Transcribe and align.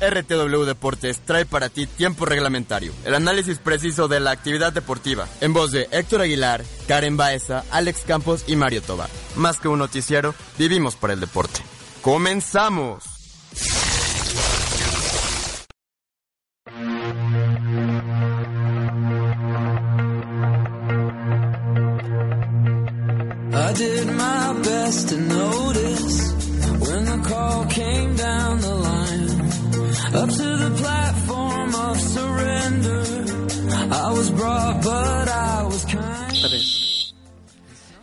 RTW 0.00 0.64
Deportes 0.64 1.20
trae 1.24 1.44
para 1.44 1.68
ti 1.68 1.86
tiempo 1.86 2.24
reglamentario, 2.24 2.92
el 3.04 3.14
análisis 3.14 3.58
preciso 3.58 4.08
de 4.08 4.20
la 4.20 4.30
actividad 4.30 4.72
deportiva, 4.72 5.28
en 5.40 5.52
voz 5.52 5.72
de 5.72 5.88
Héctor 5.92 6.22
Aguilar, 6.22 6.64
Karen 6.88 7.16
Baeza, 7.16 7.64
Alex 7.70 8.02
Campos 8.06 8.44
y 8.46 8.56
Mario 8.56 8.82
Tobar. 8.82 9.10
Más 9.36 9.58
que 9.58 9.68
un 9.68 9.78
noticiero, 9.78 10.34
vivimos 10.58 10.96
por 10.96 11.10
el 11.10 11.20
deporte. 11.20 11.60
¡Comenzamos! 12.02 13.04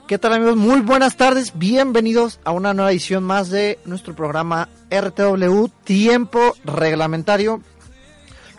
¿Qué 0.07 0.17
tal 0.17 0.33
amigos? 0.33 0.55
Muy 0.55 0.79
buenas 0.81 1.17
tardes, 1.17 1.51
bienvenidos 1.57 2.39
a 2.45 2.51
una 2.51 2.73
nueva 2.73 2.91
edición 2.91 3.23
más 3.23 3.49
de 3.49 3.77
nuestro 3.85 4.15
programa 4.15 4.69
RTW 4.89 5.65
Tiempo 5.83 6.55
Reglamentario. 6.63 7.61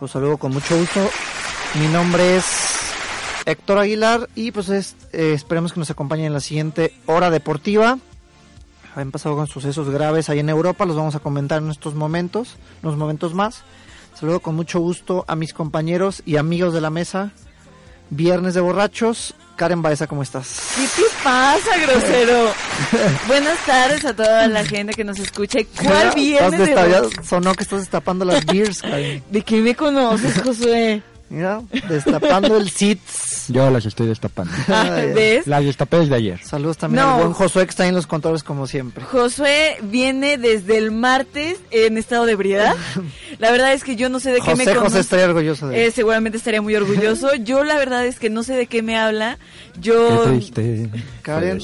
Los 0.00 0.10
saludo 0.10 0.36
con 0.36 0.52
mucho 0.52 0.76
gusto. 0.78 1.00
Mi 1.80 1.86
nombre 1.88 2.36
es 2.36 2.44
Héctor 3.46 3.78
Aguilar 3.78 4.28
y 4.34 4.50
pues 4.52 4.68
es- 4.68 4.94
eh, 5.12 5.32
esperemos 5.34 5.72
que 5.72 5.80
nos 5.80 5.90
acompañen 5.90 6.26
en 6.26 6.32
la 6.34 6.40
siguiente 6.40 6.92
hora 7.06 7.30
deportiva. 7.30 7.98
Han 8.94 9.10
pasado 9.10 9.36
con 9.36 9.46
sucesos 9.46 9.88
graves 9.88 10.28
ahí 10.28 10.40
en 10.40 10.48
Europa, 10.50 10.84
los 10.84 10.96
vamos 10.96 11.14
a 11.14 11.20
comentar 11.20 11.62
en 11.62 11.70
estos 11.70 11.94
momentos, 11.94 12.56
unos 12.82 12.96
momentos 12.98 13.32
más. 13.32 13.62
Saludo 14.14 14.40
con 14.40 14.54
mucho 14.54 14.80
gusto 14.80 15.24
a 15.28 15.36
mis 15.36 15.54
compañeros 15.54 16.22
y 16.26 16.36
amigos 16.36 16.74
de 16.74 16.80
la 16.82 16.90
mesa. 16.90 17.30
Viernes 18.10 18.54
de 18.54 18.60
borrachos. 18.60 19.34
Karen 19.58 19.82
Baeza, 19.82 20.06
¿cómo 20.06 20.22
estás? 20.22 20.72
¿Qué 20.76 20.86
te 20.86 21.08
pasa, 21.24 21.76
grosero? 21.78 22.54
Buenas 23.26 23.58
tardes 23.66 24.04
a 24.04 24.14
toda 24.14 24.46
la 24.46 24.64
gente 24.64 24.94
que 24.94 25.02
nos 25.02 25.18
escucha. 25.18 25.58
¿Cuál 25.82 26.12
viernes 26.14 26.60
de 26.60 27.24
Sonó 27.24 27.54
que 27.54 27.64
estás 27.64 27.80
destapando 27.80 28.24
las 28.24 28.46
beers, 28.46 28.80
Karen. 28.80 29.22
¿De 29.28 29.42
qué 29.42 29.56
me 29.56 29.74
conoces, 29.74 30.40
Josué? 30.40 31.02
Mira, 31.30 31.60
destapando 31.88 32.56
el 32.56 32.70
SITS. 32.70 33.48
Yo 33.48 33.70
las 33.70 33.84
estoy 33.86 34.06
destapando. 34.06 34.52
Ah, 34.68 35.00
¿Ves? 35.14 35.46
Las 35.46 35.64
destapé 35.64 35.98
desde 35.98 36.14
ayer. 36.14 36.40
Saludos 36.44 36.76
también 36.78 37.02
No. 37.04 37.14
al 37.14 37.20
buen 37.20 37.32
Josué 37.32 37.64
que 37.64 37.70
está 37.70 37.86
en 37.86 37.94
los 37.94 38.06
controles 38.06 38.42
como 38.42 38.66
siempre. 38.66 39.04
Josué 39.04 39.76
viene 39.82 40.36
desde 40.38 40.76
el 40.78 40.90
martes 40.90 41.58
en 41.70 41.96
estado 41.98 42.26
de 42.26 42.32
ebriedad. 42.32 42.74
La 43.38 43.50
verdad 43.50 43.72
es 43.72 43.84
que 43.84 43.96
yo 43.96 44.08
no 44.08 44.20
sé 44.20 44.30
de 44.32 44.40
qué 44.40 44.50
me 44.54 44.64
José 44.64 44.64
José 44.66 44.76
conoce. 44.78 45.00
estaría 45.00 45.24
orgulloso 45.26 45.68
de 45.68 45.78
Eh, 45.82 45.86
él. 45.86 45.92
seguramente 45.92 46.38
estaría 46.38 46.60
muy 46.62 46.74
orgulloso. 46.76 47.34
Yo 47.44 47.62
la 47.64 47.76
verdad 47.76 48.04
es 48.06 48.18
que 48.18 48.30
no 48.30 48.42
sé 48.42 48.54
de 48.54 48.66
qué 48.66 48.82
me 48.82 48.96
habla. 48.98 49.38
Yo 49.80 50.24
Qué 50.24 50.30
triste. 50.30 50.90
Karen, 51.22 51.58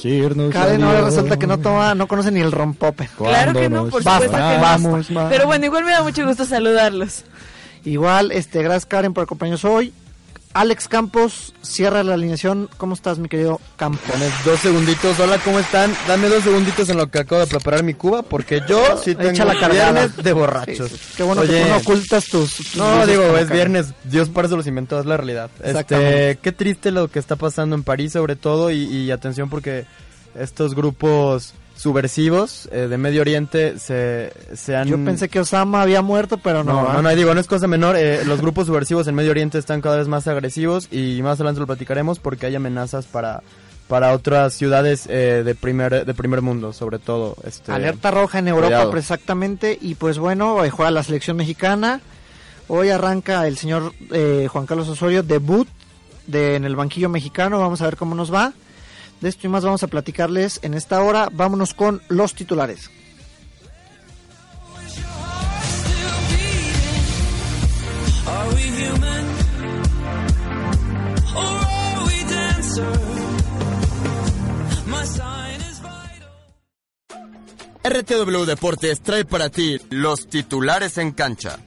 Karen 0.53 0.83
ahora 0.85 0.98
adiós. 0.98 1.15
resulta 1.15 1.39
que 1.39 1.47
no 1.47 1.59
toma, 1.59 1.95
no 1.95 2.07
conoce 2.07 2.31
ni 2.31 2.41
el 2.41 2.53
rompope. 2.53 3.09
Claro 3.19 3.53
que 3.53 3.69
no, 3.69 3.89
por 3.89 4.03
supuesto 4.03 4.31
que 4.37 5.12
no. 5.15 5.29
Pero 5.29 5.47
bueno, 5.47 5.65
igual 5.67 5.85
me 5.85 5.91
da 5.91 6.03
mucho 6.03 6.25
gusto 6.27 6.45
saludarlos. 6.45 7.25
Igual, 7.84 8.32
este, 8.32 8.62
gracias 8.62 8.86
Karen 8.86 9.12
por 9.12 9.24
acompañarnos 9.24 9.64
hoy. 9.64 9.92
Alex 10.54 10.86
Campos, 10.86 11.52
cierra 11.62 12.04
la 12.04 12.14
alineación. 12.14 12.70
¿Cómo 12.77 12.94
estás, 12.94 13.18
mi 13.18 13.28
querido 13.28 13.60
Campos? 13.74 14.08
Dame 14.08 14.30
dos 14.44 14.60
segunditos, 14.60 15.18
hola, 15.18 15.38
¿cómo 15.44 15.58
están? 15.58 15.92
Dame 16.06 16.28
dos 16.28 16.44
segunditos 16.44 16.88
en 16.90 16.96
lo 16.96 17.10
que 17.10 17.18
acabo 17.18 17.40
de 17.40 17.48
preparar 17.48 17.82
mi 17.82 17.94
cuba, 17.94 18.22
porque 18.22 18.62
yo 18.68 18.96
sí 18.96 19.16
tengo 19.16 19.30
Echa 19.30 19.44
la 19.44 19.68
viernes 19.68 20.16
de 20.16 20.32
borrachos. 20.32 20.90
Sí, 20.90 20.96
sí. 20.96 21.14
Qué 21.16 21.22
bueno 21.24 21.42
que 21.42 21.48
tú 21.48 21.68
no 21.68 21.77
ocultas 21.78 22.27
tus... 22.27 22.55
tus 22.55 22.77
No, 22.77 23.05
digo, 23.05 23.36
es 23.36 23.50
viernes, 23.50 23.94
Dios 24.05 24.28
para 24.28 24.46
eso 24.46 24.56
los 24.56 24.68
inventó, 24.68 25.00
es 25.00 25.06
la 25.06 25.16
realidad. 25.16 25.50
Este, 25.60 26.38
qué 26.40 26.52
triste 26.52 26.92
lo 26.92 27.08
que 27.08 27.18
está 27.18 27.34
pasando 27.34 27.74
en 27.74 27.82
París 27.82 28.12
sobre 28.12 28.36
todo 28.36 28.70
y, 28.70 28.84
y 28.84 29.11
atención 29.11 29.50
porque 29.50 29.86
estos 30.39 30.77
grupos 30.77 31.55
subversivos 31.84 32.67
eh, 32.72 32.89
de 32.89 32.96
Medio 32.96 33.20
Oriente 33.20 33.78
se, 33.78 34.33
se 34.55 34.74
han... 34.74 34.89
Yo 34.89 34.96
pensé 35.05 35.28
que 35.28 35.39
Osama 35.39 35.83
había 35.83 36.00
muerto, 36.00 36.39
pero 36.39 36.64
no. 36.64 36.83
No, 36.83 36.92
no, 36.95 37.02
no, 37.02 37.11
digo, 37.11 37.34
no 37.34 37.40
es 37.40 37.46
cosa 37.46 37.67
menor, 37.67 37.95
eh, 37.95 38.24
los 38.24 38.40
grupos 38.40 38.68
subversivos 38.68 39.06
en 39.06 39.14
Medio 39.14 39.33
Oriente 39.33 39.58
están 39.58 39.83
cada 39.83 39.98
vez 39.98 40.08
más 40.08 40.27
agresivos 40.27 40.89
y 40.90 41.20
más 41.23 41.34
adelante 41.34 41.61
lo 41.61 41.67
platicaremos 41.67 42.20
porque 42.20 42.46
hay 42.46 42.56
amenazas 42.56 43.05
para 43.05 43.42
para 43.86 44.14
otras 44.14 44.55
ciudades 44.55 45.06
eh, 45.11 45.42
de 45.44 45.55
primer 45.55 46.06
de 46.06 46.14
primer 46.14 46.40
mundo, 46.40 46.73
sobre 46.73 46.98
todo. 46.98 47.36
Este, 47.44 47.70
Alerta 47.70 48.11
roja 48.11 48.39
en 48.39 48.48
Europa, 48.48 48.90
pues, 48.90 49.05
exactamente. 49.05 49.78
Y 49.78 49.96
pues 49.96 50.18
bueno, 50.18 50.55
hoy 50.55 50.70
juega 50.70 50.90
la 50.90 51.02
selección 51.02 51.36
mexicana. 51.36 52.00
Hoy 52.67 52.89
arranca 52.89 53.46
el 53.46 53.58
señor 53.58 53.92
eh, 54.11 54.48
Juan 54.50 54.64
Carlos 54.64 54.89
Osorio, 54.89 55.23
debut 55.23 55.68
de, 56.27 56.56
en 56.56 56.64
el 56.64 56.77
banquillo 56.77 57.11
mexicano. 57.11 57.61
Vamos 57.61 57.83
a 57.83 57.84
ver 57.84 57.98
cómo 57.98 58.14
nos 58.14 58.33
va. 58.33 58.55
De 59.20 59.29
esto 59.29 59.47
y 59.47 59.51
más 59.51 59.64
vamos 59.64 59.83
a 59.83 59.89
platicarles 59.89 60.61
en 60.63 60.75
esta 60.75 61.02
hora. 61.02 61.29
Vámonos 61.33 61.75
con 61.75 62.02
los 62.08 62.35
titulares. 62.35 62.91
Are 68.27 68.48
we 68.55 68.63
human? 68.63 69.24
Or 71.36 71.45
are 71.45 72.07
we 72.07 72.24
dancer? 72.24 72.92
My 74.86 75.05
sign 75.05 75.61
is 75.61 75.80
vital. 75.80 76.33
RTW 77.85 78.45
Deportes 78.47 79.01
trae 79.03 79.24
para 79.24 79.51
ti 79.51 79.79
los 79.91 80.27
titulares 80.27 80.98
en 80.98 81.13
cancha. 81.13 81.58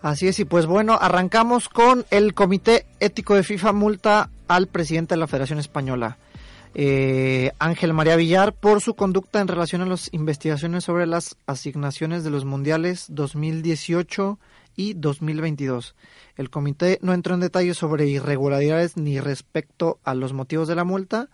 Así 0.00 0.28
es, 0.28 0.38
y 0.38 0.44
pues 0.44 0.66
bueno, 0.66 0.96
arrancamos 1.00 1.68
con 1.68 2.06
el 2.10 2.32
Comité 2.32 2.86
Ético 3.00 3.34
de 3.34 3.42
FIFA 3.42 3.72
multa 3.72 4.30
al 4.46 4.68
presidente 4.68 5.14
de 5.14 5.18
la 5.18 5.26
Federación 5.26 5.58
Española, 5.58 6.18
eh, 6.74 7.50
Ángel 7.58 7.94
María 7.94 8.14
Villar, 8.14 8.52
por 8.52 8.80
su 8.80 8.94
conducta 8.94 9.40
en 9.40 9.48
relación 9.48 9.82
a 9.82 9.86
las 9.86 10.08
investigaciones 10.12 10.84
sobre 10.84 11.06
las 11.06 11.36
asignaciones 11.46 12.22
de 12.22 12.30
los 12.30 12.44
mundiales 12.44 13.06
2018 13.08 14.38
y 14.76 14.94
2022. 14.94 15.96
El 16.36 16.50
comité 16.50 17.00
no 17.02 17.12
entró 17.12 17.34
en 17.34 17.40
detalles 17.40 17.76
sobre 17.76 18.06
irregularidades 18.06 18.96
ni 18.96 19.18
respecto 19.18 19.98
a 20.04 20.14
los 20.14 20.32
motivos 20.32 20.68
de 20.68 20.76
la 20.76 20.84
multa. 20.84 21.28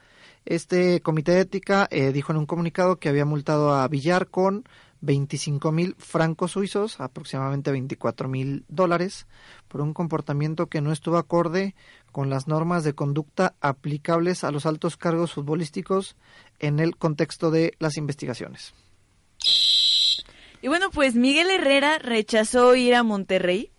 Este 0.47 1.03
comité 1.03 1.33
de 1.33 1.41
ética 1.41 1.87
eh, 1.91 2.13
dijo 2.13 2.33
en 2.33 2.39
un 2.39 2.47
comunicado 2.47 2.97
que 2.97 3.11
había 3.11 3.27
multado 3.27 3.75
a 3.75 3.87
Villar 3.89 4.29
con 4.29 4.65
25 5.05 5.71
mil 5.73 5.95
francos 5.99 6.53
suizos, 6.53 7.01
aproximadamente 7.01 7.71
24 7.71 8.29
mil 8.29 8.65
dólares, 8.69 9.27
por 9.69 9.81
un 9.81 9.93
comportamiento 9.93 10.67
que 10.67 10.81
no 10.81 10.93
estuvo 10.93 11.19
acorde 11.19 11.75
con 12.11 12.31
las 12.31 12.49
normas 12.49 12.85
de 12.85 12.95
conducta 12.95 13.55
aplicables 13.61 14.45
a 14.45 14.51
los 14.51 14.67
altos 14.67 14.97
cargos 14.97 15.33
futbolísticos 15.33 16.17
en 16.59 16.81
el 16.81 16.97
contexto 16.97 17.51
de 17.51 17.75
las 17.79 17.97
investigaciones. 17.97 18.75
Y 20.63 20.69
bueno, 20.69 20.91
pues 20.91 21.15
Miguel 21.15 21.51
Herrera 21.51 21.99
rechazó 21.99 22.75
ir 22.75 22.95
a 22.95 23.03
Monterrey. 23.03 23.74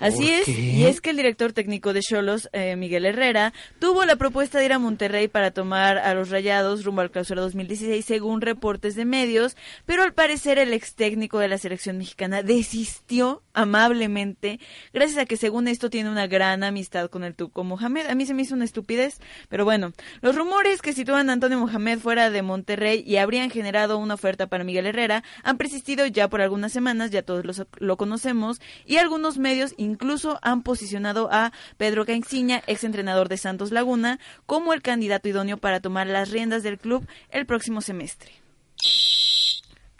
Así 0.00 0.24
¿Por 0.24 0.32
es, 0.32 0.44
qué? 0.46 0.52
y 0.52 0.84
es 0.84 1.00
que 1.00 1.10
el 1.10 1.16
director 1.16 1.52
técnico 1.52 1.92
de 1.92 2.00
Cholos, 2.00 2.48
eh, 2.52 2.76
Miguel 2.76 3.06
Herrera, 3.06 3.52
tuvo 3.78 4.04
la 4.04 4.16
propuesta 4.16 4.58
de 4.58 4.64
ir 4.66 4.72
a 4.72 4.78
Monterrey 4.78 5.28
para 5.28 5.50
tomar 5.50 5.98
a 5.98 6.14
los 6.14 6.30
Rayados 6.30 6.84
rumbo 6.84 7.00
al 7.00 7.10
clausura 7.10 7.42
2016, 7.42 8.04
según 8.04 8.40
reportes 8.40 8.94
de 8.94 9.04
medios, 9.04 9.56
pero 9.86 10.02
al 10.02 10.12
parecer 10.14 10.58
el 10.58 10.72
ex 10.72 10.94
técnico 10.94 11.38
de 11.38 11.48
la 11.48 11.58
selección 11.58 11.98
mexicana 11.98 12.42
desistió 12.42 13.42
amablemente, 13.54 14.58
gracias 14.92 15.18
a 15.18 15.26
que 15.26 15.36
según 15.36 15.68
esto 15.68 15.90
tiene 15.90 16.10
una 16.10 16.26
gran 16.26 16.64
amistad 16.64 17.08
con 17.08 17.24
el 17.24 17.34
Tuco 17.34 17.62
Mohamed. 17.64 18.06
A 18.06 18.14
mí 18.14 18.26
se 18.26 18.34
me 18.34 18.42
hizo 18.42 18.54
una 18.54 18.64
estupidez, 18.64 19.18
pero 19.48 19.64
bueno, 19.64 19.92
los 20.22 20.34
rumores 20.34 20.82
que 20.82 20.92
sitúan 20.92 21.30
a 21.30 21.32
Antonio 21.34 21.58
Mohamed 21.58 21.98
fuera 21.98 22.30
de 22.30 22.42
Monterrey 22.42 23.02
y 23.06 23.16
habrían 23.16 23.50
generado 23.50 23.98
una 23.98 24.14
oferta 24.14 24.46
para 24.46 24.64
Miguel 24.64 24.86
Herrera 24.86 25.22
han 25.42 25.56
persistido 25.58 26.06
ya 26.06 26.28
por 26.28 26.40
algunas 26.40 26.72
semanas, 26.72 27.10
ya 27.10 27.22
todos 27.22 27.44
los- 27.44 27.64
lo 27.78 27.96
conocemos, 27.96 28.60
y 28.84 28.96
algunos 28.96 29.38
medios 29.38 29.74
incluso 29.86 30.38
han 30.42 30.62
posicionado 30.62 31.28
a 31.32 31.52
Pedro 31.76 32.04
Caixinha, 32.04 32.62
ex 32.66 32.84
entrenador 32.84 33.28
de 33.28 33.38
Santos 33.38 33.72
Laguna, 33.72 34.18
como 34.44 34.72
el 34.72 34.82
candidato 34.82 35.28
idóneo 35.28 35.56
para 35.56 35.80
tomar 35.80 36.06
las 36.06 36.30
riendas 36.30 36.62
del 36.62 36.78
club 36.78 37.06
el 37.30 37.46
próximo 37.46 37.80
semestre. 37.80 38.32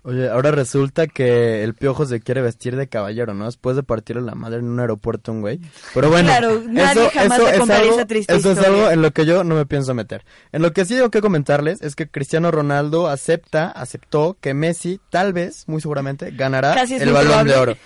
Oye, 0.06 0.28
ahora 0.28 0.52
resulta 0.52 1.08
que 1.08 1.64
el 1.64 1.74
piojo 1.74 2.06
se 2.06 2.20
quiere 2.20 2.40
vestir 2.40 2.76
de 2.76 2.86
caballero, 2.86 3.34
¿no? 3.34 3.46
Después 3.46 3.74
de 3.74 3.82
partirle 3.82 4.22
la 4.22 4.36
madre 4.36 4.60
en 4.60 4.68
un 4.68 4.78
aeropuerto 4.78 5.32
a 5.32 5.34
un 5.34 5.40
güey. 5.40 5.60
Pero 5.94 6.10
bueno, 6.10 6.28
Claro, 6.28 6.62
nadie 6.64 7.10
jamás 7.10 7.38
te 7.38 7.56
es 7.56 7.70
algo, 7.70 7.94
esa 7.94 8.06
triste 8.06 8.36
eso 8.36 8.52
es 8.52 8.58
algo 8.58 8.88
en 8.88 9.02
lo 9.02 9.10
que 9.10 9.26
yo 9.26 9.42
no 9.42 9.56
me 9.56 9.66
pienso 9.66 9.94
meter. 9.94 10.24
En 10.52 10.62
lo 10.62 10.72
que 10.72 10.84
sí 10.84 10.94
tengo 10.94 11.10
que 11.10 11.20
comentarles 11.20 11.82
es 11.82 11.96
que 11.96 12.08
Cristiano 12.08 12.52
Ronaldo 12.52 13.08
acepta, 13.08 13.66
aceptó 13.66 14.36
que 14.40 14.54
Messi, 14.54 15.00
tal 15.10 15.32
vez, 15.32 15.64
muy 15.66 15.80
seguramente, 15.80 16.30
ganará 16.30 16.80
el 16.84 17.12
balón 17.12 17.48
de 17.48 17.56
oro. 17.56 17.76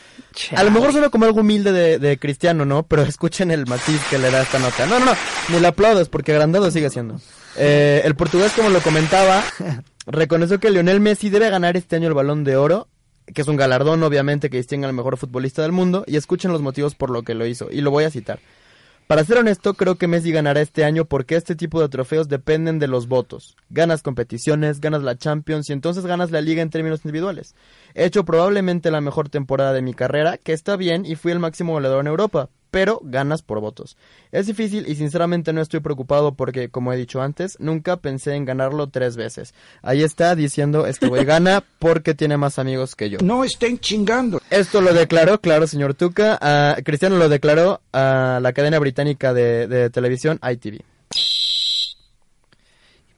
A 0.55 0.63
lo 0.63 0.71
mejor 0.73 0.93
suena 0.93 1.09
como 1.09 1.25
algo 1.25 1.41
humilde 1.41 1.73
de, 1.73 1.99
de 1.99 2.19
Cristiano, 2.19 2.67
¿no? 2.67 2.83
Pero 2.83 3.01
escuchen 3.09 3.51
el 3.51 3.67
matiz 3.67 3.99
que 4.11 4.19
le 4.19 4.31
da 4.31 4.43
esta 4.43 4.59
nota. 4.59 4.85
No, 4.85 4.99
no, 4.99 5.07
no, 5.07 5.13
ni 5.49 5.59
le 5.59 5.67
aplaudas 5.67 6.11
porque 6.11 6.33
agrandado 6.33 6.71
sigue 6.71 6.91
siendo. 6.91 7.19
Eh, 7.57 8.03
el 8.05 8.15
portugués, 8.15 8.53
como 8.53 8.69
lo 8.69 8.81
comentaba, 8.81 9.43
reconoció 10.11 10.61
que 10.61 10.71
Lionel 10.71 11.01
Messi 11.01 11.31
debe 11.31 11.51
ganar 11.51 11.77
este 11.77 11.97
año 11.97 12.09
el 12.09 12.15
balón 12.15 12.45
de 12.45 12.57
oro, 12.57 12.89
que 13.33 13.43
es 13.43 13.49
un 13.49 13.57
galardón, 13.57 14.03
obviamente, 14.03 14.51
que 14.51 14.57
distingue 14.57 14.87
al 14.87 14.93
mejor 14.93 15.17
futbolista 15.17 15.63
del 15.63 15.73
mundo, 15.73 16.05
y 16.07 16.17
escuchen 16.17 16.53
los 16.53 16.63
motivos 16.63 16.95
por 16.95 17.11
lo 17.11 17.23
que 17.23 17.35
lo 17.35 17.47
hizo, 17.47 17.69
y 17.71 17.81
lo 17.81 17.91
voy 17.91 18.05
a 18.05 18.11
citar. 18.11 18.41
Para 19.11 19.25
ser 19.25 19.39
honesto, 19.39 19.75
creo 19.75 19.97
que 19.97 20.07
Messi 20.07 20.31
ganará 20.31 20.61
este 20.61 20.85
año 20.85 21.05
porque 21.05 21.35
este 21.35 21.57
tipo 21.57 21.81
de 21.81 21.89
trofeos 21.89 22.29
dependen 22.29 22.79
de 22.79 22.87
los 22.87 23.09
votos. 23.09 23.57
Ganas 23.69 24.03
competiciones, 24.03 24.81
ganas 24.81 25.03
la 25.03 25.19
Champions 25.19 25.69
y 25.69 25.73
entonces 25.73 26.07
ganas 26.07 26.31
la 26.31 26.41
liga 26.41 26.63
en 26.63 26.71
términos 26.71 27.01
individuales. 27.05 27.57
He 27.95 28.05
hecho 28.05 28.25
probablemente 28.25 28.93
la 28.93 29.01
mejor 29.01 29.29
temporada 29.29 29.73
de 29.73 29.83
mi 29.83 29.95
carrera, 29.95 30.39
que 30.39 30.53
está 30.53 30.77
bien 30.77 31.05
y 31.05 31.17
fui 31.17 31.33
el 31.33 31.41
máximo 31.41 31.73
goleador 31.73 32.03
en 32.03 32.07
Europa, 32.07 32.51
pero 32.71 33.01
ganas 33.03 33.43
por 33.43 33.61
votos. 33.61 33.97
Es 34.33 34.47
difícil 34.47 34.87
y 34.89 34.95
sinceramente 34.95 35.53
no 35.53 35.61
estoy 35.61 35.81
preocupado 35.81 36.35
porque, 36.35 36.69
como 36.69 36.93
he 36.93 36.97
dicho 36.97 37.21
antes, 37.21 37.59
nunca 37.61 37.97
pensé 37.97 38.35
en 38.35 38.45
ganarlo 38.45 38.89
tres 38.89 39.17
veces. 39.17 39.55
Ahí 39.83 40.03
está 40.03 40.35
diciendo 40.35 40.87
este 40.87 41.09
güey 41.09 41.25
gana 41.25 41.65
porque 41.79 42.15
tiene 42.15 42.37
más 42.37 42.59
amigos 42.59 42.95
que 42.95 43.11
yo. 43.11 43.19
No 43.23 43.45
estén 43.45 43.79
chingando. 43.79 44.41
Esto 44.51 44.81
lo 44.81 44.93
declaró, 44.93 45.41
claro, 45.41 45.67
señor 45.67 45.95
Tuca. 45.95 46.77
Cristiano 46.85 47.17
lo 47.17 47.29
declaró 47.29 47.81
a 47.93 48.39
la 48.41 48.53
cadena 48.53 48.79
británica 48.79 49.35
de, 49.35 49.67
de 49.67 49.91
televisión 49.91 50.39
ITV. 50.43 50.83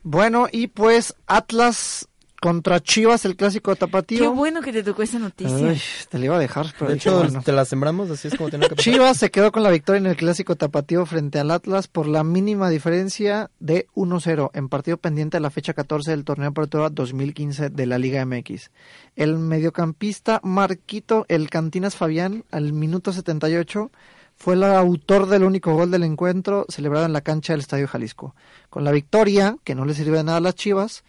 Bueno, 0.02 0.48
y 0.50 0.66
pues 0.66 1.14
Atlas 1.26 2.08
contra 2.42 2.80
Chivas, 2.80 3.24
el 3.24 3.36
clásico 3.36 3.70
Qué 3.72 3.78
tapatío. 3.78 4.32
bueno 4.34 4.62
que 4.62 4.72
te 4.72 4.82
tocó 4.82 5.04
esa 5.04 5.20
noticia. 5.20 5.68
Ay, 5.70 5.80
te 6.10 6.18
la 6.18 6.24
iba 6.24 6.34
a 6.36 6.40
dejar, 6.40 6.66
pero 6.76 6.90
De 6.90 6.96
hecho, 6.96 7.16
bueno. 7.16 7.40
te 7.40 7.52
la 7.52 7.64
sembramos, 7.64 8.10
así 8.10 8.26
es 8.26 8.34
como 8.34 8.50
tiene 8.50 8.68
que 8.68 8.74
pasar. 8.74 8.92
Chivas 8.92 9.16
se 9.16 9.30
quedó 9.30 9.52
con 9.52 9.62
la 9.62 9.70
victoria 9.70 9.98
en 10.00 10.06
el 10.06 10.16
clásico 10.16 10.56
tapatío 10.56 11.06
frente 11.06 11.38
al 11.38 11.52
Atlas 11.52 11.86
por 11.86 12.08
la 12.08 12.24
mínima 12.24 12.68
diferencia 12.68 13.48
de 13.60 13.86
1-0 13.94 14.50
en 14.54 14.68
partido 14.68 14.96
pendiente 14.96 15.36
de 15.36 15.40
la 15.40 15.50
fecha 15.50 15.72
14 15.72 16.10
del 16.10 16.24
torneo 16.24 16.48
apertura 16.48 16.90
2015 16.90 17.70
de 17.70 17.86
la 17.86 17.98
Liga 17.98 18.26
MX. 18.26 18.72
El 19.14 19.38
mediocampista 19.38 20.40
Marquito 20.42 21.24
El 21.28 21.48
Cantinas 21.48 21.94
Fabián 21.94 22.44
al 22.50 22.72
minuto 22.72 23.12
78 23.12 23.92
fue 24.36 24.54
el 24.54 24.64
autor 24.64 25.28
del 25.28 25.44
único 25.44 25.72
gol 25.74 25.92
del 25.92 26.02
encuentro 26.02 26.66
celebrado 26.68 27.06
en 27.06 27.12
la 27.12 27.20
cancha 27.20 27.52
del 27.52 27.60
Estadio 27.60 27.86
Jalisco. 27.86 28.34
Con 28.70 28.82
la 28.82 28.90
victoria, 28.90 29.56
que 29.62 29.76
no 29.76 29.84
le 29.84 29.94
sirve 29.94 30.16
de 30.16 30.24
nada 30.24 30.38
a 30.38 30.40
las 30.40 30.56
Chivas, 30.56 31.04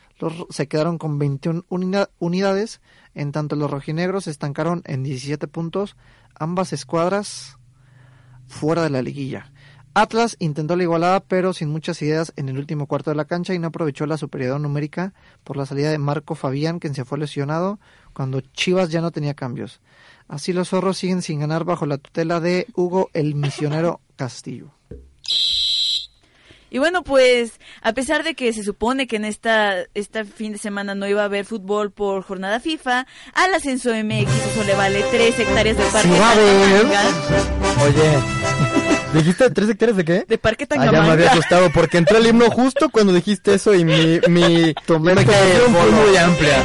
se 0.50 0.68
quedaron 0.68 0.98
con 0.98 1.20
21 1.20 1.64
unida- 1.70 2.10
unidades, 2.20 2.82
en 3.14 3.32
tanto 3.32 3.56
los 3.56 3.70
rojinegros 3.72 4.26
se 4.26 4.32
estancaron 4.32 4.82
en 4.86 5.04
17 5.04 5.48
puntos, 5.48 5.96
ambas 6.36 6.74
escuadras 6.74 7.58
fuera 8.48 8.84
de 8.84 8.90
la 8.90 9.02
liguilla. 9.02 9.52
Atlas 9.96 10.36
intentó 10.40 10.76
la 10.76 10.84
igualada, 10.84 11.20
pero 11.20 11.54
sin 11.54 11.70
muchas 11.70 12.02
ideas 12.02 12.34
en 12.36 12.50
el 12.50 12.58
último 12.58 12.88
cuarto 12.88 13.12
de 13.12 13.16
la 13.16 13.26
cancha 13.26 13.54
y 13.54 13.60
no 13.60 13.68
aprovechó 13.68 14.08
la 14.08 14.18
superioridad 14.18 14.58
numérica 14.58 15.14
por 15.44 15.56
la 15.56 15.68
salida 15.68 15.92
de 15.92 16.00
Marco 16.00 16.34
Fabián, 16.34 16.80
quien 16.80 16.96
se 16.96 17.06
fue 17.06 17.20
lesionado 17.20 17.80
cuando 18.14 18.42
Chivas 18.42 18.90
ya 18.90 19.02
no 19.02 19.12
tenía 19.12 19.36
cambios. 19.36 19.82
Así 20.28 20.52
los 20.52 20.70
zorros 20.70 20.98
siguen 20.98 21.22
sin 21.22 21.42
ganar 21.42 21.64
bajo 21.64 21.86
la 21.86 22.00
tutela 22.00 22.40
de 22.40 22.66
Hugo 22.76 23.12
el 23.14 23.36
Misionero 23.36 24.02
Castillo. 24.16 24.72
Y 26.74 26.80
bueno, 26.80 27.04
pues 27.04 27.60
a 27.84 27.94
pesar 27.94 28.24
de 28.24 28.34
que 28.34 28.52
se 28.52 28.64
supone 28.64 29.06
que 29.06 29.18
en 29.18 29.26
esta 29.26 29.84
este 29.94 30.26
fin 30.26 30.54
de 30.54 30.58
semana 30.58 30.96
no 30.96 31.08
iba 31.08 31.22
a 31.22 31.26
haber 31.26 31.46
fútbol 31.46 31.92
por 31.92 32.24
jornada 32.24 32.60
FIFA, 32.60 33.06
al 33.36 33.54
ascenso 33.54 33.92
MX 33.92 34.28
eso 34.52 34.64
le 34.66 34.74
vale 34.74 35.06
tres 35.12 35.38
hectáreas 35.38 35.78
de 35.78 35.84
parque 35.84 36.10
Sí. 36.10 36.20
Oye, 37.86 38.18
¿dijiste 39.14 39.50
tres 39.52 39.70
hectáreas 39.70 39.98
de 39.98 40.06
qué? 40.06 40.26
De 40.28 40.38
parque 40.38 40.66
Ah, 40.70 40.76
ya 40.76 40.80
me 40.80 40.88
había 40.88 41.02
Tangamanga. 41.02 41.32
asustado 41.32 41.70
porque 41.74 41.98
entró 41.98 42.18
el 42.18 42.28
himno 42.28 42.50
justo 42.50 42.90
cuando 42.90 43.14
dijiste 43.14 43.54
eso 43.54 43.74
y 43.74 43.86
mi, 43.86 44.20
mi 44.30 44.74
Tu 44.86 45.00
mente 45.00 45.22
imaginación 45.24 45.74
fue 45.76 45.92
muy 45.92 46.18
amplia. 46.18 46.64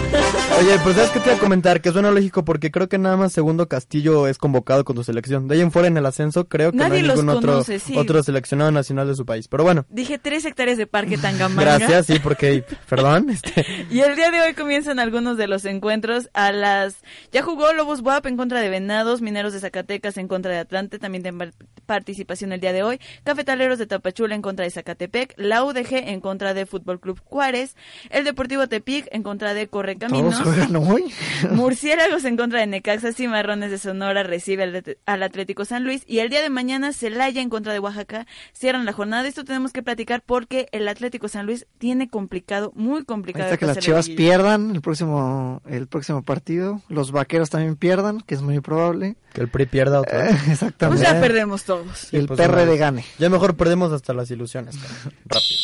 Oye, 0.61 0.79
pues 0.83 0.97
sabes 0.97 1.11
qué 1.11 1.21
te 1.21 1.27
iba 1.29 1.37
a 1.37 1.41
comentar, 1.41 1.81
que 1.81 1.93
suena 1.93 2.11
lógico 2.11 2.45
porque 2.45 2.71
creo 2.71 2.89
que 2.89 2.99
nada 2.99 3.17
más 3.17 3.33
Segundo 3.33 3.69
Castillo 3.69 4.27
es 4.27 4.39
convocado 4.39 4.85
con 4.85 4.97
tu 4.97 5.05
selección. 5.05 5.47
De 5.49 5.55
ahí 5.57 5.61
en 5.61 5.71
fuera 5.73 5.89
en 5.89 5.97
el 5.97 6.07
ascenso 6.07 6.49
creo 6.49 6.73
que 6.73 6.79
no 6.79 6.85
hay 6.85 7.03
ningún 7.03 7.29
otro, 7.29 7.53
conoce, 7.53 7.79
sí. 7.79 7.97
otro 7.97 8.23
seleccionado 8.23 8.71
nacional 8.73 9.07
de 9.07 9.15
su 9.15 9.25
país. 9.27 9.49
Pero 9.49 9.65
bueno, 9.65 9.85
Dije 9.91 10.19
tres 10.19 10.45
hectáreas 10.45 10.79
de 10.79 10.87
parque 10.87 11.19
Tangamanga. 11.19 11.79
gracias, 11.79 12.07
sí, 12.07 12.19
porque, 12.23 12.65
perdón, 12.89 13.31
este, 13.31 13.65
Y 13.91 14.01
el 14.01 14.17
día 14.17 14.31
de 14.31 14.41
hoy 14.41 14.55
comienzan 14.55 14.99
algunos 14.99 15.37
de 15.37 15.47
los 15.49 15.65
encuentros 15.65 16.29
a 16.35 16.53
las... 16.53 16.97
Ya 17.33 17.43
jugó 17.43 17.73
Lobos 17.73 18.01
WAP 18.01 18.27
en 18.27 18.37
contra 18.37 18.61
de 18.61 18.69
Venados, 18.69 19.21
Mineros 19.23 19.53
de 19.53 19.61
Zacatecas 19.61 20.17
en 20.17 20.29
contra 20.29 20.53
de 20.53 20.59
Atlante, 20.59 20.99
también 20.99 21.23
tienen 21.23 21.53
participación 21.87 22.38
el 22.43 22.61
día 22.61 22.73
de 22.73 22.83
hoy, 22.83 23.01
Cafetaleros 23.25 23.79
de 23.79 23.87
Tapachula 23.87 24.35
en 24.35 24.43
contra 24.43 24.65
de 24.65 24.71
Zacatepec, 24.71 25.35
la 25.37 25.65
UDG 25.65 25.95
en 26.09 26.21
contra 26.21 26.55
de 26.55 26.67
Fútbol 26.67 27.01
Club 27.01 27.21
Juárez, 27.25 27.77
el 28.11 28.25
Deportivo 28.25 28.67
Tepic 28.67 29.09
en 29.11 29.23
contra 29.23 29.55
de 29.55 29.69
Correcaminos, 29.69 30.41
hoy. 30.41 31.05
Murciélagos 31.51 32.25
en 32.25 32.37
contra 32.37 32.61
de 32.61 32.67
Necaxa, 32.67 33.13
Cimarrones 33.13 33.71
de 33.71 33.79
Sonora 33.79 34.23
recibe 34.23 34.63
al, 34.63 34.97
al 35.07 35.23
Atlético 35.23 35.65
San 35.65 35.85
Luis 35.85 36.05
y 36.07 36.21
el 36.21 36.31
día 36.31 36.43
de 36.43 36.51
mañana 36.51 36.93
Celaya 36.93 37.43
en 37.43 37.51
contra 37.51 37.73
de 37.73 37.79
Oaxaca 37.79 38.27
cierran 38.53 38.85
la 38.85 38.93
jornada. 38.93 39.27
Esto 39.29 39.45
tenemos 39.45 39.73
que 39.73 39.83
platicar 39.83 40.23
porque 40.25 40.69
el 40.73 40.89
Atlético 40.89 41.29
San 41.29 41.47
Luis 41.47 41.67
tiene 41.79 42.09
complicado, 42.09 42.73
muy 42.75 43.05
complicado. 43.05 43.47
Ahorita 43.47 43.59
que 43.59 43.67
las 43.67 43.79
Chivas 43.79 44.09
pierdan 44.09 44.71
el 44.71 44.81
próximo 44.81 45.61
el 45.69 45.87
próximo 45.87 46.23
partido, 46.23 46.83
los 46.89 47.13
Vaqueros 47.13 47.51
también 47.51 47.77
pierdan, 47.77 48.21
que 48.21 48.35
es 48.35 48.43
muy 48.43 48.61
probable. 48.61 49.17
que 49.33 49.41
el 49.41 49.49
PRI 49.49 49.67
pierda 49.67 50.01
otra 50.01 50.25
vez. 50.25 50.29
Pues 50.49 50.63
Exactamente. 50.63 51.03
ya 51.05 51.21
perdemos 51.21 51.65
todos. 51.65 52.13
El 52.13 52.27
pues, 52.29 52.67
vez. 52.69 52.79
gane. 52.79 53.05
Ya 53.19 53.29
mejor 53.29 53.57
perdemos 53.57 53.93
hasta 53.93 54.13
las 54.15 54.31
ilusiones. 54.31 54.77
cara. 54.77 54.95
Rápido. 55.27 55.59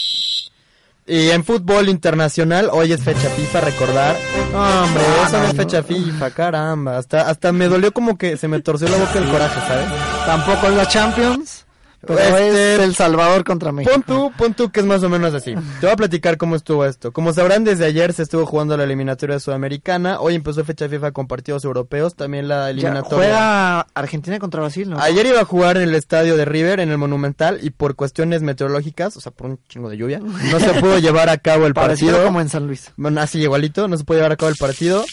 Y 1.07 1.31
en 1.31 1.45
fútbol 1.45 1.91
internacional, 1.91 2.71
hoy 2.73 2.91
es 2.93 3.03
fecha 3.03 3.29
FIFA, 3.29 3.61
recordar. 3.61 4.17
No, 4.53 4.85
hombre, 4.85 5.03
Ah, 5.07 5.25
eso 5.29 5.39
no, 5.39 5.45
es 5.49 5.55
fecha 5.55 5.83
FIFA, 5.83 6.31
caramba. 6.31 6.97
Hasta, 6.97 7.29
hasta 7.29 7.53
me 7.53 7.69
dolió 7.69 7.93
como 7.93 8.17
que 8.17 8.39
se 8.39 8.49
me 8.49 8.61
torció 8.61 8.89
la 8.89 8.97
boca 8.97 9.19
el 9.19 9.29
coraje, 9.31 9.61
¿sabes? 9.69 9.87
Tampoco 10.25 10.69
es 10.69 10.75
la 10.75 10.89
Champions, 10.89 11.64
pero 12.05 12.19
Este- 12.19 12.75
es 12.77 12.81
El 12.81 12.95
Salvador 12.95 13.45
contra 13.45 13.73
México. 13.73 13.93
Pon 13.95 14.03
tú, 14.03 14.33
pon 14.37 14.55
tú 14.55 14.71
que 14.71 14.81
es 14.81 14.87
más 14.87 15.03
o 15.03 15.09
menos 15.09 15.35
así. 15.35 15.55
Te 15.55 15.87
voy 15.87 15.91
a 15.91 15.97
platicar 15.97 16.37
cómo 16.37 16.57
estuvo 16.57 16.85
esto. 16.85 17.13
Como 17.13 17.33
sabrán, 17.33 17.65
desde 17.65 17.85
ayer 17.87 18.13
se 18.13 18.23
estuvo 18.23 18.47
jugando 18.47 18.77
la 18.77 18.85
eliminatoria 18.85 19.39
sudamericana. 19.41 20.21
Hoy 20.21 20.35
empezó 20.35 20.65
fecha 20.65 20.89
FIFA 20.89 21.13
con 21.13 21.27
partidos 21.27 21.65
europeos. 21.65 22.15
También 22.15 22.49
la 22.49 22.65
Ya 22.67 22.71
eliminatoria. 22.71 23.17
juega 23.17 23.81
Argentina 23.95 24.39
contra 24.39 24.61
Brasil, 24.61 24.91
¿no? 24.91 24.99
Ayer 25.01 25.27
iba 25.27 25.41
a 25.41 25.45
jugar 25.45 25.77
en 25.77 25.85
el 25.85 25.95
estadio 25.95 26.37
de 26.37 26.45
River, 26.45 26.81
en 26.81 26.91
el 26.91 26.99
Monumental, 26.99 27.59
y 27.63 27.71
por 27.71 27.95
cuestiones 27.97 28.43
meteorológicas, 28.43 29.17
o 29.17 29.21
sea, 29.21 29.33
por 29.33 29.49
un 29.49 29.59
chingo 29.69 29.89
de 29.91 29.97
lluvia, 29.97 30.19
no 30.21 30.61
se 30.61 30.71
pudo 30.81 30.99
llevar 30.99 31.29
a 31.29 31.39
cabo 31.39 31.67
el 31.67 31.75
Parecido 31.75 32.13
partido. 32.13 32.27
como 32.29 32.41
en 32.41 32.49
San 32.49 32.67
Luis. 32.67 32.93
Bueno, 32.97 33.21
así 33.21 33.39
igualito, 33.41 33.89
no 33.89 33.97
se 33.97 34.05
puede 34.05 34.19
llevar 34.21 34.33
a 34.33 34.37
cabo 34.37 34.51
el 34.51 34.57
partido. 34.57 35.05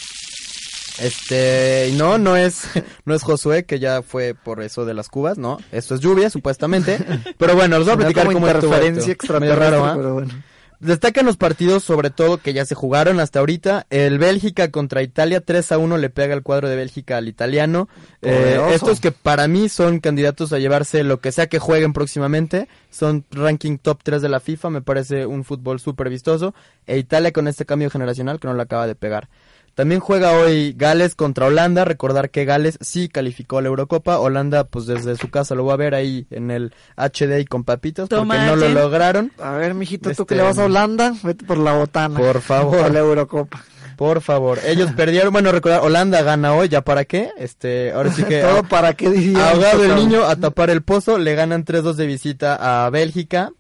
Este, 1.00 1.92
no, 1.96 2.18
no 2.18 2.36
es, 2.36 2.64
no 3.06 3.14
es 3.14 3.24
Josué, 3.24 3.66
que 3.66 3.80
ya 3.80 4.02
fue 4.02 4.34
por 4.34 4.62
eso 4.62 4.86
de 4.86 4.94
las 4.94 5.10
cubas, 5.10 5.38
no, 5.38 5.58
esto 5.72 5.96
es 5.96 6.02
lluvia, 6.02 6.30
supuestamente. 6.30 6.98
Pero 7.38 7.56
bueno, 7.56 7.78
les 7.78 7.86
voy 7.86 7.96
a 7.96 7.98
platicar 7.98 8.26
como 8.26 8.48
estuvo 8.48 8.68
interferencia 8.68 9.14
extraterrestre, 9.14 9.70
raro, 9.70 9.86
¿ah? 9.86 9.94
pero 9.96 10.14
bueno. 10.14 10.34
Destacan 10.82 11.28
los 11.28 11.38
partidos, 11.38 11.84
sobre 11.84 12.10
todo, 12.10 12.40
que 12.40 12.54
ya 12.54 12.66
se 12.66 12.74
jugaron 12.74 13.20
hasta 13.20 13.38
ahorita. 13.38 13.86
El 13.92 14.18
Bélgica 14.18 14.72
contra 14.72 15.04
Italia, 15.04 15.40
3 15.40 15.74
a 15.74 15.78
1 15.78 15.98
le 15.98 16.10
pega 16.10 16.34
el 16.34 16.42
cuadro 16.42 16.70
de 16.70 16.76
Bélgica 16.76 17.18
al 17.18 17.28
italiano. 17.28 17.88
Eh, 18.24 18.60
estos 18.74 19.00
que 19.00 19.12
para 19.12 19.48
mí 19.48 19.70
son 19.70 20.00
candidatos 20.00 20.54
a 20.54 20.58
llevarse 20.58 21.04
lo 21.04 21.20
que 21.20 21.32
sea 21.32 21.46
que 21.46 21.60
jueguen 21.60 21.94
próximamente. 21.94 22.68
Son 22.90 23.24
ranking 23.30 23.78
top 23.78 24.00
3 24.02 24.24
de 24.24 24.30
la 24.30 24.40
FIFA, 24.40 24.72
me 24.72 24.82
parece 24.82 25.28
un 25.28 25.44
fútbol 25.44 25.80
súper 25.80 26.10
vistoso. 26.10 26.56
E 26.88 26.98
Italia 26.98 27.32
con 27.32 27.48
este 27.48 27.68
cambio 27.68 27.92
generacional 27.92 28.40
que 28.40 28.48
no 28.48 28.56
le 28.56 28.64
acaba 28.64 28.88
de 28.88 28.96
pegar. 28.96 29.30
También 29.76 30.02
juega 30.02 30.32
hoy 30.34 30.74
Gales 30.78 31.16
contra 31.16 31.48
Holanda. 31.48 31.86
Recordar 31.86 32.30
que 32.30 32.46
Gales 32.46 32.78
sí 32.82 33.08
calificó 33.10 33.58
a 33.58 33.62
la 33.62 33.70
Eurocopa. 33.70 34.20
Holanda, 34.20 34.66
pues 34.66 34.86
desde 34.86 35.16
su 35.16 35.30
casa 35.30 35.56
lo 35.56 35.66
va 35.66 35.74
a 35.74 35.78
ver 35.78 35.96
ahí 35.96 36.28
en 36.30 36.52
el 36.52 36.74
HD 36.98 37.40
y 37.40 37.46
con 37.46 37.64
papitas 37.64 38.10
porque 38.10 38.20
Tomate. 38.22 38.46
no 38.48 38.56
lo 38.58 38.70
lograron. 38.70 39.32
A 39.42 39.52
ver, 39.54 39.74
mijito, 39.74 40.10
tú 40.10 40.12
Este- 40.12 40.26
que 40.26 40.36
le 40.36 40.44
vas 40.44 40.58
a 40.60 40.66
Holanda, 40.66 41.14
vete 41.24 41.46
por 41.46 41.58
la 41.58 41.74
botana. 41.74 42.20
Por 42.20 42.42
favor. 42.42 42.80
A 42.84 42.90
la 42.90 43.00
Eurocopa. 43.00 43.64
Por 43.98 44.22
favor, 44.22 44.58
ellos 44.66 44.92
perdieron, 44.98 45.32
bueno, 45.32 45.52
recordar, 45.52 45.82
Holanda 45.82 46.24
gana 46.24 46.54
hoy, 46.56 46.70
¿ya 46.70 46.82
para 46.82 47.06
qué? 47.06 47.30
Este, 47.38 47.92
ahora 47.92 48.12
sí 48.12 48.24
que 48.24 48.42
Todo 48.42 48.64
para 48.64 48.94
qué 48.94 49.10
diría. 49.12 49.52
ahogado 49.52 49.84
el 49.84 49.96
niño 49.96 50.24
a 50.26 50.36
tapar 50.38 50.70
el 50.72 50.82
pozo, 50.82 51.20
le 51.20 51.36
ganan 51.36 51.64
3-2 51.66 51.94
de 51.94 52.08
visita 52.08 52.86
a 52.86 52.90
Bélgica. 52.90 53.52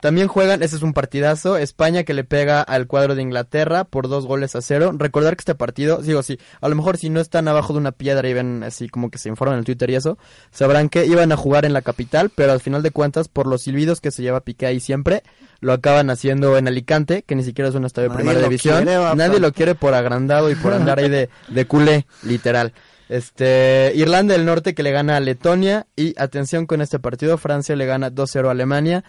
También 0.00 0.28
juegan, 0.28 0.62
ese 0.62 0.76
es 0.76 0.82
un 0.82 0.92
partidazo, 0.92 1.56
España 1.56 2.04
que 2.04 2.14
le 2.14 2.24
pega 2.24 2.62
al 2.62 2.86
cuadro 2.86 3.14
de 3.14 3.22
Inglaterra 3.22 3.84
por 3.84 4.08
dos 4.08 4.26
goles 4.26 4.56
a 4.56 4.62
cero. 4.62 4.92
Recordar 4.96 5.36
que 5.36 5.42
este 5.42 5.54
partido, 5.54 5.98
digo, 5.98 6.22
sí, 6.22 6.38
a 6.60 6.68
lo 6.68 6.74
mejor 6.74 6.96
si 6.96 7.10
no 7.10 7.20
están 7.20 7.48
abajo 7.48 7.72
de 7.72 7.78
una 7.78 7.92
piedra 7.92 8.28
y 8.28 8.32
ven 8.32 8.62
así 8.62 8.88
como 8.88 9.10
que 9.10 9.18
se 9.18 9.28
informan 9.28 9.54
en 9.54 9.58
el 9.60 9.64
Twitter 9.64 9.90
y 9.90 9.94
eso, 9.96 10.18
sabrán 10.50 10.88
que 10.88 11.06
iban 11.06 11.32
a 11.32 11.36
jugar 11.36 11.64
en 11.64 11.72
la 11.72 11.82
capital, 11.82 12.30
pero 12.34 12.52
al 12.52 12.60
final 12.60 12.82
de 12.82 12.90
cuentas, 12.90 13.28
por 13.28 13.46
los 13.46 13.62
silbidos 13.62 14.00
que 14.00 14.10
se 14.10 14.22
lleva 14.22 14.40
Piqué 14.40 14.66
ahí 14.66 14.80
siempre, 14.80 15.22
lo 15.60 15.72
acaban 15.72 16.10
haciendo 16.10 16.56
en 16.56 16.68
Alicante, 16.68 17.22
que 17.22 17.36
ni 17.36 17.44
siquiera 17.44 17.68
es 17.68 17.74
un 17.74 17.84
estadio 17.84 18.08
de 18.08 18.16
primera 18.16 18.40
división. 18.40 18.84
quiere, 18.84 19.14
Nadie 19.14 19.40
lo 19.40 19.52
quiere 19.52 19.74
por 19.74 19.94
agrandado 19.94 20.50
y 20.50 20.54
por 20.54 20.72
andar 20.72 20.98
ahí 20.98 21.08
de, 21.08 21.28
de 21.48 21.64
culé, 21.66 22.06
literal. 22.22 22.72
Este, 23.10 23.92
Irlanda 23.96 24.34
del 24.34 24.46
Norte 24.46 24.72
que 24.72 24.84
le 24.84 24.92
gana 24.92 25.16
a 25.16 25.20
Letonia 25.20 25.88
y 25.96 26.14
atención 26.16 26.66
con 26.66 26.80
este 26.80 27.00
partido, 27.00 27.38
Francia 27.38 27.74
le 27.74 27.84
gana 27.84 28.10
2-0 28.10 28.46
a 28.46 28.50
Alemania. 28.52 29.04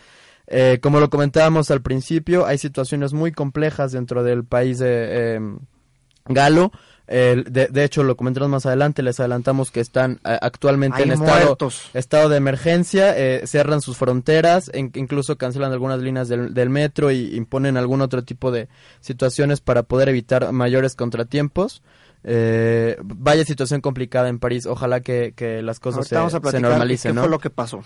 Eh, 0.54 0.80
como 0.82 1.00
lo 1.00 1.10
comentábamos 1.10 1.72
al 1.72 1.82
principio, 1.82 2.46
hay 2.46 2.58
situaciones 2.58 3.14
muy 3.14 3.32
complejas 3.32 3.94
dentro 3.94 4.22
del 4.22 4.44
país 4.44 4.80
de, 4.80 5.38
eh, 5.38 5.40
galo. 6.26 6.72
El- 7.08 7.46
de, 7.46 7.68
de 7.68 7.84
hecho, 7.84 8.04
lo 8.04 8.16
comentamos 8.16 8.50
más 8.50 8.66
adelante, 8.66 9.02
les 9.02 9.20
adelantamos 9.20 9.72
que 9.72 9.80
están 9.80 10.20
eh, 10.26 10.38
actualmente 10.42 10.98
Hay 10.98 11.04
en 11.04 11.12
estado, 11.14 11.58
estado 11.94 12.30
de 12.30 12.38
emergencia, 12.38 13.18
eh, 13.18 13.48
cierran 13.48 13.82
sus 13.82 13.98
fronteras, 13.98 14.70
en- 14.74 14.92
incluso 14.96 15.38
cancelan 15.38 15.72
algunas 15.72 16.00
líneas 16.02 16.28
del, 16.30 16.54
del 16.54 16.70
metro 16.70 17.12
y 17.12 17.36
imponen 17.36 17.76
algún 17.78 18.02
otro 18.02 18.24
tipo 18.24 18.52
de 18.52 18.68
situaciones 19.02 19.62
para 19.62 19.84
poder 19.84 20.10
evitar 20.10 20.52
mayores 20.52 20.96
contratiempos. 20.96 21.82
Eh, 22.24 22.98
vaya 23.04 23.44
situación 23.46 23.82
complicada 23.82 24.30
en 24.30 24.40
París, 24.40 24.66
ojalá 24.66 25.02
que, 25.02 25.34
que 25.36 25.62
las 25.62 25.80
cosas 25.80 26.00
Ahorita 26.00 26.10
se, 26.10 26.16
vamos 26.16 26.34
a 26.36 26.52
se 26.52 26.60
normalicen, 26.62 27.12
qué 27.12 27.16
¿no? 27.16 27.22
fue 27.22 27.30
lo 27.32 27.40
que 27.40 27.50
pasó. 27.50 27.84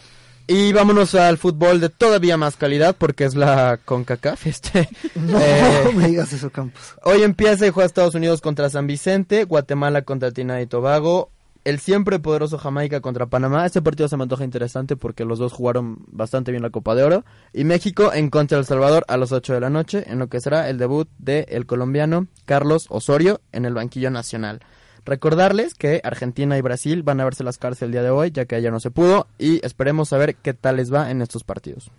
Y 0.48 0.74
vámonos 0.74 1.16
al 1.16 1.38
fútbol 1.38 1.80
de 1.80 1.90
todavía 1.90 2.38
más 2.38 2.56
calidad 2.56 2.96
porque 2.98 3.25
es 3.25 3.36
la 3.36 3.80
CONCACAF. 3.84 4.46
Este, 4.46 4.90
No 5.16 5.40
Eh, 5.40 5.92
me 5.96 6.08
digas 6.08 6.32
eso, 6.34 6.52
Campos. 6.52 6.96
Hoy 7.04 7.24
empieza 7.24 7.66
y 7.66 7.72
juega 7.72 7.88
Estados 7.88 8.14
Unidos 8.14 8.42
contra 8.42 8.70
San 8.70 8.86
Vicente, 8.86 9.46
Guatemala 9.46 10.04
contra 10.04 10.32
Trinidad 10.32 10.60
y 10.60 10.68
Tobago, 10.68 11.32
el 11.64 11.80
siempre 11.80 12.20
poderoso 12.20 12.60
Jamaica 12.60 13.02
contra 13.02 13.25
Panamá. 13.25 13.66
Este 13.66 13.82
partido 13.82 14.08
se 14.08 14.18
me 14.18 14.24
antoja 14.24 14.44
interesante 14.44 14.96
porque 14.96 15.25
los 15.25 15.40
dos 15.40 15.52
jugaron 15.52 15.98
bastante 16.08 16.52
bien 16.52 16.62
la 16.62 16.70
Copa 16.70 16.94
de 16.94 17.04
Oro. 17.04 17.25
Y 17.52 17.64
México 17.64 18.14
en 18.14 18.30
contra 18.30 18.58
de 18.58 18.62
El 18.62 18.68
Salvador 18.68 19.04
a 19.08 19.18
las 19.18 19.32
8 19.32 19.54
de 19.56 19.60
la 19.62 19.72
noche, 19.72 20.04
en 20.06 20.20
lo 20.20 20.28
que 20.28 20.40
será 20.42 20.70
el 20.70 20.78
debut 20.78 21.10
del 21.18 21.46
el 21.50 21.66
colombiano 21.66 22.28
Carlos 22.46 22.86
Osorio 22.90 23.42
en 23.52 23.66
el 23.66 23.74
banquillo 23.74 24.12
nacional. 24.12 24.62
Recordarles 25.05 25.75
que 25.75 26.01
Argentina 26.03 26.57
y 26.57 26.62
Brasil 26.62 27.03
van 27.03 27.19
a 27.19 27.25
verse 27.25 27.43
las 27.43 27.59
caras 27.59 27.81
el 27.83 27.91
día 27.91 28.01
de 28.01 28.09
hoy, 28.09 28.31
ya 28.31 28.45
que 28.45 28.55
ayer 28.55 28.71
no 28.71 28.79
se 28.79 28.89
pudo, 28.89 29.27
y 29.38 29.63
esperemos 29.63 30.09
saber 30.09 30.35
qué 30.35 30.53
tal 30.55 30.77
les 30.77 30.91
va 30.91 31.12
en 31.12 31.21
estos 31.21 31.43
partidos. 31.43 31.91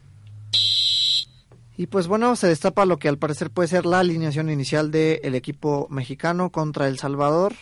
Y 1.77 1.87
pues 1.87 2.09
bueno, 2.09 2.35
se 2.37 2.49
destapa 2.49 2.87
lo 2.87 2.99
que 2.99 3.09
al 3.09 3.19
parecer 3.19 3.51
puede 3.51 3.69
ser 3.69 3.87
la 3.87 4.01
alineación 4.01 4.51
inicial 4.51 4.91
del 4.91 5.35
equipo 5.35 5.87
mexicano 5.91 6.51
contra 6.51 6.89
El 6.89 6.99
Salvador. 6.99 7.55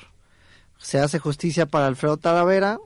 Se 0.79 1.01
hace 1.01 1.19
justicia 1.19 1.67
para 1.67 1.89
Alfredo 1.89 2.17
Talavera. 2.17 2.79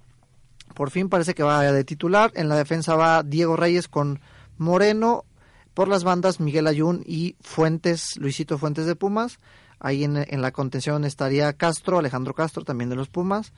Por 0.74 0.90
fin 0.90 1.08
parece 1.08 1.34
que 1.34 1.42
va 1.42 1.62
de 1.62 1.84
titular. 1.84 2.32
En 2.34 2.48
la 2.48 2.56
defensa 2.56 2.96
va 2.96 3.22
Diego 3.22 3.56
Reyes 3.56 3.88
con 3.88 4.20
Moreno. 4.56 5.26
Por 5.74 5.88
las 5.88 6.02
bandas 6.02 6.40
Miguel 6.40 6.66
Ayun 6.66 7.02
y 7.06 7.36
Fuentes, 7.40 8.16
Luisito 8.16 8.56
Fuentes 8.56 8.86
de 8.86 8.96
Pumas. 8.96 9.38
Ahí 9.80 10.04
en, 10.04 10.16
en 10.16 10.42
la 10.42 10.52
contención 10.52 11.04
estaría 11.04 11.52
Castro, 11.52 11.98
Alejandro 11.98 12.34
Castro, 12.34 12.64
también 12.64 12.90
de 12.90 12.96
los 12.96 13.08
Pumas. 13.08 13.52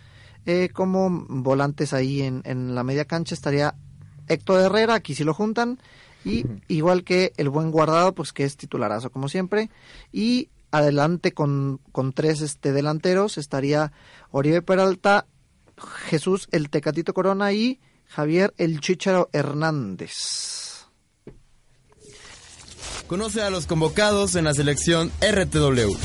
Eh, 0.47 0.71
como 0.73 1.11
volantes 1.29 1.93
ahí 1.93 2.23
en, 2.23 2.43
en 2.45 2.75
la 2.75 2.83
media 2.83 3.05
cancha 3.05 3.35
estaría 3.35 3.75
Héctor 4.29 4.61
Herrera, 4.61 4.95
aquí 4.95 5.15
sí 5.15 5.25
lo 5.25 5.35
juntan. 5.35 5.79
Y 6.25 6.45
igual 6.69 7.03
que 7.03 7.33
el 7.39 7.49
buen 7.49 7.71
guardado, 7.71 8.15
pues 8.15 8.33
que 8.33 8.45
es 8.45 8.57
titularazo 8.57 9.11
como 9.11 9.29
siempre. 9.29 9.71
Y 10.13 10.51
adelante 10.71 11.33
con, 11.33 11.81
con 11.93 12.13
tres 12.13 12.43
este, 12.43 12.73
delanteros 12.73 13.39
estaría 13.39 13.93
Oribe 14.31 14.63
Peralta, 14.63 15.27
Jesús 16.07 16.49
el 16.53 16.69
Tecatito 16.69 17.15
Corona 17.15 17.53
y 17.53 17.81
Javier 18.07 18.53
el 18.59 18.81
Chicharo 18.81 19.31
Hernández. 19.33 20.70
Conoce 23.11 23.43
a 23.43 23.51
los 23.51 23.67
convocados 23.67 24.37
en 24.37 24.45
la 24.45 24.55
selección 24.55 25.11
RTW. 25.21 25.97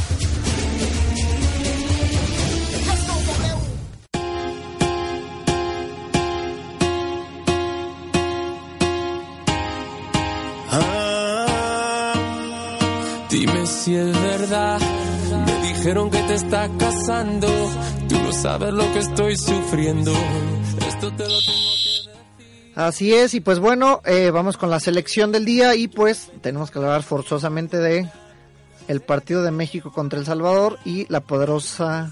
Dime 13.30 13.68
si 13.68 13.96
es 13.96 14.22
verdad. 14.24 14.80
Me 15.46 15.68
dijeron 15.68 16.10
que 16.10 16.18
te 16.24 16.34
estás 16.34 16.72
casando. 16.80 17.48
Tú 18.10 18.18
no 18.18 18.34
sabes 18.34 18.74
lo 18.74 18.92
que 18.94 18.98
estoy 18.98 19.38
sufriendo. 19.38 20.12
Esto 20.88 21.14
te 21.14 21.24
lo 21.24 21.40
tengo. 21.40 21.75
Así 22.76 23.14
es, 23.14 23.34
y 23.34 23.40
pues 23.40 23.60
bueno, 23.60 24.02
eh, 24.06 24.32
vamos 24.32 24.58
con 24.58 24.70
la 24.70 24.82
selección 24.82 25.32
del 25.32 25.46
día 25.46 25.76
y 25.76 25.88
pues 25.88 26.30
tenemos 26.42 26.72
que 26.72 26.80
hablar 26.80 27.04
forzosamente 27.04 27.78
de 27.78 28.10
el 28.90 29.02
partido 29.02 29.44
de 29.44 29.52
México 29.52 29.92
contra 29.94 30.20
El 30.20 30.26
Salvador 30.26 30.78
y 30.84 31.06
la 31.10 31.22
poderosa 31.22 32.12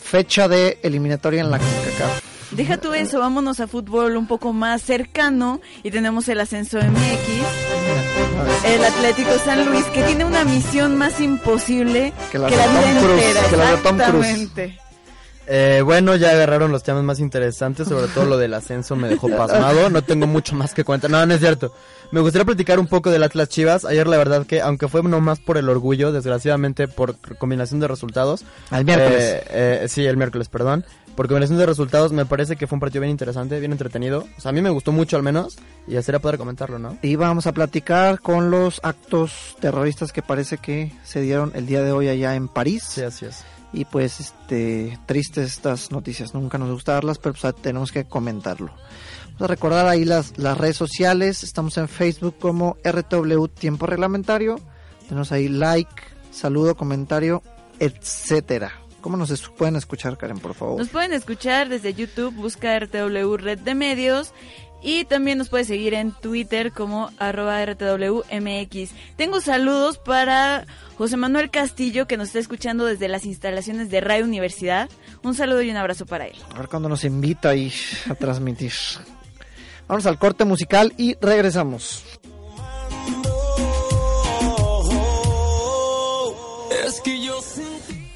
fecha 0.00 0.48
de 0.48 0.78
eliminatoria 0.82 1.42
en 1.42 1.50
la 1.50 1.58
CONCACAF. 1.58 2.22
Deja 2.52 2.76
tú 2.78 2.92
eso, 2.92 3.18
vámonos 3.18 3.60
a 3.60 3.66
fútbol 3.66 4.16
un 4.16 4.26
poco 4.26 4.52
más 4.52 4.82
cercano 4.82 5.60
y 5.82 5.90
tenemos 5.90 6.28
el 6.28 6.40
ascenso 6.40 6.78
MX, 6.78 8.64
el 8.66 8.84
Atlético 8.84 9.30
San 9.44 9.66
Luis, 9.66 9.84
que 9.86 10.02
tiene 10.02 10.24
una 10.24 10.44
misión 10.44 10.96
más 10.96 11.20
imposible 11.20 12.12
Que 12.30 12.38
la 12.38 12.48
que 12.48 12.56
de 12.56 12.66
la 12.66 12.66
vida 12.70 12.82
Tom 12.82 12.86
Cruise, 12.86 13.18
entera. 13.18 13.50
que 13.50 13.56
la 13.56 13.70
de 13.70 13.76
Tom 13.78 13.98
Cruise. 13.98 14.50
Eh, 15.46 15.82
bueno, 15.84 16.14
ya 16.16 16.30
agarraron 16.30 16.70
los 16.70 16.82
temas 16.82 17.02
más 17.02 17.18
interesantes, 17.18 17.88
sobre 17.88 18.06
todo 18.08 18.24
lo 18.26 18.38
del 18.38 18.54
ascenso 18.54 18.94
me 18.94 19.08
dejó 19.08 19.28
pasmado, 19.28 19.90
no 19.90 20.02
tengo 20.02 20.26
mucho 20.26 20.54
más 20.54 20.72
que 20.72 20.84
contar, 20.84 21.10
no, 21.10 21.24
no 21.26 21.34
es 21.34 21.40
cierto. 21.40 21.74
Me 22.12 22.20
gustaría 22.20 22.44
platicar 22.44 22.78
un 22.78 22.86
poco 22.86 23.10
del 23.10 23.22
Atlas 23.22 23.48
Chivas, 23.48 23.84
ayer 23.84 24.06
la 24.06 24.18
verdad 24.18 24.46
que, 24.46 24.60
aunque 24.60 24.86
fue 24.86 25.02
nomás 25.02 25.40
por 25.40 25.56
el 25.56 25.68
orgullo, 25.68 26.12
desgraciadamente 26.12 26.86
por 26.86 27.16
combinación 27.38 27.80
de 27.80 27.88
resultados. 27.88 28.44
Al 28.70 28.84
miércoles. 28.84 29.20
eh, 29.20 29.44
eh, 29.50 29.86
sí, 29.88 30.04
el 30.06 30.16
miércoles, 30.16 30.48
perdón. 30.48 30.84
Por 31.16 31.26
combinación 31.26 31.58
de 31.58 31.66
resultados 31.66 32.12
me 32.12 32.24
parece 32.24 32.56
que 32.56 32.66
fue 32.66 32.76
un 32.76 32.80
partido 32.80 33.02
bien 33.02 33.10
interesante, 33.10 33.58
bien 33.60 33.72
entretenido. 33.72 34.26
O 34.38 34.40
sea, 34.40 34.50
a 34.50 34.52
mí 34.52 34.62
me 34.62 34.70
gustó 34.70 34.92
mucho 34.92 35.16
al 35.16 35.22
menos, 35.22 35.58
y 35.86 35.92
ya 35.92 36.02
sería 36.02 36.20
poder 36.20 36.38
comentarlo, 36.38 36.78
¿no? 36.78 36.96
Y 37.02 37.16
vamos 37.16 37.46
a 37.46 37.52
platicar 37.52 38.20
con 38.20 38.50
los 38.50 38.80
actos 38.82 39.56
terroristas 39.60 40.12
que 40.12 40.22
parece 40.22 40.58
que 40.58 40.92
se 41.04 41.20
dieron 41.20 41.52
el 41.54 41.66
día 41.66 41.82
de 41.82 41.92
hoy 41.92 42.08
allá 42.08 42.34
en 42.34 42.48
París. 42.48 42.84
Sí, 42.88 43.02
así 43.02 43.26
es. 43.26 43.44
Y 43.72 43.84
pues, 43.86 44.20
este, 44.20 44.98
tristes 45.06 45.46
estas 45.46 45.90
noticias, 45.90 46.34
nunca 46.34 46.58
nos 46.58 46.70
gusta 46.70 46.92
darlas, 46.92 47.18
pero 47.18 47.34
pues, 47.34 47.54
tenemos 47.62 47.90
que 47.90 48.04
comentarlo. 48.04 48.72
Vamos 49.26 49.42
a 49.42 49.46
recordar 49.46 49.86
ahí 49.86 50.04
las, 50.04 50.36
las 50.38 50.58
redes 50.58 50.76
sociales, 50.76 51.42
estamos 51.42 51.78
en 51.78 51.88
Facebook 51.88 52.36
como 52.38 52.76
RTW 52.84 53.46
Tiempo 53.46 53.86
Reglamentario, 53.86 54.60
tenemos 55.08 55.32
ahí 55.32 55.48
like, 55.48 55.90
saludo, 56.30 56.76
comentario, 56.76 57.42
etcétera. 57.78 58.72
¿Cómo 59.00 59.16
nos 59.16 59.48
pueden 59.50 59.74
escuchar, 59.74 60.16
Karen, 60.16 60.38
por 60.38 60.54
favor? 60.54 60.78
Nos 60.78 60.88
pueden 60.88 61.12
escuchar 61.12 61.68
desde 61.68 61.92
YouTube, 61.92 62.34
busca 62.34 62.78
RTW 62.78 63.36
Red 63.36 63.58
de 63.58 63.74
Medios. 63.74 64.32
Y 64.82 65.04
también 65.04 65.38
nos 65.38 65.48
puede 65.48 65.64
seguir 65.64 65.94
en 65.94 66.12
Twitter 66.12 66.72
como 66.72 67.10
arroba 67.18 67.64
RTWMX. 67.64 68.90
Tengo 69.16 69.40
saludos 69.40 69.98
para 69.98 70.66
José 70.98 71.16
Manuel 71.16 71.50
Castillo 71.50 72.06
que 72.06 72.16
nos 72.16 72.28
está 72.28 72.40
escuchando 72.40 72.84
desde 72.84 73.08
las 73.08 73.24
instalaciones 73.24 73.90
de 73.90 74.00
Radio 74.00 74.24
Universidad. 74.24 74.90
Un 75.22 75.34
saludo 75.34 75.62
y 75.62 75.70
un 75.70 75.76
abrazo 75.76 76.06
para 76.06 76.26
él. 76.26 76.36
A 76.54 76.58
ver 76.58 76.68
cuándo 76.68 76.88
nos 76.88 77.04
invita 77.04 77.50
ahí 77.50 77.72
a 78.10 78.14
transmitir. 78.14 78.72
Vamos 79.88 80.06
al 80.06 80.18
corte 80.18 80.44
musical 80.44 80.92
y 80.96 81.16
regresamos. 81.20 82.02
Es 86.86 87.00
que 87.02 87.20
yo 87.20 87.40
sentí. 87.42 88.08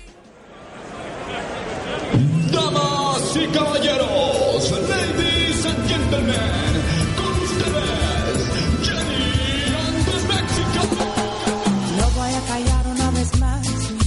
Damas 2.50 3.36
y 3.36 3.46
caballeros, 3.48 4.45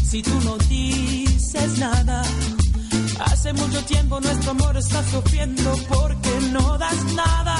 si 0.09 0.23
tú 0.23 0.41
no 0.41 0.57
dices 0.57 1.77
nada. 1.77 2.23
Hace 3.19 3.53
mucho 3.53 3.83
tiempo 3.85 4.19
nuestro 4.19 4.51
amor 4.51 4.75
está 4.77 5.03
sufriendo 5.03 5.75
porque 5.87 6.31
no 6.51 6.77
das 6.77 7.03
nada. 7.13 7.57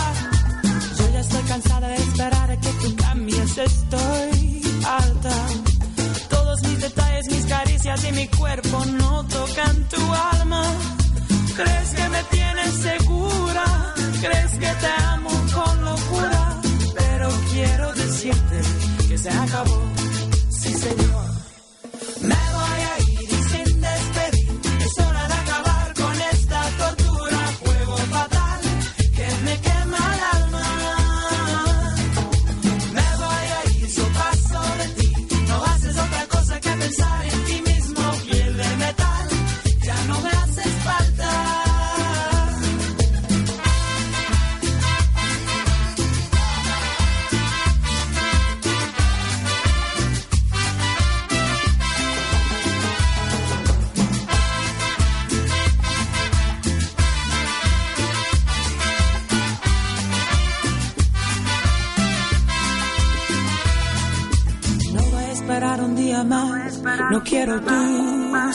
Yo 0.98 1.14
ya 1.14 1.20
estoy 1.20 1.44
cansada 1.44 1.88
de 1.90 1.96
esperar 1.96 2.52
a 2.52 2.60
que 2.60 2.70
tú 2.82 2.96
cambies, 2.96 3.58
estoy 3.58 4.62
alta. 4.84 5.36
Todos 6.30 6.62
mis 6.64 6.82
detalles, 6.82 7.28
mis 7.30 7.46
caricias 7.46 8.04
y 8.10 8.12
mi 8.14 8.28
cuerpo 8.28 8.86
no 8.86 9.26
tocan 9.26 9.90
tu 9.90 10.02
alma. 10.34 10.64
¿Crees 11.56 11.90
que 11.90 12.10
me 12.10 12.24
tienes 12.32 12.74
segura? 12.90 13.94
¿Crees 14.22 14.52
que 14.54 14.72
te 14.84 15.04
amo 15.04 15.30
con 15.54 15.86
locura? 15.86 16.62
Pero 16.96 17.30
quiero 17.52 17.94
decirte 17.94 18.62
que 19.08 19.18
se 19.18 19.30
acabó. 19.30 19.82
Sí, 20.50 20.74
señor. 20.74 21.29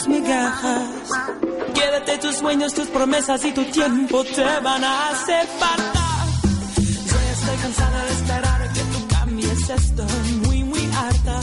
Migajas. 0.08 1.08
Quédate 1.74 2.18
tus 2.18 2.36
sueños, 2.36 2.74
tus 2.74 2.88
promesas 2.88 3.44
y 3.44 3.52
tu 3.52 3.64
tiempo 3.64 4.24
te 4.24 4.44
van 4.60 4.84
a 4.84 5.10
hacer 5.10 5.46
falta. 5.58 6.04
Yo 7.06 7.16
ya 7.26 7.32
estoy 7.32 7.56
cansada 7.62 8.04
de 8.04 8.12
esperar 8.12 8.72
que 8.72 8.80
tú 8.80 9.08
cambies. 9.08 9.70
Estoy 9.70 10.32
muy, 10.46 10.64
muy 10.64 10.90
harta. 10.96 11.40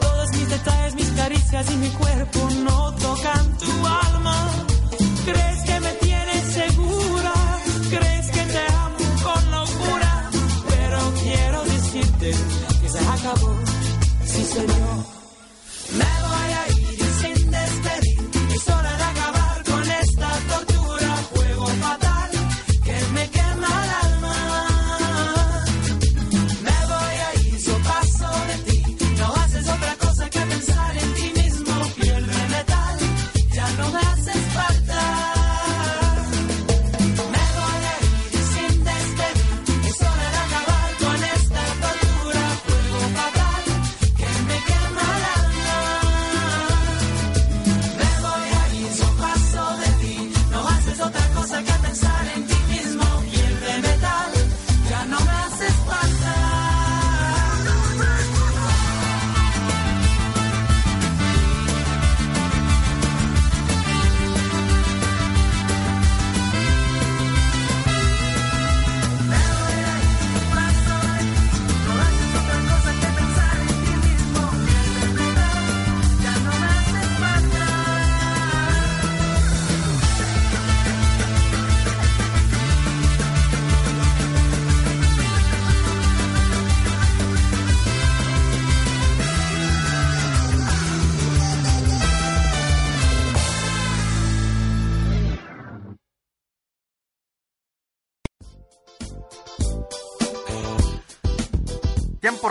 Todos 0.00 0.28
mis 0.32 0.48
detalles, 0.48 0.94
mis 0.94 1.10
caricias 1.10 1.70
y 1.70 1.76
mi 1.76 1.88
cuerpo 1.88 2.48
no 2.64 2.94
tocan 2.96 3.51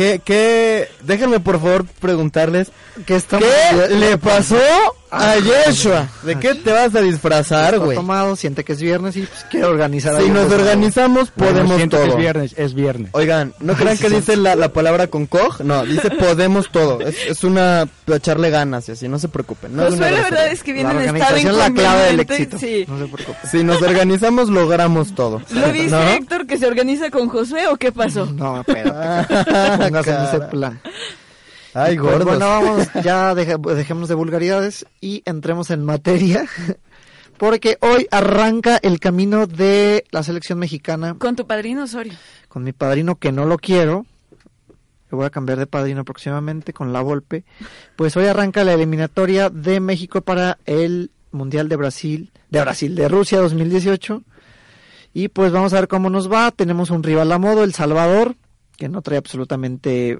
¿Qué, 0.00 0.18
qué? 0.24 0.88
Déjenme 1.02 1.40
por 1.40 1.60
favor 1.60 1.84
preguntarles, 2.00 2.72
¿Qué, 3.06 3.16
estamos 3.16 3.46
¿qué 3.88 3.94
le 3.94 4.18
pasó 4.18 4.56
a 5.10 5.34
Yeshua? 5.38 6.06
¿De 6.22 6.38
qué 6.38 6.54
te 6.54 6.72
vas 6.72 6.94
a 6.94 7.00
disfrazar, 7.00 7.78
güey? 7.78 7.96
tomado, 7.96 8.36
siente 8.36 8.62
que 8.64 8.72
es 8.74 8.80
viernes 8.82 9.16
y 9.16 9.22
pues, 9.22 9.44
quiere 9.50 9.66
organizar 9.66 10.20
Si 10.20 10.28
nos 10.28 10.44
personal. 10.44 10.60
organizamos, 10.60 11.32
Bueno, 11.36 11.52
podemos 11.54 11.80
que 11.80 11.88
todo. 11.88 12.04
es 12.04 12.16
viernes, 12.16 12.54
es 12.56 12.74
viernes. 12.74 13.10
Oigan, 13.12 13.54
no 13.60 13.74
crean 13.74 13.98
que 13.98 14.08
dice 14.10 14.36
la, 14.36 14.54
la 14.54 14.72
palabra 14.72 15.06
con 15.08 15.26
coj, 15.26 15.60
no, 15.62 15.84
dice 15.84 16.10
podemos 16.18 16.70
todo. 16.70 17.00
Es, 17.00 17.16
es 17.26 17.44
una 17.44 17.88
para 18.04 18.18
echarle 18.18 18.50
ganas 18.50 18.88
y 18.88 18.92
así, 18.92 19.08
no 19.08 19.18
se 19.18 19.28
preocupen. 19.28 19.74
No 19.74 19.86
es 19.86 19.94
una 19.94 20.06
Josué, 20.08 20.16
la 20.18 20.22
verdad 20.24 20.46
es 20.48 20.62
que 20.62 20.72
viene 20.72 20.92
La 20.94 21.00
en 21.04 21.16
estado 21.16 21.34
organización 21.36 21.52
es 21.52 21.58
la 21.58 21.70
clave 21.82 22.04
del 22.06 22.20
éxito. 22.20 22.58
Sí. 22.58 22.84
No 22.88 22.98
se 22.98 23.06
preocupe. 23.12 23.38
Si 23.50 23.64
nos 23.64 23.82
organizamos, 23.82 24.48
logramos 24.48 25.14
todo. 25.14 25.40
¿Lo 25.50 25.72
dice 25.72 25.90
¿No? 25.90 26.02
Héctor 26.08 26.46
que 26.46 26.58
se 26.58 26.66
organiza 26.66 27.10
con 27.10 27.28
Josué 27.28 27.66
o 27.68 27.76
qué 27.76 27.90
pasó? 27.92 28.26
No, 28.26 28.62
pero 28.66 28.92
póngase 28.94 30.10
en 30.10 30.22
ese 30.24 30.40
plan. 30.50 30.80
Ay, 31.74 31.96
Pues 31.98 32.10
gordos. 32.12 32.24
bueno, 32.26 32.46
vamos, 32.46 32.88
ya 33.04 33.34
deje- 33.34 33.56
dejemos 33.74 34.08
de 34.08 34.14
vulgaridades 34.14 34.86
y 35.00 35.22
entremos 35.24 35.70
en 35.70 35.84
materia. 35.84 36.46
Porque 37.38 37.78
hoy 37.80 38.06
arranca 38.10 38.78
el 38.82 39.00
camino 39.00 39.46
de 39.46 40.04
la 40.10 40.22
selección 40.22 40.58
mexicana 40.58 41.14
Con 41.18 41.36
tu 41.36 41.46
padrino 41.46 41.84
Osorio. 41.84 42.12
con 42.48 42.64
mi 42.64 42.72
padrino 42.72 43.14
que 43.16 43.32
no 43.32 43.46
lo 43.46 43.56
quiero. 43.56 44.04
Le 45.10 45.16
voy 45.16 45.24
a 45.26 45.30
cambiar 45.30 45.58
de 45.58 45.66
padrino 45.66 46.04
próximamente 46.04 46.72
con 46.74 46.92
la 46.92 47.00
Volpe. 47.00 47.44
Pues 47.96 48.14
hoy 48.16 48.26
arranca 48.26 48.62
la 48.62 48.74
eliminatoria 48.74 49.48
de 49.48 49.80
México 49.80 50.20
para 50.20 50.58
el 50.66 51.10
Mundial 51.32 51.68
de 51.68 51.76
Brasil, 51.76 52.30
de 52.50 52.60
Brasil, 52.60 52.94
de 52.94 53.08
Rusia 53.08 53.38
2018. 53.40 54.22
Y 55.14 55.28
pues 55.28 55.50
vamos 55.50 55.72
a 55.72 55.76
ver 55.76 55.88
cómo 55.88 56.10
nos 56.10 56.30
va. 56.30 56.50
Tenemos 56.50 56.90
un 56.90 57.02
rival 57.02 57.32
a 57.32 57.38
modo, 57.38 57.64
El 57.64 57.72
Salvador, 57.74 58.36
que 58.76 58.88
no 58.88 59.00
trae 59.02 59.18
absolutamente 59.18 60.18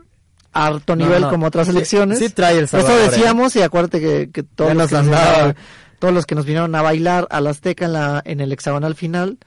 harto 0.52 0.96
nivel 0.96 1.22
no. 1.22 1.30
como 1.30 1.46
otras 1.46 1.66
Sí- 1.66 1.72
selecciones. 1.72 2.18
sí 2.18 2.28
trae 2.30 2.58
El 2.58 2.64
Eso 2.64 2.78
Salvador, 2.80 3.00
¿eh? 3.00 3.10
decíamos 3.10 3.56
y 3.56 3.62
acuérdate 3.62 4.00
que, 4.00 4.30
que 4.30 4.42
todos, 4.42 4.70
Ya 4.70 4.74
los 4.74 4.82
nos 4.82 4.88
que 4.90 4.96
nos 4.96 5.06
andaba. 5.06 5.32
vinieron- 5.38 5.56
todos 5.98 6.14
los 6.14 6.26
que 6.26 6.34
nos 6.34 6.44
vinieron 6.46 6.74
a 6.74 6.82
bailar 6.82 7.26
al 7.30 7.46
Azteca 7.46 7.84
en, 7.84 7.92
la, 7.92 8.22
en 8.24 8.40
el 8.40 8.52
hexagonal 8.52 8.94
final 8.94 9.38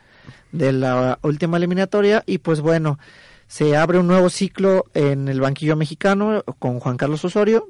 de 0.51 0.71
la 0.71 1.17
última 1.23 1.57
eliminatoria 1.57 2.23
y 2.27 2.37
pues 2.37 2.61
bueno, 2.61 2.99
se 3.47 3.75
abre 3.75 3.97
un 3.99 4.07
nuevo 4.07 4.29
ciclo 4.29 4.85
en 4.93 5.27
el 5.27 5.41
banquillo 5.41 5.75
mexicano 5.75 6.43
con 6.59 6.79
Juan 6.79 6.97
Carlos 6.97 7.25
Osorio 7.25 7.69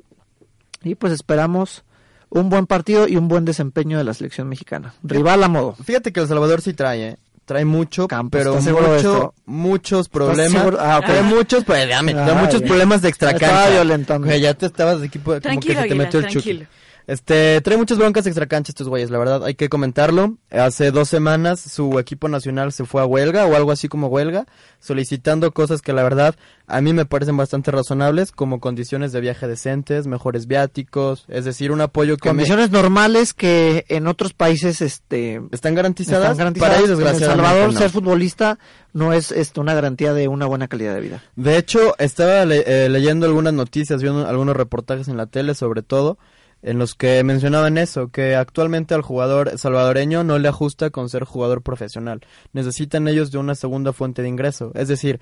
y 0.84 0.96
pues 0.96 1.14
esperamos 1.14 1.84
un 2.30 2.50
buen 2.50 2.66
partido 2.68 3.08
y 3.08 3.16
un 3.16 3.28
buen 3.30 3.46
desempeño 3.46 3.98
de 3.98 4.04
la 4.04 4.14
selección 4.14 4.50
mexicana. 4.50 4.94
Rival 5.04 5.44
a 5.44 5.48
modo. 5.48 5.76
Fíjate 5.84 6.12
que 6.12 6.20
El 6.20 6.28
Salvador 6.28 6.62
sí 6.62 6.74
trae, 6.74 7.08
¿eh? 7.10 7.18
Trae 7.46 7.66
mucho, 7.66 8.08
Campos, 8.08 8.32
pero 8.40 8.52
¿estás 8.52 8.64
seguro 8.66 8.88
de 8.90 8.96
mucho, 8.98 9.14
esto? 9.14 9.34
muchos 9.46 10.10
problemas. 10.10 10.74
Ah. 10.80 11.02
Trae 11.06 11.22
muchos, 11.24 11.64
pues, 11.64 11.88
dame, 11.90 12.14
trae 12.14 12.32
Ah, 12.32 12.34
muchos 12.36 12.62
problemas 12.62 13.02
de 13.02 13.10
Estaba 13.10 13.32
extracancha. 13.34 13.70
violentando. 13.72 14.28
Güey, 14.28 14.42
ya 14.42 14.54
te 14.54 14.66
estabas 14.66 15.00
de 15.02 15.08
equipo, 15.08 15.32
como 15.32 15.42
Tranquilo, 15.42 15.74
que 15.76 15.82
se 15.82 15.88
te 15.88 15.94
Aguilar, 15.94 16.06
metió 16.06 16.20
el 16.20 16.26
chuki. 16.28 16.44
tranquilo. 16.50 16.70
Este, 17.06 17.60
trae 17.62 17.76
muchas 17.78 17.98
broncas 17.98 18.26
extracancha 18.28 18.72
estos 18.72 18.88
güeyes, 18.88 19.10
la 19.10 19.18
verdad, 19.18 19.44
hay 19.44 19.56
que 19.56 19.68
comentarlo. 19.70 20.38
Hace 20.50 20.92
dos 20.92 21.10
semanas 21.10 21.60
su 21.60 22.00
equipo 22.00 22.30
nacional 22.30 22.72
se 22.72 22.86
fue 22.86 23.02
a 23.02 23.06
huelga 23.06 23.46
o 23.46 23.56
algo 23.56 23.72
así 23.72 23.90
como 23.90 24.08
huelga, 24.08 24.46
solicitando 24.80 25.52
cosas 25.52 25.82
que 25.82 25.92
la 25.94 26.04
verdad 26.04 26.36
a 26.68 26.80
mí 26.80 26.94
me 26.94 27.06
parecen 27.06 27.36
bastante 27.36 27.72
razonables, 27.72 28.32
como 28.32 28.60
condiciones 28.62 29.12
de 29.12 29.20
viaje 29.20 29.48
decentes, 29.48 30.08
mejores 30.08 30.48
viáticos, 30.48 31.26
es 31.28 31.44
decir, 31.46 31.72
un 31.74 31.82
apoyo 31.82 32.16
que 32.18 32.30
me- 32.30 32.36
Condiciones 32.36 32.72
normales 32.72 33.34
que 33.34 33.86
en 33.90 34.08
otros 34.08 34.34
países 34.34 34.82
este 34.82 35.42
están 35.52 35.76
garantizadas, 35.76 36.24
están 36.24 36.38
garantizadas. 36.38 36.74
para 36.76 36.86
ellos 36.86 36.92
En 36.92 37.06
El 37.06 37.12
desgraciadamente 37.14 37.44
Salvador 37.52 37.74
no. 37.74 37.80
ser 37.80 37.90
futbolista 37.90 38.60
no 38.94 39.12
es 39.14 39.32
este, 39.32 39.60
una 39.60 39.74
garantía 39.74 40.14
de 40.14 40.28
una 40.30 40.46
buena 40.46 40.68
calidad 40.70 40.94
de 40.96 41.02
vida. 41.02 41.24
De 41.36 41.58
hecho, 41.58 41.96
estaba 42.00 42.46
le- 42.46 42.64
eh, 42.66 42.88
leyendo 42.90 43.26
algunas 43.26 43.54
noticias, 43.54 44.02
viendo 44.02 44.26
algunos 44.28 44.56
reportajes 44.56 45.08
en 45.10 45.18
la 45.18 45.26
tele 45.26 45.54
sobre 45.56 45.82
todo, 45.82 46.18
en 46.64 46.80
los 46.80 46.96
que 46.96 47.24
mencionaban 47.24 47.78
eso, 47.78 48.08
que 48.08 48.36
actualmente 48.36 48.96
al 48.96 49.02
jugador 49.02 49.58
salvadoreño 49.58 50.24
no 50.24 50.40
le 50.40 50.48
ajusta 50.48 50.90
con 50.90 51.10
ser 51.10 51.26
jugador 51.26 51.62
profesional. 51.62 52.22
Necesitan 52.54 53.08
ellos 53.08 53.32
de 53.32 53.38
una 53.38 53.54
segunda 53.54 53.94
fuente 53.94 54.22
de 54.22 54.30
ingreso. 54.30 54.72
Es 54.74 54.88
decir, 54.88 55.20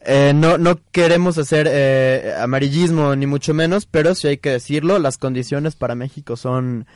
eh, 0.00 0.32
no, 0.34 0.58
no 0.58 0.78
queremos 0.92 1.36
hacer 1.38 1.68
eh, 1.68 2.34
amarillismo 2.38 3.16
ni 3.16 3.26
mucho 3.26 3.52
menos, 3.52 3.86
pero 3.86 4.14
sí 4.14 4.28
hay 4.28 4.38
que 4.38 4.50
decirlo, 4.50 4.98
las 4.98 5.18
condiciones 5.18 5.74
para 5.74 5.96
México 5.96 6.36
son 6.36 6.86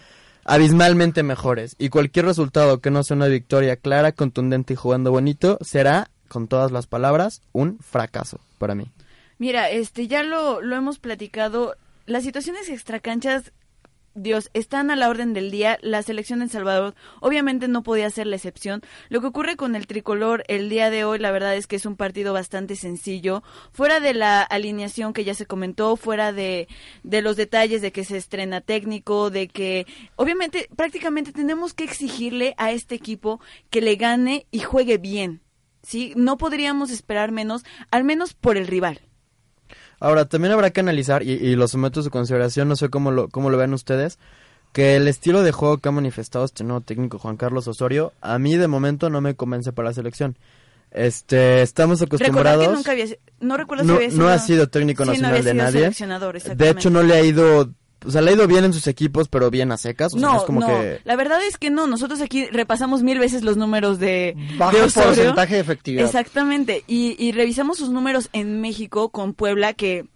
abismalmente 0.44 1.22
mejores. 1.22 1.74
Y 1.78 1.88
cualquier 1.88 2.26
resultado 2.26 2.80
que 2.80 2.90
no 2.90 3.02
sea 3.02 3.16
una 3.16 3.26
victoria 3.26 3.76
clara, 3.76 4.12
contundente 4.12 4.74
y 4.74 4.76
jugando 4.76 5.10
bonito, 5.10 5.58
será, 5.60 6.10
con 6.28 6.46
todas 6.46 6.70
las 6.70 6.86
palabras, 6.86 7.42
un 7.52 7.78
fracaso 7.80 8.38
para 8.58 8.76
mí. 8.76 8.86
Mira, 9.38 9.70
este, 9.70 10.06
ya 10.06 10.22
lo, 10.22 10.60
lo 10.60 10.76
hemos 10.76 10.98
platicado. 10.98 11.74
Las 12.06 12.24
situaciones 12.24 12.68
extracanchas, 12.68 13.52
Dios, 14.14 14.50
están 14.54 14.90
a 14.90 14.96
la 14.96 15.08
orden 15.08 15.32
del 15.32 15.50
día. 15.50 15.78
La 15.82 16.02
selección 16.02 16.42
El 16.42 16.50
Salvador 16.50 16.94
obviamente 17.20 17.68
no 17.68 17.82
podía 17.82 18.10
ser 18.10 18.26
la 18.26 18.36
excepción. 18.36 18.82
Lo 19.08 19.20
que 19.20 19.28
ocurre 19.28 19.56
con 19.56 19.76
el 19.76 19.86
tricolor 19.86 20.44
el 20.48 20.68
día 20.68 20.90
de 20.90 21.04
hoy, 21.04 21.18
la 21.18 21.30
verdad 21.30 21.54
es 21.54 21.66
que 21.66 21.76
es 21.76 21.86
un 21.86 21.96
partido 21.96 22.32
bastante 22.32 22.76
sencillo. 22.76 23.42
Fuera 23.72 24.00
de 24.00 24.14
la 24.14 24.42
alineación 24.42 25.12
que 25.12 25.24
ya 25.24 25.34
se 25.34 25.46
comentó, 25.46 25.96
fuera 25.96 26.32
de, 26.32 26.68
de 27.02 27.22
los 27.22 27.36
detalles 27.36 27.82
de 27.82 27.92
que 27.92 28.04
se 28.04 28.16
estrena 28.16 28.60
técnico, 28.60 29.30
de 29.30 29.48
que 29.48 29.86
obviamente 30.16 30.68
prácticamente 30.76 31.32
tenemos 31.32 31.72
que 31.74 31.84
exigirle 31.84 32.54
a 32.58 32.72
este 32.72 32.94
equipo 32.94 33.40
que 33.70 33.80
le 33.80 33.96
gane 33.96 34.46
y 34.50 34.60
juegue 34.60 34.98
bien. 34.98 35.40
¿sí? 35.82 36.12
No 36.16 36.36
podríamos 36.36 36.90
esperar 36.90 37.32
menos, 37.32 37.64
al 37.90 38.04
menos 38.04 38.34
por 38.34 38.56
el 38.56 38.66
rival. 38.66 39.00
Ahora, 40.00 40.24
también 40.24 40.52
habrá 40.52 40.70
que 40.70 40.80
analizar, 40.80 41.22
y, 41.22 41.32
y 41.32 41.54
lo 41.54 41.68
someto 41.68 42.00
a 42.00 42.02
su 42.02 42.10
consideración, 42.10 42.68
no 42.68 42.76
sé 42.76 42.88
cómo 42.88 43.10
lo, 43.10 43.28
cómo 43.28 43.50
lo 43.50 43.58
ven 43.58 43.74
ustedes, 43.74 44.18
que 44.72 44.96
el 44.96 45.08
estilo 45.08 45.42
de 45.42 45.52
juego 45.52 45.78
que 45.78 45.88
ha 45.88 45.92
manifestado 45.92 46.44
este 46.44 46.64
nuevo 46.64 46.80
técnico 46.80 47.18
Juan 47.18 47.36
Carlos 47.36 47.68
Osorio, 47.68 48.12
a 48.20 48.38
mí 48.38 48.56
de 48.56 48.66
momento 48.68 49.10
no 49.10 49.20
me 49.20 49.34
convence 49.34 49.72
para 49.72 49.88
la 49.88 49.94
selección. 49.94 50.36
Este, 50.90 51.62
estamos 51.62 52.02
acostumbrados... 52.02 52.66
que 52.66 52.74
nunca 52.74 52.90
había, 52.92 53.06
no 53.40 53.56
recuerdo 53.56 53.84
si 53.84 53.88
no, 53.88 53.94
había 53.94 54.08
no 54.08 54.14
sido, 54.14 54.28
ha 54.28 54.38
sido 54.38 54.68
técnico 54.68 55.04
Sí, 55.04 55.08
no 55.08 55.28
nacional 55.28 55.44
de 55.44 55.54
nadie. 55.54 55.90
De 56.54 56.70
hecho, 56.70 56.90
no 56.90 57.02
le 57.02 57.14
ha 57.14 57.22
ido... 57.22 57.70
O 58.06 58.10
sea, 58.10 58.20
le 58.22 58.30
ha 58.30 58.34
ido 58.34 58.46
bien 58.46 58.64
en 58.64 58.72
sus 58.72 58.86
equipos, 58.86 59.28
pero 59.28 59.50
bien 59.50 59.72
a 59.72 59.76
secas. 59.76 60.14
O 60.14 60.18
sea, 60.18 60.28
no, 60.28 60.36
es 60.38 60.42
como 60.44 60.60
no, 60.60 60.66
que... 60.66 61.00
la 61.04 61.16
verdad 61.16 61.38
es 61.46 61.58
que 61.58 61.70
no, 61.70 61.86
nosotros 61.86 62.20
aquí 62.20 62.46
repasamos 62.46 63.02
mil 63.02 63.18
veces 63.18 63.42
los 63.42 63.56
números 63.56 63.98
de, 63.98 64.36
Bajo 64.56 64.76
de 64.76 64.88
porcentaje 64.88 65.54
de 65.54 65.60
efectividad. 65.60 66.06
Exactamente, 66.06 66.84
y, 66.86 67.16
y 67.22 67.32
revisamos 67.32 67.78
sus 67.78 67.90
números 67.90 68.28
en 68.32 68.60
México 68.60 69.10
con 69.10 69.34
Puebla 69.34 69.74
que 69.74 70.06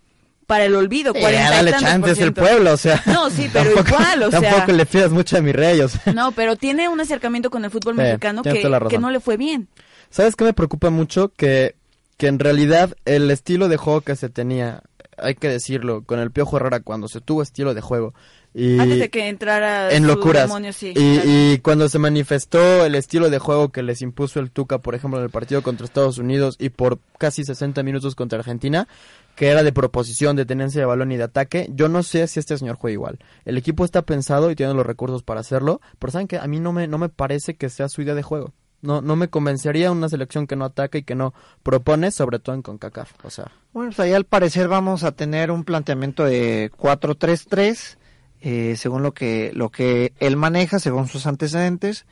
para 0.47 0.65
el 0.67 0.75
olvido, 0.77 1.13
Eh, 1.15 1.21
40 1.21 1.41
y 1.47 1.51
dale 1.51 1.71
tantos 1.71 1.89
chance, 1.91 2.01
por 2.01 2.11
es 2.11 2.19
el 2.19 2.33
pueblo, 2.35 2.73
o 2.75 2.77
sea... 2.77 3.03
No, 3.07 3.31
sí, 3.31 3.49
pero 3.53 3.71
tampoco- 3.75 3.89
igual, 3.97 4.23
o 4.25 4.31
sea. 4.31 4.41
Tampoco 4.43 4.73
le 4.73 4.85
pidas 4.87 5.11
mucho 5.11 5.39
a 5.39 5.41
mi 5.41 5.53
rey, 5.53 5.81
o 5.81 5.89
sea... 5.89 6.13
No, 6.13 6.33
pero 6.33 6.57
tiene 6.57 6.89
un 6.91 7.01
acercamiento 7.01 7.49
con 7.51 7.65
el 7.65 7.71
fútbol 7.71 7.99
Eh, 7.99 8.03
mexicano 8.03 8.43
que, 8.43 8.61
que 8.91 8.99
no 8.99 9.11
le 9.11 9.21
fue 9.21 9.37
bien. 9.39 9.69
¿Sabes 10.11 10.37
qué 10.37 10.45
me 10.45 10.53
preocupa 10.53 10.91
mucho? 10.91 11.33
Que, 11.35 11.77
que 12.19 12.27
en 12.27 12.39
realidad 12.39 12.95
el 13.07 13.31
estilo 13.31 13.69
de 13.69 13.79
juego 13.79 14.03
que 14.03 14.17
se 14.17 14.29
tenía, 14.29 14.83
hay 15.19 15.35
que 15.35 15.49
decirlo, 15.49 16.03
con 16.05 16.19
el 16.21 16.31
Piojo 16.31 16.57
Herrera 16.57 16.81
cuando 16.81 17.09
se 17.09 17.21
tuvo 17.21 17.43
estilo 17.43 17.75
de 17.75 17.81
juego. 17.81 18.15
Y 18.55 18.79
Antes 18.79 19.01
de 19.01 19.11
que 19.11 19.29
entrara 19.29 19.93
en 19.93 20.07
locuras. 20.07 20.45
demonio, 20.45 20.73
sí. 20.73 20.91
y, 20.91 20.93
claro. 20.93 21.23
y 21.29 21.59
cuando 21.59 21.89
se 21.89 21.99
manifestó 21.99 22.85
el 22.85 22.95
estilo 22.95 23.29
de 23.29 23.41
juego 23.41 23.71
que 23.71 23.83
les 23.83 24.01
impuso 24.01 24.39
el 24.39 24.53
Tuca, 24.53 24.79
por 24.79 24.95
ejemplo, 24.95 25.19
en 25.19 25.25
el 25.25 25.31
partido 25.31 25.63
contra 25.63 25.85
Estados 25.85 26.19
Unidos 26.19 26.57
y 26.61 26.69
por 26.69 27.01
casi 27.19 27.43
60 27.43 27.83
minutos 27.83 28.15
contra 28.15 28.39
Argentina, 28.39 28.87
que 29.35 29.49
era 29.49 29.65
de 29.65 29.73
proposición, 29.73 30.37
de 30.37 30.47
tenencia 30.47 30.81
de 30.81 30.87
balón 30.87 31.11
y 31.11 31.17
de 31.17 31.25
ataque, 31.25 31.69
yo 31.75 31.89
no 31.89 32.05
sé 32.05 32.27
si 32.29 32.39
este 32.39 32.57
señor 32.57 32.77
juega 32.77 32.93
igual. 32.93 33.19
El 33.45 33.59
equipo 33.59 33.85
está 33.85 34.03
pensado 34.03 34.51
y 34.51 34.55
tiene 34.55 34.75
los 34.75 34.87
recursos 34.87 35.25
para 35.25 35.41
hacerlo, 35.41 35.81
pero 35.99 36.13
saben 36.13 36.29
que 36.29 36.39
a 36.39 36.47
mí 36.47 36.61
no 36.61 36.73
me, 36.73 36.87
no 36.87 36.99
me 36.99 37.09
parece 37.09 37.55
que 37.55 37.69
sea 37.69 37.89
su 37.89 38.03
idea 38.03 38.15
de 38.15 38.23
juego. 38.23 38.53
No, 38.85 39.01
no 39.01 39.17
me 39.17 39.29
convencería 39.29 39.91
una 39.91 40.09
selección 40.09 40.47
que 40.47 40.57
no 40.57 40.65
ataca 40.67 40.99
y 40.99 41.03
que 41.03 41.15
no 41.15 41.33
propone, 41.63 42.11
sobre 42.11 42.39
todo 42.39 42.55
en 42.55 42.63
CONCACAF. 42.63 43.13
O 43.25 43.31
sea, 43.31 43.51
Bueno, 43.73 43.91
pues 43.91 44.01
ahí 44.01 44.13
al 44.13 44.25
parecer 44.25 44.69
vamos 44.69 45.03
a 45.05 45.13
tener 45.13 45.51
un 45.51 45.65
planteamiento 45.65 46.25
de 46.25 46.71
4-3-3, 46.79 47.97
eh, 48.43 48.75
según 48.77 49.03
lo 49.03 49.13
que, 49.15 49.51
lo 49.55 49.71
que 49.71 50.13
él 50.19 50.37
maneja, 50.37 50.79
según 50.79 51.09
sus 51.09 51.27
antecedentes. 51.27 52.07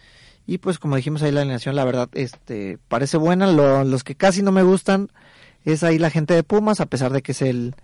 Y 0.47 0.59
pues 0.59 0.79
como 0.79 0.97
dijimos 0.97 1.23
ahí 1.23 1.31
la 1.31 1.43
alineación, 1.43 1.77
la 1.77 1.85
verdad, 1.85 2.09
este, 2.15 2.79
parece 2.89 3.17
buena. 3.17 3.47
Lo- 3.53 3.85
los 3.85 4.03
que 4.05 4.15
casi 4.15 4.43
no 4.43 4.51
me 4.53 4.63
gustan 4.63 5.11
es 5.65 5.83
ahí 5.85 5.99
la 5.99 6.11
gente 6.11 6.35
de 6.35 6.43
Pumas, 6.43 6.81
a 6.81 6.87
pesar 6.87 7.13
de 7.13 7.23
que 7.23 7.33
es 7.33 7.43
el... 7.43 7.75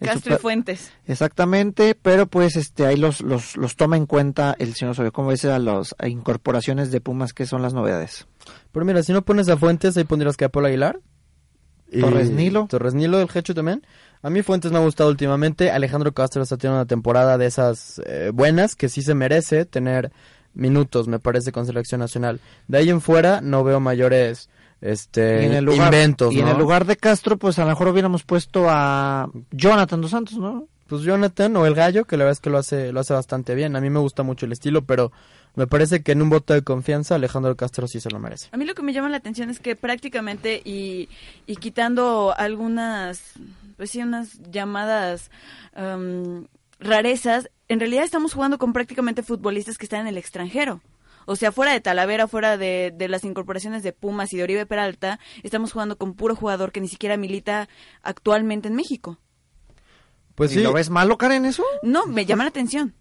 Castro 0.00 0.34
y 0.34 0.38
Fuentes. 0.38 0.92
Exactamente, 1.06 1.96
pero 2.00 2.26
pues 2.26 2.56
este 2.56 2.86
ahí 2.86 2.96
los, 2.96 3.20
los, 3.22 3.56
los 3.56 3.76
toma 3.76 3.96
en 3.96 4.06
cuenta 4.06 4.54
el 4.58 4.74
señor 4.74 4.92
Osorio, 4.92 5.12
como 5.12 5.30
dice 5.30 5.50
a 5.50 5.58
las 5.58 5.94
incorporaciones 6.06 6.90
de 6.90 7.00
Pumas, 7.00 7.32
que 7.32 7.46
son 7.46 7.62
las 7.62 7.72
novedades. 7.72 8.26
pero 8.72 8.84
mira, 8.84 9.02
si 9.02 9.12
no 9.12 9.22
pones 9.22 9.48
a 9.48 9.56
Fuentes, 9.56 9.96
ahí 9.96 10.04
pondrías 10.04 10.36
que 10.36 10.44
a 10.44 10.48
Paul 10.48 10.66
Aguilar. 10.66 11.00
Torres 12.00 12.30
Nilo. 12.30 12.66
Torres 12.68 12.94
Nilo, 12.94 13.20
el 13.20 13.28
Hecho 13.32 13.54
también. 13.54 13.86
A 14.22 14.30
mí 14.30 14.42
Fuentes 14.42 14.72
me 14.72 14.78
ha 14.78 14.80
gustado 14.80 15.08
últimamente. 15.08 15.70
Alejandro 15.70 16.12
Castro 16.12 16.42
está 16.42 16.56
teniendo 16.56 16.80
una 16.80 16.86
temporada 16.86 17.38
de 17.38 17.46
esas 17.46 18.00
eh, 18.06 18.30
buenas 18.34 18.74
que 18.74 18.88
sí 18.88 19.02
se 19.02 19.14
merece 19.14 19.64
tener 19.66 20.10
minutos, 20.52 21.06
me 21.06 21.18
parece, 21.18 21.52
con 21.52 21.66
selección 21.66 22.00
nacional. 22.00 22.40
De 22.66 22.78
ahí 22.78 22.90
en 22.90 23.00
fuera 23.00 23.40
no 23.40 23.62
veo 23.62 23.78
mayores 23.78 24.48
este 24.92 25.42
y 25.42 25.46
en 25.46 25.54
el 25.54 25.64
lugar, 25.64 25.92
inventos, 25.92 26.32
y 26.32 26.40
en 26.40 26.48
el 26.48 26.56
lugar 26.56 26.84
de 26.84 26.96
Castro, 26.96 27.36
pues 27.36 27.58
a 27.58 27.62
lo 27.62 27.68
mejor 27.68 27.88
hubiéramos 27.88 28.22
puesto 28.22 28.66
a 28.68 29.28
Jonathan 29.50 30.00
dos 30.00 30.10
Santos, 30.10 30.38
¿no? 30.38 30.68
Pues 30.86 31.02
Jonathan 31.02 31.56
o 31.56 31.66
el 31.66 31.74
Gallo, 31.74 32.04
que 32.04 32.16
la 32.16 32.24
verdad 32.24 32.38
es 32.38 32.40
que 32.40 32.50
lo 32.50 32.58
hace 32.58 32.92
lo 32.92 33.00
hace 33.00 33.12
bastante 33.12 33.54
bien. 33.54 33.74
A 33.74 33.80
mí 33.80 33.90
me 33.90 33.98
gusta 33.98 34.22
mucho 34.22 34.46
el 34.46 34.52
estilo, 34.52 34.82
pero 34.84 35.10
me 35.56 35.66
parece 35.66 36.02
que 36.02 36.12
en 36.12 36.22
un 36.22 36.30
voto 36.30 36.54
de 36.54 36.62
confianza 36.62 37.16
Alejandro 37.16 37.56
Castro 37.56 37.88
sí 37.88 37.98
se 37.98 38.10
lo 38.10 38.20
merece. 38.20 38.48
A 38.52 38.56
mí 38.56 38.64
lo 38.64 38.74
que 38.74 38.82
me 38.82 38.92
llama 38.92 39.08
la 39.08 39.16
atención 39.16 39.50
es 39.50 39.58
que 39.58 39.74
prácticamente 39.74 40.60
y, 40.64 41.08
y 41.46 41.56
quitando 41.56 42.34
algunas, 42.36 43.32
pues 43.76 43.90
sí, 43.90 44.02
unas 44.02 44.38
llamadas 44.52 45.30
am, 45.74 46.46
rarezas, 46.78 47.50
en 47.68 47.80
realidad 47.80 48.04
estamos 48.04 48.34
jugando 48.34 48.58
con 48.58 48.72
prácticamente 48.72 49.22
futbolistas 49.22 49.78
que 49.78 49.86
están 49.86 50.02
en 50.02 50.08
el 50.08 50.18
extranjero. 50.18 50.82
O 51.26 51.36
sea, 51.36 51.52
fuera 51.52 51.72
de 51.72 51.80
Talavera, 51.80 52.26
fuera 52.26 52.56
de, 52.56 52.92
de 52.96 53.08
las 53.08 53.24
incorporaciones 53.24 53.82
de 53.82 53.92
Pumas 53.92 54.32
y 54.32 54.38
de 54.38 54.44
Oribe 54.44 54.64
Peralta, 54.64 55.20
estamos 55.42 55.72
jugando 55.72 55.98
con 55.98 56.14
puro 56.14 56.34
jugador 56.34 56.72
que 56.72 56.80
ni 56.80 56.88
siquiera 56.88 57.16
milita 57.16 57.68
actualmente 58.02 58.68
en 58.68 58.74
México. 58.74 59.18
Pues 60.34 60.52
¿Y 60.52 60.56
sí, 60.56 60.62
lo 60.62 60.72
ves 60.72 60.90
malo, 60.90 61.18
Karen, 61.18 61.44
eso? 61.44 61.64
No, 61.82 62.06
me 62.06 62.26
llama 62.26 62.44
la 62.44 62.50
atención. 62.50 62.94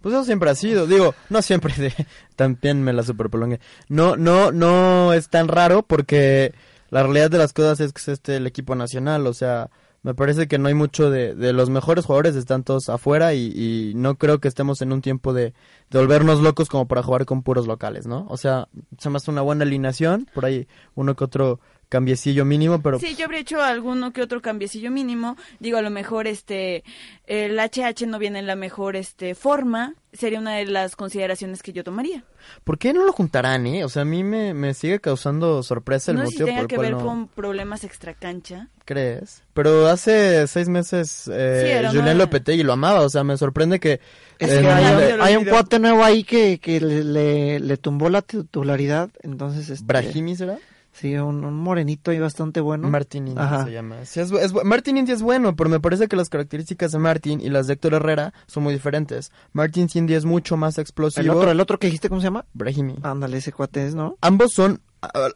Pues 0.00 0.14
eso 0.14 0.24
siempre 0.24 0.50
ha 0.50 0.54
sido, 0.54 0.86
digo, 0.86 1.14
no 1.28 1.42
siempre, 1.42 1.74
de, 1.74 1.94
también 2.36 2.82
me 2.82 2.92
la 2.92 3.02
superprolongué. 3.02 3.60
No, 3.88 4.16
no, 4.16 4.50
no 4.50 5.12
es 5.12 5.28
tan 5.28 5.48
raro 5.48 5.82
porque 5.82 6.54
la 6.88 7.02
realidad 7.02 7.30
de 7.30 7.38
las 7.38 7.52
cosas 7.52 7.80
es 7.80 7.92
que 7.92 8.00
es 8.00 8.08
este 8.08 8.36
el 8.36 8.46
equipo 8.46 8.74
nacional, 8.74 9.26
o 9.26 9.34
sea, 9.34 9.70
me 10.02 10.14
parece 10.14 10.48
que 10.48 10.58
no 10.58 10.68
hay 10.68 10.74
mucho 10.74 11.10
de, 11.10 11.34
de 11.34 11.52
los 11.52 11.68
mejores 11.68 12.06
jugadores 12.06 12.34
están 12.36 12.64
todos 12.64 12.88
afuera 12.88 13.34
y, 13.34 13.52
y 13.54 13.92
no 13.94 14.16
creo 14.16 14.40
que 14.40 14.48
estemos 14.48 14.80
en 14.82 14.92
un 14.92 15.02
tiempo 15.02 15.32
de, 15.32 15.52
de 15.90 15.98
volvernos 15.98 16.40
locos 16.40 16.68
como 16.68 16.86
para 16.86 17.02
jugar 17.02 17.26
con 17.26 17.42
puros 17.42 17.66
locales, 17.66 18.06
¿no? 18.06 18.26
O 18.28 18.36
sea, 18.36 18.68
se 18.98 19.10
me 19.10 19.16
hace 19.16 19.30
una 19.30 19.42
buena 19.42 19.64
alineación, 19.64 20.28
por 20.34 20.46
ahí 20.46 20.66
uno 20.94 21.14
que 21.16 21.24
otro 21.24 21.60
cambiecillo 21.90 22.46
mínimo, 22.46 22.80
pero 22.80 22.98
Sí, 22.98 23.14
yo 23.16 23.26
habría 23.26 23.40
hecho 23.40 23.60
alguno 23.62 24.12
que 24.14 24.22
otro 24.22 24.40
cambiecillo 24.40 24.90
mínimo. 24.90 25.36
Digo, 25.58 25.76
a 25.76 25.82
lo 25.82 25.90
mejor 25.90 26.26
este 26.26 26.82
el 27.26 27.58
HH 27.60 28.06
no 28.06 28.18
viene 28.18 28.38
en 28.38 28.46
la 28.46 28.56
mejor 28.56 28.96
este 28.96 29.34
forma. 29.34 29.94
Sería 30.12 30.38
una 30.40 30.56
de 30.56 30.64
las 30.64 30.96
consideraciones 30.96 31.62
que 31.62 31.72
yo 31.72 31.84
tomaría. 31.84 32.24
¿por 32.64 32.78
qué 32.78 32.92
no 32.92 33.04
lo 33.04 33.12
juntarán, 33.12 33.66
eh? 33.66 33.84
O 33.84 33.88
sea, 33.88 34.02
a 34.02 34.04
mí 34.06 34.24
me, 34.24 34.54
me 34.54 34.72
sigue 34.74 34.98
causando 34.98 35.62
sorpresa 35.62 36.10
el 36.12 36.16
no 36.18 36.26
si 36.26 36.32
motivo 36.38 36.46
tenga 36.46 36.56
por 36.60 36.62
el 36.64 36.68
que 36.68 36.76
cual 36.76 36.86
ver 36.88 36.96
no 36.96 37.04
con 37.06 37.28
problemas 37.28 37.84
extracancha. 37.84 38.68
crees. 38.86 39.42
Pero 39.52 39.86
hace 39.88 40.46
seis 40.48 40.68
meses 40.68 41.30
eh, 41.32 41.86
Sí, 41.90 41.98
una- 41.98 42.14
Lopetegui 42.14 42.62
lo 42.62 42.72
amaba, 42.72 43.00
o 43.02 43.08
sea, 43.10 43.22
me 43.24 43.36
sorprende 43.36 43.78
que... 43.78 44.00
Es 44.38 44.48
que 44.58 44.66
hay, 44.68 45.16
hay 45.20 45.36
un 45.36 45.44
cuate 45.44 45.78
nuevo 45.78 46.02
ahí 46.02 46.24
que, 46.24 46.58
que 46.58 46.80
le, 46.80 47.04
le, 47.04 47.60
le 47.60 47.76
tumbó 47.76 48.08
la 48.08 48.22
titularidad, 48.22 49.10
entonces 49.22 49.68
este, 49.68 49.84
Brahimi 49.84 50.34
será? 50.34 50.58
Sí, 51.00 51.16
un, 51.16 51.44
un 51.44 51.54
morenito 51.54 52.10
ahí 52.10 52.18
bastante 52.18 52.60
bueno. 52.60 52.88
Martin 52.88 53.28
Indy 53.28 53.40
Ajá. 53.40 53.64
se 53.64 53.72
llama. 53.72 54.04
Sí, 54.04 54.20
es 54.20 54.52
Martin 54.64 54.98
Indy 54.98 55.12
es 55.12 55.22
bueno, 55.22 55.56
pero 55.56 55.70
me 55.70 55.80
parece 55.80 56.08
que 56.08 56.16
las 56.16 56.28
características 56.28 56.92
de 56.92 56.98
Martin 56.98 57.40
y 57.40 57.48
las 57.48 57.66
de 57.66 57.74
Héctor 57.74 57.94
Herrera 57.94 58.34
son 58.46 58.62
muy 58.64 58.72
diferentes. 58.74 59.32
Martin 59.52 59.88
Indy 59.92 60.14
es 60.14 60.24
mucho 60.24 60.56
más 60.56 60.78
explosivo. 60.78 61.22
el 61.22 61.30
otro, 61.30 61.50
el 61.50 61.60
otro 61.60 61.78
que 61.78 61.86
dijiste, 61.86 62.08
¿cómo 62.08 62.20
se 62.20 62.26
llama? 62.26 62.44
Brahimi. 62.52 62.96
Ándale, 63.02 63.38
ese 63.38 63.52
cuate 63.52 63.86
es, 63.86 63.94
¿no? 63.94 64.16
Ambos 64.20 64.52
son 64.54 64.80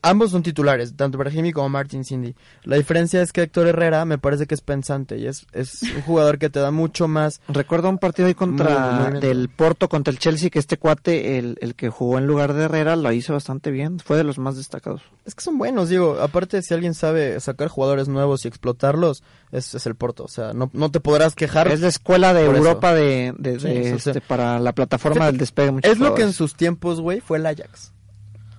ambos 0.03 0.31
son 0.31 0.42
titulares, 0.42 0.94
tanto 0.96 1.18
Brahimi 1.18 1.53
como 1.53 1.68
Martin 1.68 2.05
Cindy. 2.05 2.35
La 2.64 2.77
diferencia 2.77 3.22
es 3.22 3.33
que 3.33 3.42
Héctor 3.42 3.66
Herrera 3.68 4.05
me 4.05 4.18
parece 4.18 4.46
que 4.46 4.55
es 4.55 4.61
pensante 4.61 5.18
y 5.18 5.27
es, 5.27 5.46
es 5.53 5.83
un 5.83 6.03
jugador 6.03 6.38
que 6.38 6.50
te 6.50 6.61
da 6.61 6.70
mucho 6.70 7.09
más. 7.09 7.40
Recuerdo 7.48 7.88
un 7.88 7.98
partido 7.98 8.29
ahí 8.29 8.35
contra 8.35 9.11
del 9.20 9.48
Porto 9.48 9.88
contra 9.88 10.11
el 10.12 10.18
Chelsea 10.18 10.50
que 10.50 10.59
este 10.59 10.77
cuate, 10.77 11.38
el, 11.38 11.57
el 11.61 11.74
que 11.74 11.88
jugó 11.88 12.18
en 12.18 12.27
lugar 12.27 12.53
de 12.53 12.64
Herrera, 12.64 12.96
lo 12.96 13.11
hizo 13.12 13.33
bastante 13.33 13.70
bien. 13.70 13.98
Fue 14.00 14.16
de 14.16 14.24
los 14.24 14.38
más 14.38 14.57
destacados. 14.57 15.03
Es 15.24 15.35
que 15.35 15.42
son 15.42 15.57
buenos, 15.59 15.88
digo. 15.88 16.18
Aparte, 16.20 16.61
si 16.62 16.74
alguien 16.74 16.94
sabe 16.94 17.40
sacar 17.40 17.68
jugadores 17.68 18.09
nuevos 18.09 18.44
y 18.44 18.48
explotarlos, 18.48 19.22
es, 19.53 19.74
es 19.74 19.87
el 19.87 19.94
Porto. 19.94 20.24
O 20.24 20.29
sea, 20.29 20.53
no, 20.53 20.70
no 20.74 20.90
te 20.90 21.00
podrás 21.00 21.35
quejar. 21.35 21.68
Es 21.68 21.81
la 21.81 21.88
escuela 21.88 22.35
de 22.35 22.42
eso. 22.42 22.55
Europa 22.55 22.94
de, 22.94 23.35
de- 23.38 23.61
Sí, 23.61 23.68
este, 23.68 24.20
para 24.20 24.59
la 24.59 24.72
plataforma 24.72 25.27
del 25.27 25.38
despegue. 25.38 25.72
Es 25.83 25.98
lo 25.98 26.14
que 26.14 26.22
en 26.22 26.33
sus 26.33 26.55
tiempos, 26.55 27.00
güey, 27.00 27.20
fue 27.20 27.38
el 27.38 27.46
Ajax. 27.46 27.92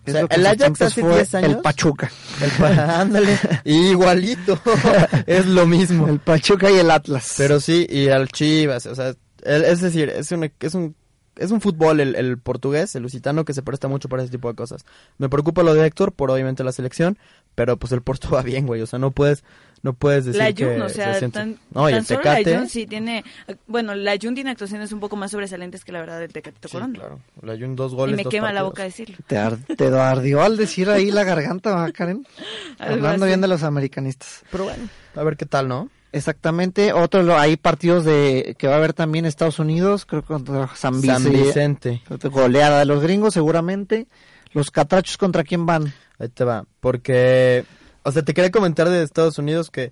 O 0.07 0.11
sea, 0.11 0.27
el 0.29 0.45
Ajax 0.45 0.81
hace 0.81 1.01
fue 1.01 1.15
10 1.15 1.35
años. 1.35 1.51
El 1.51 1.57
Pachuca. 1.59 2.11
El 2.41 2.51
pa- 2.51 2.99
ándale. 3.01 3.37
Igualito. 3.63 4.59
es 5.27 5.45
lo 5.45 5.65
mismo. 5.65 6.07
El 6.07 6.19
Pachuca 6.19 6.69
y 6.71 6.75
el 6.77 6.91
Atlas. 6.91 7.33
Pero 7.37 7.59
sí, 7.59 7.85
y 7.89 8.09
al 8.09 8.27
Chivas, 8.29 8.85
o 8.85 8.95
sea, 8.95 9.13
el- 9.43 9.63
es 9.65 9.81
decir, 9.81 10.09
es 10.09 10.31
un, 10.31 10.51
es 10.59 10.73
un, 10.75 10.95
es 11.37 11.51
un 11.51 11.59
fútbol 11.61 11.99
el, 11.99 12.15
el 12.15 12.37
portugués, 12.37 12.95
el 12.95 13.03
lusitano, 13.03 13.43
que 13.45 13.53
se 13.53 13.61
presta 13.61 13.87
mucho 13.87 14.07
para 14.09 14.23
ese 14.23 14.31
tipo 14.31 14.47
de 14.49 14.55
cosas. 14.55 14.85
Me 15.17 15.27
preocupa 15.29 15.63
lo 15.63 15.73
de 15.73 15.85
Héctor, 15.85 16.13
por 16.13 16.31
obviamente 16.31 16.63
la 16.63 16.71
selección, 16.71 17.17
pero 17.55 17.77
pues 17.77 17.91
el 17.91 18.01
Porto 18.01 18.29
va 18.31 18.41
bien, 18.41 18.65
güey, 18.67 18.81
o 18.81 18.87
sea, 18.87 18.99
no 18.99 19.11
puedes, 19.11 19.43
no 19.85 19.93
puedes 19.93 20.25
decir 20.25 20.41
La 20.41 20.51
que 20.51 20.65
Jun, 20.65 20.81
o 20.81 20.89
se 20.89 20.95
sea, 20.95 21.13
siente- 21.19 21.37
tan, 21.39 21.59
No, 21.71 21.87
y 21.87 21.91
tan 21.93 21.99
el 21.99 22.05
solo 22.05 22.21
la 22.23 22.35
Tecate, 22.37 22.57
Jun 22.57 22.67
sí 22.69 22.87
tiene, 22.87 23.23
bueno, 23.67 23.93
la 23.93 24.17
Jun 24.21 24.33
tiene 24.33 24.49
actuaciones 24.49 24.91
un 24.91 24.99
poco 24.99 25.15
más 25.15 25.29
sobresalientes 25.31 25.85
que 25.85 25.91
la 25.91 25.99
verdad 25.99 26.19
del 26.19 26.33
Tecatito 26.33 26.67
sí, 26.67 26.73
Corona. 26.73 26.93
claro, 26.99 27.19
la 27.43 27.53
Jun 27.55 27.75
dos 27.75 27.93
Y 27.93 27.95
goles, 27.95 28.15
me 28.17 28.23
dos 28.23 28.31
quema 28.31 28.51
la 28.51 28.63
boca 28.63 28.81
decirlo. 28.83 29.15
Te, 29.27 29.37
ar- 29.37 29.57
te 29.57 29.85
ardió 29.87 30.41
al 30.41 30.57
decir 30.57 30.89
ahí 30.89 31.11
la 31.11 31.23
garganta, 31.23 31.73
¿va, 31.75 31.91
Karen? 31.91 32.25
Hablando 32.79 33.25
así. 33.25 33.29
bien 33.29 33.41
de 33.41 33.47
los 33.47 33.61
americanistas. 33.63 34.41
Pero 34.51 34.63
bueno, 34.65 34.89
a 35.15 35.23
ver 35.23 35.37
qué 35.37 35.45
tal, 35.45 35.67
¿no? 35.67 35.89
Exactamente. 36.11 36.93
Otro, 36.93 37.37
hay 37.37 37.57
partidos 37.57 38.05
de 38.05 38.55
que 38.57 38.67
va 38.67 38.73
a 38.73 38.77
haber 38.77 38.93
también 38.93 39.25
Estados 39.25 39.59
Unidos, 39.59 40.05
creo 40.05 40.21
que 40.21 40.27
contra 40.29 40.67
San 40.75 41.01
Vicente. 41.01 41.23
San 41.23 41.31
Vicente, 41.31 42.01
Goleada 42.31 42.79
de 42.79 42.85
los 42.85 43.03
gringos, 43.03 43.33
seguramente. 43.33 44.07
Los 44.53 44.71
catrachos, 44.71 45.17
¿contra 45.17 45.43
quién 45.43 45.65
van? 45.65 45.93
ahí 46.17 46.29
te 46.29 46.45
va, 46.45 46.65
porque, 46.79 47.65
o 48.05 48.11
sea, 48.11 48.21
te 48.23 48.33
quería 48.33 48.51
comentar 48.51 48.87
de 48.89 49.03
Estados 49.03 49.37
Unidos 49.37 49.69
que 49.71 49.91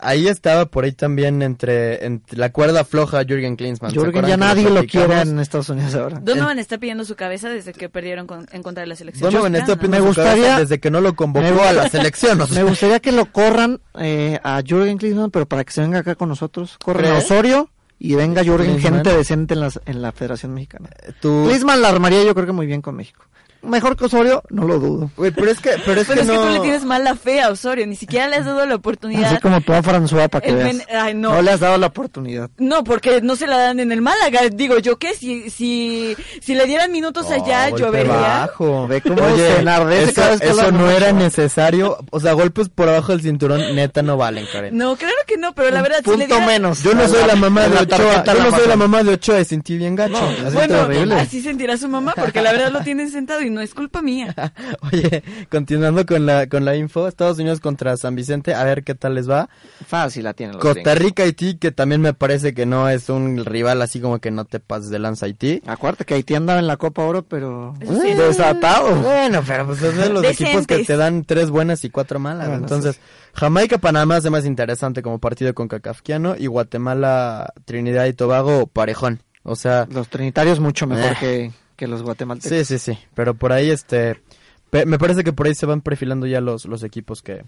ahí 0.00 0.28
estaba 0.28 0.66
por 0.66 0.84
ahí 0.84 0.92
también 0.92 1.42
entre, 1.42 2.06
entre 2.06 2.38
la 2.38 2.52
cuerda 2.52 2.84
floja 2.84 3.24
Jürgen 3.24 3.56
Klinsmann. 3.56 3.90
¿se 3.90 3.98
Jürgen 3.98 4.24
ya 4.26 4.36
nadie 4.36 4.70
lo 4.70 4.84
quiere 4.84 5.20
en 5.22 5.40
Estados 5.40 5.68
Unidos 5.70 5.92
ahora. 5.96 6.20
Donovan 6.22 6.60
está 6.60 6.78
pidiendo 6.78 7.04
su 7.04 7.16
cabeza 7.16 7.48
desde 7.48 7.72
que 7.72 7.88
perdieron 7.88 8.28
con- 8.28 8.46
en 8.52 8.62
contra 8.62 8.82
de 8.82 8.86
la 8.86 8.94
selección. 8.94 9.28
Donovan 9.32 9.56
está 9.56 9.74
pidiendo 9.74 9.98
Me 10.04 10.08
su 10.10 10.14
cabeza 10.14 10.34
gustaría- 10.36 10.58
desde 10.60 10.78
que 10.78 10.90
no 10.92 11.00
lo 11.00 11.16
convocó 11.16 11.52
Me 11.52 11.60
a 11.62 11.72
la 11.72 11.88
selección. 11.88 12.40
o 12.40 12.46
sea. 12.46 12.62
Me 12.62 12.70
gustaría 12.70 13.00
que 13.00 13.10
lo 13.10 13.24
corran 13.32 13.80
eh, 13.98 14.38
a 14.44 14.62
Jürgen 14.64 14.98
Klinsmann, 14.98 15.32
pero 15.32 15.46
para 15.46 15.64
que 15.64 15.72
se 15.72 15.80
venga 15.80 15.98
acá 15.98 16.14
con 16.14 16.28
nosotros. 16.28 16.78
Corran 16.84 17.14
a. 17.14 17.18
Osorio 17.18 17.68
y 17.98 18.14
venga 18.14 18.44
Jürgen, 18.44 18.74
Klinsmann. 18.76 18.94
gente 19.04 19.16
decente 19.16 19.54
en 19.54 19.60
la, 19.60 19.72
en 19.84 20.00
la 20.00 20.12
Federación 20.12 20.54
Mexicana. 20.54 20.90
Tú- 21.20 21.46
Klinsmann 21.48 21.82
la 21.82 21.88
armaría 21.88 22.22
yo 22.22 22.34
creo 22.36 22.46
que 22.46 22.52
muy 22.52 22.66
bien 22.68 22.82
con 22.82 22.94
México. 22.94 23.24
Mejor 23.62 23.96
que 23.96 24.04
Osorio, 24.04 24.42
no 24.50 24.64
lo 24.66 24.78
dudo. 24.78 25.10
Pero 25.16 25.50
es 25.50 25.58
que, 25.60 25.70
pero 25.84 26.00
es 26.00 26.06
Pero 26.06 26.20
que 26.20 26.20
es 26.20 26.26
que 26.30 26.36
no. 26.36 26.42
tú 26.42 26.48
le 26.52 26.60
tienes 26.60 26.84
mala 26.84 27.16
fe 27.16 27.40
a 27.40 27.50
Osorio, 27.50 27.86
ni 27.86 27.96
siquiera 27.96 28.28
le 28.28 28.36
has 28.36 28.44
dado 28.46 28.64
la 28.66 28.76
oportunidad. 28.76 29.32
Así 29.32 29.38
como 29.40 29.60
tú 29.60 29.72
a 29.72 29.82
François 29.82 30.28
para 30.28 30.46
que 30.46 30.52
veas. 30.54 30.76
ay, 30.94 31.14
no. 31.14 31.42
le 31.42 31.50
has 31.50 31.60
dado 31.60 31.76
la 31.76 31.88
oportunidad. 31.88 32.50
No, 32.58 32.84
porque 32.84 33.20
no 33.20 33.34
se 33.36 33.46
la 33.48 33.58
dan 33.58 33.80
en 33.80 33.90
el 33.90 34.00
Málaga. 34.00 34.42
Digo, 34.52 34.78
¿yo 34.78 34.96
qué? 34.98 35.14
Si, 35.14 35.50
si, 35.50 36.16
si 36.40 36.54
le 36.54 36.66
dieran 36.66 36.92
minutos 36.92 37.30
allá, 37.30 37.66
Oh, 37.66 37.70
golpe 37.70 37.84
llovería. 37.86 38.12
bajo. 38.12 38.86
Ve 38.86 39.00
cómo 39.00 39.36
se 39.36 39.58
enardece 39.58 40.04
eso, 40.04 40.14
cada 40.14 40.30
vez 40.30 40.40
que 40.40 40.46
eso 40.48 40.60
habla 40.60 40.78
no 40.78 40.84
mucho. 40.86 40.96
era 40.96 41.12
necesario. 41.12 41.98
O 42.10 42.20
sea, 42.20 42.32
golpes 42.34 42.68
por 42.68 42.88
abajo 42.88 43.12
del 43.12 43.22
cinturón, 43.22 43.74
neta, 43.74 44.02
no 44.02 44.16
valen, 44.16 44.46
Karen. 44.52 44.76
No, 44.76 44.96
claro 44.96 45.14
que 45.26 45.36
no, 45.36 45.52
pero 45.54 45.70
la 45.70 45.78
Un 45.78 45.82
verdad, 45.82 45.98
si 46.04 46.10
le 46.10 46.16
punto 46.16 46.26
dieran- 46.36 46.46
menos. 46.46 46.82
Yo 46.82 46.94
no 46.94 47.08
soy 47.08 47.26
la 47.26 47.34
mamá 47.36 47.62
de 47.62 47.74
la 47.74 47.80
Ochoa. 47.82 48.24
Yo 48.24 48.34
no 48.34 48.50
soy 48.56 48.68
la 48.68 48.76
mamá 48.76 49.02
de 49.02 49.14
Ochoa 49.14 49.40
y 49.40 49.44
sentí 49.44 49.76
bien 49.76 49.96
gacho. 49.96 50.12
No, 50.44 50.50
Bueno, 50.52 50.88
así 51.16 51.42
sentirá 51.42 51.76
su 51.76 51.88
mamá, 51.88 52.14
porque 52.16 52.40
la 52.40 52.52
verdad 52.52 52.70
lo 52.70 52.80
tienen 52.82 53.10
sentado 53.10 53.40
y 53.42 53.47
no 53.50 53.60
es 53.60 53.74
culpa 53.74 54.02
mía. 54.02 54.34
Oye, 54.92 55.22
continuando 55.50 56.04
con 56.06 56.26
la, 56.26 56.46
con 56.48 56.64
la 56.64 56.76
info, 56.76 57.08
Estados 57.08 57.38
Unidos 57.38 57.60
contra 57.60 57.96
San 57.96 58.14
Vicente, 58.14 58.54
a 58.54 58.64
ver 58.64 58.84
qué 58.84 58.94
tal 58.94 59.14
les 59.14 59.28
va. 59.28 59.48
Fácil 59.86 60.24
la 60.24 60.34
tienen 60.34 60.56
los 60.56 60.62
Costa. 60.62 60.94
Rica, 60.94 61.22
Haití, 61.22 61.56
que 61.56 61.72
también 61.72 62.00
me 62.00 62.14
parece 62.14 62.54
que 62.54 62.66
no 62.66 62.88
es 62.88 63.08
un 63.08 63.44
rival 63.44 63.80
así 63.82 64.00
como 64.00 64.18
que 64.18 64.30
no 64.30 64.44
te 64.44 64.60
pases 64.60 64.90
de 64.90 64.98
lanza 64.98 65.26
Haití. 65.26 65.62
Acuérdate 65.66 66.04
que 66.04 66.14
Haití 66.14 66.34
andaba 66.34 66.58
en 66.58 66.66
la 66.66 66.76
Copa 66.76 67.02
Oro, 67.04 67.22
pero 67.22 67.74
sí. 67.80 68.14
desatado. 68.14 68.94
Bueno, 68.96 69.42
pero 69.46 69.66
pues 69.66 69.82
es 69.82 69.96
de 69.96 70.08
los 70.10 70.22
Decentes. 70.22 70.40
equipos 70.48 70.66
que 70.66 70.84
te 70.84 70.96
dan 70.96 71.24
tres 71.24 71.50
buenas 71.50 71.84
y 71.84 71.90
cuatro 71.90 72.18
malas. 72.18 72.48
Bueno, 72.48 72.62
Entonces, 72.62 73.00
Jamaica, 73.34 73.78
Panamá 73.78 74.16
es 74.18 74.30
más 74.30 74.44
interesante 74.46 75.02
como 75.02 75.18
partido 75.18 75.54
con 75.54 75.68
Cacafquiano 75.68 76.34
y 76.38 76.46
Guatemala, 76.46 77.52
Trinidad 77.64 78.06
y 78.06 78.12
Tobago, 78.12 78.66
parejón. 78.66 79.20
O 79.42 79.56
sea, 79.56 79.86
Los 79.90 80.08
trinitarios 80.08 80.60
mucho 80.60 80.86
mejor 80.86 81.12
Eh. 81.12 81.16
que, 81.20 81.52
que 81.78 81.86
los 81.88 82.02
guatemaltecos. 82.02 82.58
sí, 82.58 82.64
sí, 82.78 82.92
sí. 82.92 82.98
Pero 83.14 83.32
por 83.34 83.52
ahí, 83.52 83.70
este, 83.70 84.20
pe- 84.68 84.84
me 84.84 84.98
parece 84.98 85.24
que 85.24 85.32
por 85.32 85.46
ahí 85.46 85.54
se 85.54 85.64
van 85.64 85.80
perfilando 85.80 86.26
ya 86.26 86.42
los, 86.42 86.66
los 86.66 86.82
equipos 86.82 87.22
que, 87.22 87.44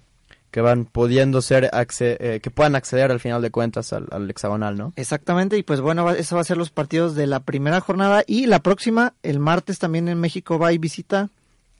que 0.51 0.61
van 0.63 0.85
pudiendo 0.87 1.43
ser, 1.43 1.69
eh, 2.01 2.41
que 2.43 2.51
puedan 2.51 2.75
acceder 2.77 3.11
al 3.11 3.21
final 3.21 3.43
de 3.43 3.51
cuentas 3.51 3.93
al, 3.93 4.07
al 4.11 4.31
hexagonal, 4.31 4.79
¿no? 4.79 4.93
Exactamente, 4.97 5.59
y 5.59 5.63
pues 5.63 5.81
bueno, 5.81 6.05
va- 6.05 6.15
eso 6.17 6.37
va 6.37 6.41
a 6.43 6.45
ser 6.45 6.57
los 6.57 6.71
partidos 6.71 7.15
de 7.15 7.27
la 7.27 7.41
primera 7.41 7.81
jornada 7.81 8.23
y 8.27 8.47
la 8.47 8.61
próxima, 8.63 9.15
el 9.23 9.39
martes 9.41 9.79
también 9.79 10.09
en 10.09 10.19
México 10.21 10.59
va 10.59 10.73
y 10.73 10.79
visita 10.79 11.29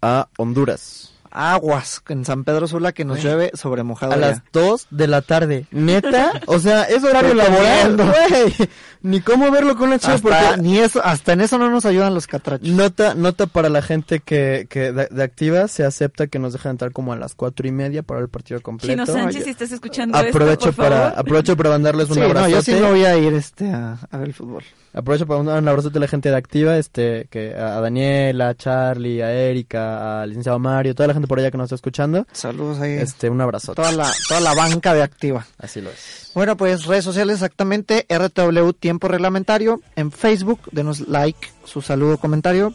A 0.03 0.29
Honduras. 0.37 1.10
Aguas 1.31 2.03
en 2.09 2.25
San 2.25 2.45
Pedro 2.45 2.67
Sula 2.67 2.93
que 2.93 3.05
nos 3.05 3.23
llueve 3.23 3.51
sobre 3.55 3.83
mojado. 3.83 4.13
A 4.13 4.17
ya. 4.17 4.21
las 4.29 4.43
2 4.53 4.89
de 4.91 5.07
la 5.07 5.23
tarde. 5.23 5.67
¿Neta? 5.71 6.33
O 6.47 6.59
sea, 6.59 6.85
es 6.85 7.03
horario 7.05 7.35
laboral, 7.35 7.97
güey. 7.97 8.69
Ni 9.03 9.21
cómo 9.21 9.51
verlo 9.51 9.77
con 9.77 9.91
la 9.91 9.99
chiva 9.99 10.15
hasta, 10.15 10.29
porque... 10.51 10.63
ni 10.63 10.79
eso, 10.79 11.01
hasta 11.03 11.33
en 11.33 11.41
eso 11.41 11.57
no 11.59 11.71
nos 11.71 11.87
ayudan 11.87 12.13
los 12.15 12.27
catrachos. 12.27 12.69
Nota, 12.69 13.15
nota 13.15 13.47
para 13.47 13.69
la 13.69 13.81
gente 13.83 14.21
que, 14.21 14.67
que 14.69 14.93
de, 14.93 15.07
de 15.11 15.23
activa 15.23 15.69
se 15.69 15.85
acepta 15.85 16.27
que 16.27 16.39
nos 16.39 16.53
dejan 16.53 16.73
entrar 16.73 16.93
como 16.93 17.13
a 17.13 17.17
las 17.17 17.35
cuatro 17.35 17.67
y 17.67 17.73
media 17.73 18.03
para 18.03 18.21
el 18.21 18.29
partido 18.29 18.61
completo. 18.61 18.93
Chino 18.93 19.07
Sánchez, 19.07 19.45
si 19.45 19.51
estás 19.51 19.73
escuchando 19.73 20.19
aprovecho 20.19 20.69
esto, 20.69 20.73
por 20.83 20.85
para 20.91 20.97
favor. 21.03 21.19
aprovecho 21.19 21.57
para 21.57 21.71
mandarles 21.71 22.09
un 22.09 22.15
Sí, 22.15 22.21
no, 22.21 22.27
abrazote. 22.27 22.53
yo 22.53 22.63
sí 22.63 22.73
me 22.75 22.91
voy 22.91 23.05
a 23.05 23.17
ir 23.17 23.33
este 23.33 23.71
a, 23.71 23.97
a 24.11 24.17
ver 24.19 24.29
el 24.29 24.35
fútbol. 24.35 24.65
Aprovecho 24.93 25.27
para 25.27 25.39
mandar 25.39 25.63
un 25.63 25.69
abrazote 25.69 25.97
a 25.99 26.01
la 26.01 26.09
gente 26.09 26.29
de 26.31 26.37
activa, 26.37 26.77
este, 26.77 27.27
que 27.31 27.55
a 27.55 27.79
a 27.79 27.81
Daniela, 27.81 28.49
a 28.51 28.55
Charlie, 28.55 29.23
a 29.23 29.33
Erika, 29.33 30.21
al 30.23 30.29
licenciado 30.31 30.59
Mario, 30.59 30.95
toda 30.95 31.07
la 31.07 31.13
gente 31.15 31.20
por 31.27 31.39
allá 31.39 31.51
que 31.51 31.59
nos 31.59 31.67
está 31.67 31.75
escuchando. 31.77 32.27
Saludos 32.33 32.81
ahí. 32.81 32.93
Este, 32.93 33.31
un 33.31 33.41
abrazote. 33.41 33.77
Toda 33.77 33.93
la, 33.93 34.11
toda 34.29 34.41
la 34.41 34.55
banca 34.55 34.95
de 34.95 35.03
activa. 35.03 35.47
Así 35.59 35.81
lo 35.81 35.91
es. 35.91 36.31
Bueno, 36.35 36.57
pues 36.57 36.87
redes 36.87 37.05
sociales 37.05 37.37
exactamente, 37.37 38.07
RTW 38.09 38.71
Tiempo 38.73 39.09
Reglamentario, 39.09 39.81
en 39.97 40.13
Facebook, 40.13 40.61
denos 40.71 41.01
like, 41.09 41.49
su 41.65 41.83
saludo, 41.83 42.19
comentario. 42.19 42.73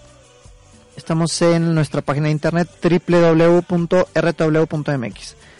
Estamos 0.97 1.41
en 1.41 1.73
nuestra 1.75 2.01
página 2.01 2.27
de 2.27 2.31
internet 2.31 2.69
www.rtw.mx. 2.81 3.65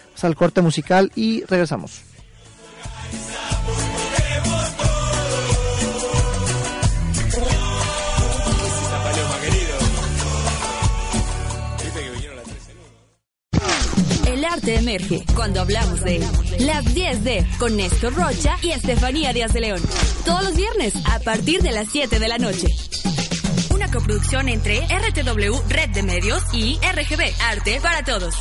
Vamos 0.06 0.24
al 0.24 0.36
corte 0.36 0.62
musical 0.62 1.12
y 1.16 1.44
regresamos. 1.44 2.15
Arte 14.56 14.76
emerge 14.76 15.24
cuando 15.36 15.60
hablamos 15.60 16.02
de. 16.02 16.20
Las 16.60 16.86
10D 16.86 17.58
con 17.58 17.76
Néstor 17.76 18.14
Rocha 18.14 18.58
y 18.62 18.72
Estefanía 18.72 19.34
Díaz 19.34 19.52
de 19.52 19.60
León. 19.60 19.82
Todos 20.24 20.44
los 20.44 20.56
viernes 20.56 20.94
a 21.06 21.20
partir 21.20 21.62
de 21.62 21.72
las 21.72 21.88
7 21.92 22.20
de 22.20 22.28
la 22.28 22.38
noche. 22.38 22.68
Una 23.74 23.92
coproducción 23.92 24.48
entre 24.48 24.80
RTW 24.80 25.56
Red 25.68 25.90
de 25.90 26.04
Medios 26.04 26.42
y 26.54 26.78
RGB 26.78 27.34
Arte 27.50 27.82
para 27.82 28.04
Todos. 28.04 28.36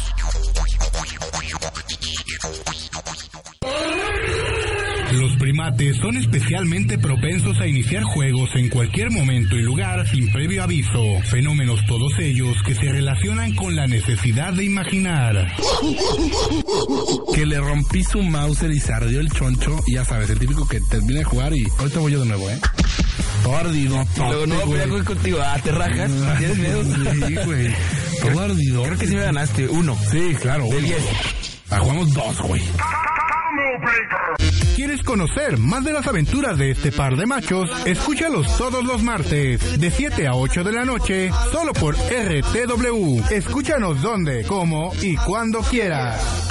Los 5.14 5.36
primates 5.36 5.96
son 5.98 6.16
especialmente 6.16 6.98
propensos 6.98 7.60
a 7.60 7.66
iniciar 7.66 8.02
juegos 8.02 8.50
en 8.56 8.68
cualquier 8.68 9.10
momento 9.10 9.56
y 9.56 9.62
lugar 9.62 10.08
sin 10.08 10.30
previo 10.32 10.62
aviso, 10.62 11.20
fenómenos 11.30 11.84
todos 11.86 12.18
ellos 12.18 12.56
que 12.66 12.74
se 12.74 12.90
relacionan 12.90 13.54
con 13.54 13.76
la 13.76 13.86
necesidad 13.86 14.52
de 14.52 14.64
imaginar. 14.64 15.54
Que 17.34 17.46
le 17.46 17.60
rompí 17.60 18.02
su 18.02 18.22
mouse 18.22 18.62
y 18.62 18.80
se 18.80 18.92
ardió 18.92 19.20
el 19.20 19.30
choncho, 19.30 19.80
y 19.86 19.94
ya 19.94 20.04
sabes, 20.04 20.30
el 20.30 20.38
típico 20.38 20.66
que 20.66 20.80
termina 20.90 21.20
de 21.20 21.24
jugar 21.24 21.52
y 21.54 21.64
ahorita 21.78 22.00
voy 22.00 22.12
yo 22.12 22.20
de 22.20 22.26
nuevo, 22.26 22.50
¿eh? 22.50 22.58
Todo, 23.44 23.62
Luego 24.28 24.46
no 24.46 24.66
voy 24.66 24.80
a 24.80 24.84
pelear 24.84 25.04
contigo. 25.04 25.38
Ah, 25.42 25.58
te 25.62 25.70
rajas. 25.70 26.10
¿Tienes 26.38 26.58
miedo? 26.58 26.82
Sí, 26.82 27.34
güey. 27.44 27.74
Todo 28.22 28.40
ardido. 28.40 28.82
Creo 28.84 28.98
que 28.98 29.06
sí 29.06 29.14
me 29.14 29.22
ganaste. 29.22 29.68
Uno. 29.68 29.96
Sí, 30.10 30.34
claro. 30.40 30.66
De 30.68 30.80
diez. 30.80 31.02
Ah, 31.70 31.78
jugamos 31.78 32.12
dos, 32.14 32.40
güey. 32.40 32.62
¿Quieres 34.76 35.02
conocer 35.02 35.58
más 35.58 35.84
de 35.84 35.92
las 35.92 36.06
aventuras 36.06 36.58
de 36.58 36.72
este 36.72 36.90
par 36.92 37.16
de 37.16 37.26
machos? 37.26 37.70
Escúchalos 37.86 38.56
todos 38.58 38.84
los 38.84 39.02
martes, 39.02 39.80
de 39.80 39.90
7 39.90 40.26
a 40.26 40.34
8 40.34 40.64
de 40.64 40.72
la 40.72 40.84
noche, 40.84 41.30
solo 41.52 41.72
por 41.72 41.94
RTW. 41.94 43.20
Escúchanos 43.30 44.02
donde, 44.02 44.44
cómo 44.44 44.92
y 45.00 45.16
cuando 45.16 45.60
quieras. 45.60 46.50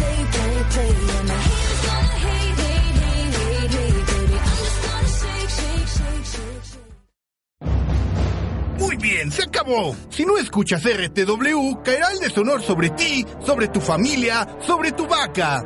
se 9.41 9.47
acabó. 9.47 9.95
Si 10.09 10.25
no 10.25 10.37
escuchas 10.37 10.83
RTW, 10.83 11.81
caerá 11.83 12.11
el 12.11 12.19
deshonor 12.19 12.61
sobre 12.61 12.89
ti, 12.91 13.25
sobre 13.43 13.67
tu 13.67 13.81
familia, 13.81 14.47
sobre 14.61 14.91
tu 14.91 15.07
vaca. 15.07 15.63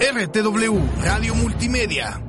RTW, 0.00 1.02
Radio 1.02 1.34
Multimedia. 1.34 2.25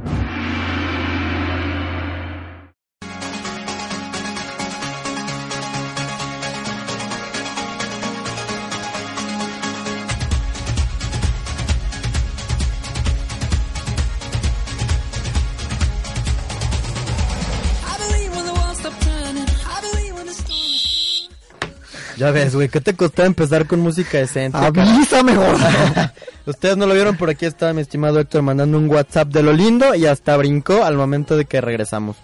Ya 22.17 22.31
ves, 22.31 22.55
güey, 22.55 22.67
¿qué 22.69 22.81
te 22.81 22.95
costó 22.95 23.23
empezar 23.23 23.67
con 23.67 23.79
música 23.79 24.17
decente? 24.17 24.57
Avísame, 24.57 25.35
gordo. 25.35 25.57
Ustedes 26.47 26.75
no 26.77 26.87
lo 26.87 26.93
vieron, 26.93 27.15
por 27.17 27.29
aquí 27.29 27.45
está 27.45 27.71
mi 27.73 27.81
estimado 27.81 28.19
Héctor 28.19 28.41
mandando 28.41 28.77
un 28.77 28.89
WhatsApp 28.89 29.27
de 29.29 29.43
lo 29.43 29.53
lindo 29.53 29.93
y 29.93 30.05
hasta 30.07 30.35
brincó 30.37 30.83
al 30.83 30.95
momento 30.97 31.37
de 31.37 31.45
que 31.45 31.61
regresamos. 31.61 32.17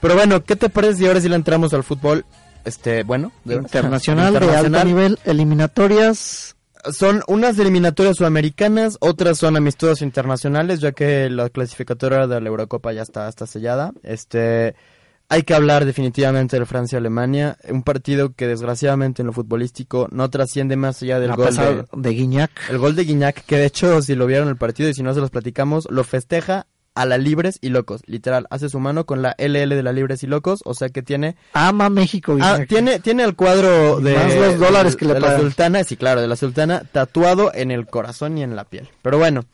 Pero 0.00 0.14
bueno, 0.14 0.42
¿qué 0.42 0.56
te 0.56 0.68
parece 0.68 0.98
si 0.98 1.06
ahora 1.06 1.20
sí 1.20 1.28
le 1.28 1.36
entramos 1.36 1.72
al 1.72 1.84
fútbol? 1.84 2.24
Este, 2.64 3.02
bueno, 3.04 3.30
de- 3.44 3.54
Internacional, 3.56 4.32
de 4.32 4.38
alto 4.38 4.46
internacional. 4.48 4.86
nivel, 4.86 5.18
eliminatorias. 5.24 6.56
Son 6.92 7.22
unas 7.28 7.56
eliminatorias 7.60 8.16
sudamericanas, 8.16 8.96
otras 8.98 9.38
son 9.38 9.56
amistosos 9.56 10.02
internacionales, 10.02 10.80
ya 10.80 10.90
que 10.90 11.30
la 11.30 11.48
clasificatoria 11.48 12.26
de 12.26 12.40
la 12.40 12.48
Eurocopa 12.48 12.92
ya 12.92 13.02
está, 13.02 13.28
está 13.28 13.46
sellada. 13.46 13.92
Este, 14.02 14.74
hay 15.32 15.44
que 15.44 15.54
hablar 15.54 15.86
definitivamente 15.86 16.58
del 16.58 16.66
Francia-Alemania, 16.66 17.56
un 17.70 17.82
partido 17.82 18.34
que 18.34 18.46
desgraciadamente 18.46 19.22
en 19.22 19.28
lo 19.28 19.32
futbolístico 19.32 20.06
no 20.10 20.28
trasciende 20.28 20.76
más 20.76 21.00
allá 21.00 21.20
del 21.20 21.34
gol 21.34 21.56
de, 21.56 21.86
de 21.90 22.10
Guiñac. 22.10 22.50
el 22.68 22.76
gol 22.76 22.94
de 22.94 23.04
Guiñac, 23.04 23.42
que 23.46 23.56
de 23.56 23.64
hecho 23.64 24.02
si 24.02 24.14
lo 24.14 24.26
vieron 24.26 24.48
el 24.48 24.58
partido 24.58 24.90
y 24.90 24.94
si 24.94 25.02
no 25.02 25.14
se 25.14 25.20
los 25.20 25.30
platicamos, 25.30 25.88
lo 25.90 26.04
festeja 26.04 26.66
a 26.94 27.06
la 27.06 27.16
Libres 27.16 27.56
y 27.62 27.70
Locos, 27.70 28.02
literal, 28.04 28.46
hace 28.50 28.68
su 28.68 28.78
mano 28.78 29.06
con 29.06 29.22
la 29.22 29.34
LL 29.38 29.70
de 29.70 29.82
la 29.82 29.94
Libres 29.94 30.22
y 30.22 30.26
Locos, 30.26 30.60
o 30.66 30.74
sea 30.74 30.90
que 30.90 31.00
tiene 31.00 31.36
Ama 31.54 31.88
México, 31.88 32.36
Ah, 32.38 32.58
tiene, 32.68 33.00
tiene 33.00 33.24
el 33.24 33.34
cuadro 33.34 34.00
de, 34.00 34.14
Más 34.14 34.36
los 34.36 34.58
dólares 34.58 34.96
que 34.96 35.06
le 35.06 35.14
de 35.14 35.20
la 35.20 35.38
sultana, 35.38 35.82
sí, 35.84 35.96
claro, 35.96 36.20
de 36.20 36.28
la 36.28 36.36
sultana, 36.36 36.82
tatuado 36.92 37.50
en 37.54 37.70
el 37.70 37.86
corazón 37.86 38.36
y 38.36 38.42
en 38.42 38.54
la 38.54 38.64
piel. 38.64 38.90
Pero 39.00 39.16
bueno, 39.16 39.46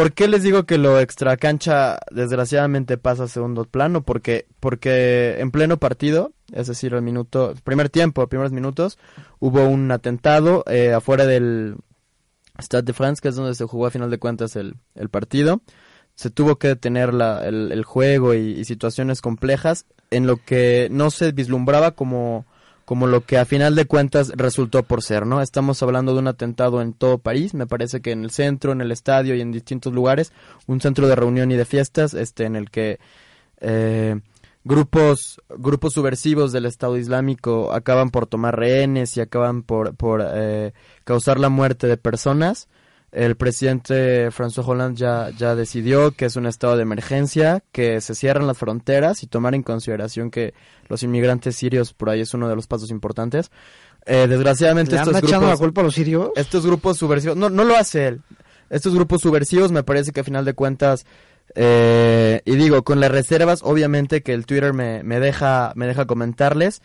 ¿por 0.00 0.14
qué 0.14 0.28
les 0.28 0.42
digo 0.42 0.64
que 0.64 0.78
lo 0.78 0.98
extracancha 0.98 1.98
desgraciadamente 2.10 2.96
pasa 2.96 3.24
a 3.24 3.28
segundo 3.28 3.66
plano? 3.66 4.02
Porque, 4.02 4.46
porque 4.58 5.36
en 5.40 5.50
pleno 5.50 5.76
partido, 5.76 6.32
es 6.52 6.68
decir, 6.68 6.94
el 6.94 7.02
minuto, 7.02 7.52
primer 7.64 7.90
tiempo, 7.90 8.26
primeros 8.26 8.50
minutos, 8.50 8.98
hubo 9.40 9.68
un 9.68 9.90
atentado 9.90 10.64
eh, 10.68 10.94
afuera 10.94 11.26
del 11.26 11.76
Stade 12.58 12.84
de 12.84 12.92
France, 12.94 13.20
que 13.20 13.28
es 13.28 13.36
donde 13.36 13.54
se 13.54 13.66
jugó 13.66 13.88
a 13.88 13.90
final 13.90 14.10
de 14.10 14.18
cuentas 14.18 14.56
el, 14.56 14.76
el 14.94 15.10
partido. 15.10 15.60
Se 16.14 16.30
tuvo 16.30 16.56
que 16.56 16.68
detener 16.68 17.12
la, 17.12 17.46
el, 17.46 17.70
el 17.70 17.84
juego 17.84 18.32
y, 18.32 18.52
y 18.52 18.64
situaciones 18.64 19.20
complejas 19.20 19.84
en 20.10 20.26
lo 20.26 20.38
que 20.38 20.88
no 20.90 21.10
se 21.10 21.32
vislumbraba 21.32 21.90
como, 21.90 22.46
como 22.90 23.06
lo 23.06 23.24
que 23.24 23.38
a 23.38 23.44
final 23.44 23.76
de 23.76 23.84
cuentas 23.84 24.32
resultó 24.34 24.82
por 24.82 25.04
ser, 25.04 25.24
¿no? 25.24 25.42
Estamos 25.42 25.80
hablando 25.80 26.12
de 26.12 26.18
un 26.18 26.26
atentado 26.26 26.82
en 26.82 26.92
todo 26.92 27.18
París, 27.18 27.54
me 27.54 27.68
parece 27.68 28.00
que 28.00 28.10
en 28.10 28.24
el 28.24 28.32
centro, 28.32 28.72
en 28.72 28.80
el 28.80 28.90
estadio 28.90 29.36
y 29.36 29.40
en 29.40 29.52
distintos 29.52 29.92
lugares, 29.92 30.32
un 30.66 30.80
centro 30.80 31.06
de 31.06 31.14
reunión 31.14 31.52
y 31.52 31.56
de 31.56 31.64
fiestas, 31.64 32.14
este, 32.14 32.46
en 32.46 32.56
el 32.56 32.68
que 32.68 32.98
eh, 33.60 34.18
grupos, 34.64 35.40
grupos 35.50 35.92
subversivos 35.92 36.50
del 36.50 36.66
Estado 36.66 36.98
Islámico 36.98 37.72
acaban 37.72 38.10
por 38.10 38.26
tomar 38.26 38.58
rehenes 38.58 39.16
y 39.16 39.20
acaban 39.20 39.62
por, 39.62 39.94
por 39.94 40.26
eh, 40.28 40.72
causar 41.04 41.38
la 41.38 41.48
muerte 41.48 41.86
de 41.86 41.96
personas. 41.96 42.66
El 43.12 43.36
presidente 43.36 44.30
François 44.30 44.64
Hollande 44.66 44.98
ya, 44.98 45.30
ya 45.36 45.56
decidió 45.56 46.12
que 46.12 46.26
es 46.26 46.36
un 46.36 46.46
estado 46.46 46.76
de 46.76 46.82
emergencia, 46.82 47.62
que 47.72 48.00
se 48.00 48.14
cierran 48.14 48.46
las 48.46 48.56
fronteras 48.56 49.24
y 49.24 49.26
tomar 49.26 49.54
en 49.56 49.64
consideración 49.64 50.30
que 50.30 50.54
los 50.88 51.02
inmigrantes 51.02 51.56
sirios 51.56 51.92
por 51.92 52.10
ahí 52.10 52.20
es 52.20 52.34
uno 52.34 52.48
de 52.48 52.54
los 52.54 52.68
pasos 52.68 52.90
importantes. 52.90 53.50
Eh, 54.06 54.26
desgraciadamente 54.28 54.92
¿Le 54.92 54.98
estos 54.98 55.16
echando 55.16 55.40
grupos, 55.40 55.50
la 55.50 55.56
culpa 55.56 55.80
a 55.80 55.84
los 55.84 55.94
sirios? 55.94 56.30
estos 56.36 56.64
grupos 56.64 56.98
subversivos, 56.98 57.36
no, 57.36 57.50
no 57.50 57.64
lo 57.64 57.76
hace 57.76 58.06
él. 58.06 58.22
Estos 58.70 58.94
grupos 58.94 59.22
subversivos 59.22 59.72
me 59.72 59.82
parece 59.82 60.12
que 60.12 60.20
a 60.20 60.24
final 60.24 60.44
de 60.44 60.54
cuentas, 60.54 61.04
eh, 61.56 62.40
y 62.44 62.54
digo, 62.54 62.84
con 62.84 63.00
las 63.00 63.10
reservas, 63.10 63.60
obviamente 63.64 64.22
que 64.22 64.32
el 64.32 64.46
Twitter 64.46 64.72
me, 64.72 65.02
me 65.02 65.18
deja, 65.18 65.72
me 65.74 65.88
deja 65.88 66.06
comentarles. 66.06 66.80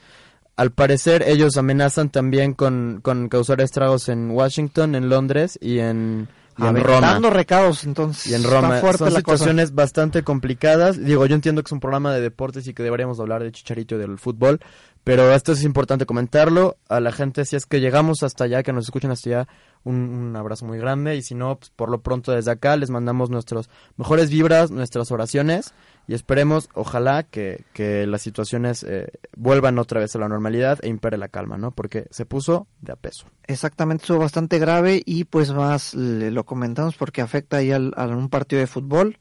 Al 0.58 0.72
parecer 0.72 1.24
ellos 1.28 1.58
amenazan 1.58 2.10
también 2.10 2.54
con, 2.54 3.00
con 3.02 3.28
causar 3.28 3.60
estragos 3.60 4.08
en 4.08 4.32
Washington, 4.32 4.96
en 4.96 5.10
Londres 5.10 5.60
y 5.62 5.80
en, 5.80 6.30
y 6.58 6.66
en 6.66 6.82
Roma. 6.82 7.12
Dando 7.12 7.30
recados, 7.30 7.84
entonces. 7.84 8.28
Y 8.28 8.36
en 8.36 8.44
Roma. 8.44 8.80
Son 8.80 8.98
cosa. 8.98 9.12
situaciones 9.12 9.76
bastante 9.76 10.24
complicadas. 10.24 11.04
Digo, 11.04 11.26
yo 11.26 11.36
entiendo 11.36 11.62
que 11.62 11.68
es 11.68 11.72
un 11.74 11.82
programa 11.82 12.14
de 12.14 12.22
deportes 12.22 12.68
y 12.68 12.74
que 12.74 12.84
deberíamos 12.84 13.20
hablar 13.20 13.44
de 13.44 13.52
chicharito 13.52 13.96
y 13.96 13.98
del 13.98 14.18
fútbol. 14.18 14.62
Pero 15.06 15.32
esto 15.32 15.52
es 15.52 15.64
importante 15.64 16.08
comentarlo. 16.08 16.78
A 16.90 17.00
la 17.00 17.12
gente, 17.12 17.46
si 17.46 17.56
es 17.56 17.68
que 17.68 17.80
llegamos 17.80 18.24
hasta 18.24 18.46
allá, 18.46 18.64
que 18.64 18.74
nos 18.74 18.86
escuchen 18.86 19.12
hasta 19.12 19.30
allá, 19.30 19.48
un, 19.84 19.96
un 19.96 20.36
abrazo 20.36 20.66
muy 20.66 20.80
grande. 20.80 21.16
Y 21.16 21.22
si 21.22 21.36
no, 21.36 21.60
pues, 21.60 21.70
por 21.70 21.90
lo 21.92 22.02
pronto 22.02 22.32
desde 22.32 22.50
acá 22.50 22.76
les 22.76 22.90
mandamos 22.90 23.30
nuestras 23.30 23.70
mejores 23.98 24.32
vibras, 24.32 24.72
nuestras 24.72 25.12
oraciones. 25.12 25.76
Y 26.08 26.16
esperemos, 26.16 26.70
ojalá, 26.74 27.22
que, 27.22 27.66
que 27.74 28.08
las 28.08 28.24
situaciones 28.24 28.82
eh, 28.82 29.12
vuelvan 29.38 29.78
otra 29.78 30.00
vez 30.00 30.16
a 30.16 30.20
la 30.20 30.28
normalidad 30.28 30.80
e 30.82 30.90
impere 30.90 31.18
la 31.18 31.28
calma, 31.28 31.60
¿no? 31.60 31.70
Porque 31.70 32.08
se 32.10 32.26
puso 32.26 32.66
de 32.82 32.94
a 32.94 32.96
peso. 32.96 33.28
Exactamente, 33.46 34.06
estuvo 34.06 34.18
bastante 34.18 34.58
grave 34.58 35.04
y 35.06 35.26
pues 35.26 35.54
más 35.54 35.94
lo 35.94 36.46
comentamos 36.46 36.96
porque 36.96 37.22
afecta 37.22 37.58
ahí 37.58 37.72
al, 37.72 37.94
a 37.96 38.08
un 38.08 38.30
partido 38.30 38.60
de 38.60 38.66
fútbol. 38.68 39.20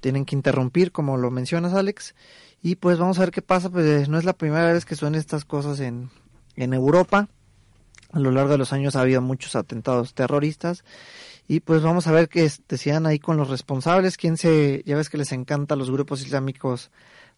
Tienen 0.00 0.24
que 0.24 0.34
interrumpir, 0.34 0.90
como 0.90 1.16
lo 1.18 1.30
mencionas, 1.30 1.74
Alex. 1.74 2.16
Y 2.62 2.76
pues 2.76 2.98
vamos 2.98 3.18
a 3.18 3.22
ver 3.22 3.30
qué 3.30 3.42
pasa. 3.42 3.70
Pues 3.70 4.08
no 4.08 4.18
es 4.18 4.24
la 4.24 4.32
primera 4.34 4.72
vez 4.72 4.84
que 4.84 4.96
suenan 4.96 5.18
estas 5.18 5.44
cosas 5.44 5.80
en, 5.80 6.10
en 6.56 6.74
Europa. 6.74 7.28
A 8.12 8.18
lo 8.18 8.30
largo 8.32 8.50
de 8.52 8.58
los 8.58 8.72
años 8.72 8.96
ha 8.96 9.00
habido 9.02 9.22
muchos 9.22 9.54
atentados 9.56 10.14
terroristas. 10.14 10.84
Y 11.48 11.60
pues 11.60 11.82
vamos 11.82 12.06
a 12.06 12.12
ver 12.12 12.28
qué 12.28 12.50
decían 12.68 13.06
ahí 13.06 13.18
con 13.18 13.36
los 13.36 13.48
responsables. 13.48 14.16
Quién 14.16 14.36
se. 14.36 14.82
Ya 14.86 14.96
ves 14.96 15.08
que 15.08 15.18
les 15.18 15.32
encanta 15.32 15.74
a 15.74 15.76
los 15.76 15.90
grupos 15.90 16.22
islámicos 16.22 16.90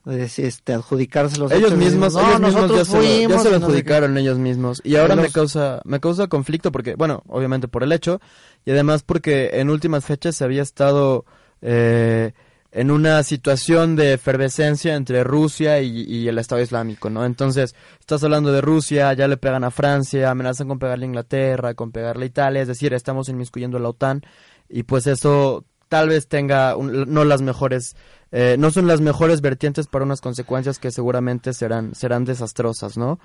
de, 0.05 0.25
este, 0.25 0.73
adjudicarse 0.73 1.39
los 1.39 1.53
ellos 1.53 1.77
mismos, 1.77 2.15
no, 2.15 2.21
ellos 2.29 2.41
mismos 2.41 2.71
ya 2.77 2.85
se, 2.85 2.97
lo- 2.97 3.03
ya 3.03 3.05
fuimos 3.07 3.13
se 3.15 3.29
lo 3.29 3.29
y 3.29 3.29
no 3.29 3.39
sé 3.43 3.49
qué. 3.49 3.55
adjudicaron 3.65 4.19
ellos 4.19 4.39
mismos. 4.39 4.81
Y 4.85 4.97
ahora 4.97 5.15
me 5.15 5.31
causa, 5.31 5.81
me 5.85 6.01
causa 6.01 6.27
conflicto 6.27 6.73
porque, 6.73 6.97
bueno, 6.97 7.23
obviamente 7.29 7.69
por 7.69 7.85
el 7.85 7.93
hecho, 7.93 8.21
y 8.65 8.73
además 8.73 9.05
porque 9.05 9.51
en 9.61 9.71
últimas 9.71 10.05
fechas 10.05 10.35
se 10.35 10.43
había 10.45 10.63
estado 10.63 11.25
eh, 11.61 12.33
en 12.73 12.91
una 12.91 13.23
situación 13.23 13.97
de 13.97 14.15
efervescencia 14.15 14.95
entre 14.97 15.23
Rusia 15.25 15.81
y, 15.81 16.05
y 16.05 16.27
el 16.29 16.39
Estado 16.39 16.63
Islámico, 16.63 17.11
¿no? 17.11 17.25
Entonces, 17.27 17.75
estás 18.01 18.25
hablando 18.25 18.51
de 18.51 18.63
Rusia, 18.63 19.13
ya 19.13 19.29
le 19.29 19.37
pegan 19.37 19.63
a 19.65 19.71
Francia, 19.71 20.31
amenazan 20.31 20.69
con 20.69 20.79
pegarle 20.79 21.05
a 21.05 21.09
Inglaterra, 21.09 21.75
con 21.75 21.93
pegarle 21.93 22.25
a 22.25 22.29
Italia, 22.29 22.63
es 22.63 22.69
decir, 22.69 22.95
estamos 22.95 23.29
inmiscuyendo 23.29 23.77
a 23.77 23.81
la 23.81 23.91
OTAN, 23.91 24.23
y 24.71 24.85
pues 24.85 25.07
eso 25.07 25.65
tal 25.89 26.09
vez 26.09 26.27
tenga 26.29 26.75
un- 26.75 27.13
no 27.13 27.25
las 27.25 27.43
mejores 27.43 27.95
eh, 28.31 28.57
no 28.59 28.71
son 28.71 28.87
las 28.87 29.03
mejores 29.03 29.43
vertientes 29.43 29.87
para 29.89 30.07
unas 30.07 30.23
consecuencias 30.23 30.79
que 30.79 30.91
seguramente 30.91 31.53
serán 31.53 31.95
serán 31.95 32.25
desastrosas 32.25 32.97
no 32.97 33.19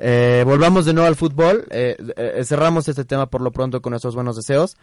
Eh, 0.00 0.42
volvamos 0.44 0.84
de 0.84 0.94
nuevo 0.94 1.06
al 1.08 1.14
fútbol 1.14 1.66
eh, 1.70 1.96
eh, 2.16 2.42
cerramos 2.44 2.88
este 2.88 3.04
tema 3.04 3.26
por 3.26 3.40
lo 3.40 3.52
pronto 3.52 3.80
con 3.80 3.90
nuestros 3.92 4.16
buenos 4.16 4.34
deseos 4.34 4.76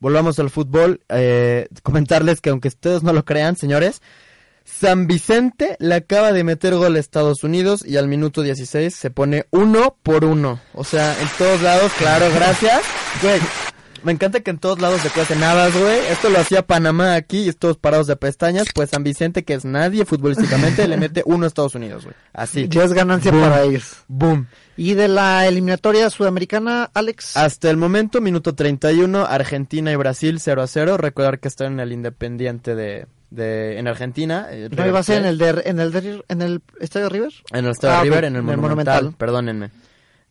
volvamos 0.00 0.38
al 0.38 0.50
fútbol 0.50 1.02
eh, 1.08 1.68
comentarles 1.82 2.40
que 2.40 2.50
aunque 2.50 2.68
ustedes 2.68 3.02
no 3.02 3.12
lo 3.12 3.24
crean 3.24 3.56
señores 3.56 4.02
San 4.64 5.06
Vicente 5.06 5.76
le 5.78 5.94
acaba 5.94 6.32
de 6.32 6.44
meter 6.44 6.74
gol 6.74 6.96
a 6.96 6.98
Estados 6.98 7.44
Unidos 7.44 7.84
y 7.86 7.96
al 7.96 8.08
minuto 8.08 8.42
16 8.42 8.94
se 8.94 9.10
pone 9.10 9.46
uno 9.50 9.96
por 10.02 10.24
uno. 10.24 10.60
O 10.74 10.84
sea, 10.84 11.20
en 11.20 11.28
todos 11.36 11.60
lados, 11.62 11.92
claro, 11.98 12.26
gracias. 12.34 12.82
Me 14.04 14.12
encanta 14.12 14.40
que 14.40 14.50
en 14.50 14.58
todos 14.58 14.80
lados 14.80 15.00
se 15.00 15.10
cuecen 15.10 15.42
habas, 15.42 15.76
güey. 15.78 15.98
Esto 16.10 16.28
lo 16.30 16.38
hacía 16.40 16.66
Panamá 16.66 17.14
aquí 17.14 17.48
y 17.48 17.52
todos 17.52 17.76
parados 17.76 18.06
de 18.06 18.16
pestañas. 18.16 18.66
Pues 18.74 18.90
San 18.90 19.02
Vicente, 19.04 19.44
que 19.44 19.54
es 19.54 19.64
nadie 19.64 20.04
futbolísticamente, 20.04 20.86
le 20.88 20.96
mete 20.96 21.22
uno 21.26 21.44
a 21.44 21.48
Estados 21.48 21.74
Unidos, 21.74 22.04
güey. 22.04 22.14
Así. 22.32 22.66
Ya 22.68 22.84
es 22.84 22.92
ganancia 22.92 23.30
Boom. 23.32 23.42
para 23.42 23.62
ellos. 23.62 23.96
Boom. 24.08 24.46
Y 24.76 24.94
de 24.94 25.08
la 25.08 25.46
eliminatoria 25.46 26.08
sudamericana, 26.10 26.90
Alex. 26.94 27.36
Hasta 27.36 27.68
el 27.70 27.76
momento, 27.76 28.20
minuto 28.20 28.54
31, 28.54 29.26
Argentina 29.26 29.92
y 29.92 29.96
Brasil 29.96 30.38
0 30.40 30.62
a 30.62 30.66
0. 30.66 30.96
Recordar 30.96 31.38
que 31.40 31.48
están 31.48 31.74
en 31.74 31.80
el 31.80 31.92
Independiente 31.92 32.74
de, 32.74 33.06
de 33.30 33.78
en 33.78 33.88
Argentina. 33.88 34.46
eh, 34.50 34.68
¿No 34.74 34.86
iba 34.86 35.00
a 35.00 35.02
ser 35.02 35.18
en 35.18 35.26
el, 35.26 35.36
de, 35.38 35.62
en 35.66 35.80
el, 35.80 35.92
de- 35.92 36.24
en 36.28 36.42
el 36.42 36.62
Estadio 36.80 37.08
River? 37.10 37.32
En 37.52 37.64
el 37.66 37.72
Estadio 37.72 37.98
Ah, 37.98 38.02
River, 38.04 38.24
en 38.24 38.36
el 38.36 38.42
Monumental, 38.42 39.14
perdónenme. 39.18 39.70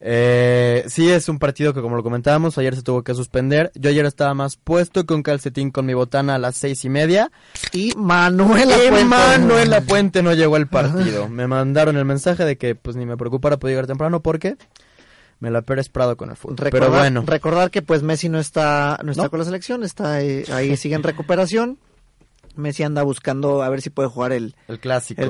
Eh, 0.01 0.85
sí, 0.87 1.09
es 1.09 1.27
un 1.27 1.39
partido 1.39 1.73
que 1.73 1.81
como 1.81 1.95
lo 1.97 2.03
comentábamos, 2.03 2.57
ayer 2.57 2.75
se 2.75 2.83
tuvo 2.83 3.03
que 3.03 3.13
suspender. 3.13 3.71
Yo 3.75 3.89
ayer 3.89 4.05
estaba 4.05 4.33
más 4.33 4.55
puesto 4.55 5.05
que 5.05 5.13
un 5.13 5.23
calcetín 5.23 5.71
con 5.71 5.85
mi 5.85 5.93
botana 5.93 6.35
a 6.35 6.39
las 6.39 6.55
seis 6.55 6.85
y 6.85 6.89
media. 6.89 7.31
Y 7.73 7.93
Manuel 7.97 8.69
Y 8.69 8.89
Puente. 8.89 9.65
Lapuente 9.65 10.23
no 10.23 10.33
llegó 10.33 10.55
al 10.55 10.67
partido. 10.67 11.27
Me 11.27 11.47
mandaron 11.47 11.97
el 11.97 12.05
mensaje 12.05 12.45
de 12.45 12.57
que 12.57 12.75
pues 12.75 12.95
ni 12.95 13.05
me 13.05 13.17
preocupara 13.17 13.57
poder 13.57 13.73
llegar 13.73 13.87
temprano 13.87 14.21
porque 14.21 14.55
me 15.39 15.51
la 15.51 15.63
he 15.67 15.79
esperado 15.79 16.15
con 16.17 16.29
el 16.29 16.37
fútbol. 16.37 16.57
Recordar, 16.57 16.89
Pero 16.89 16.99
bueno, 16.99 17.23
recordar 17.25 17.69
que 17.71 17.81
pues 17.81 18.01
Messi 18.03 18.29
no 18.29 18.39
está 18.39 18.99
no 19.03 19.11
está 19.11 19.23
No. 19.23 19.29
con 19.29 19.39
la 19.39 19.45
selección, 19.45 19.83
está 19.83 20.21
eh, 20.21 20.45
ahí 20.51 20.75
sigue 20.77 20.95
en 20.95 21.03
recuperación. 21.03 21.77
Messi 22.55 22.83
anda 22.83 23.03
buscando 23.03 23.63
a 23.63 23.69
ver 23.69 23.81
si 23.81 23.89
puede 23.89 24.09
jugar 24.09 24.31
el 24.33 24.55
el 24.67 24.79
clásico. 24.79 25.21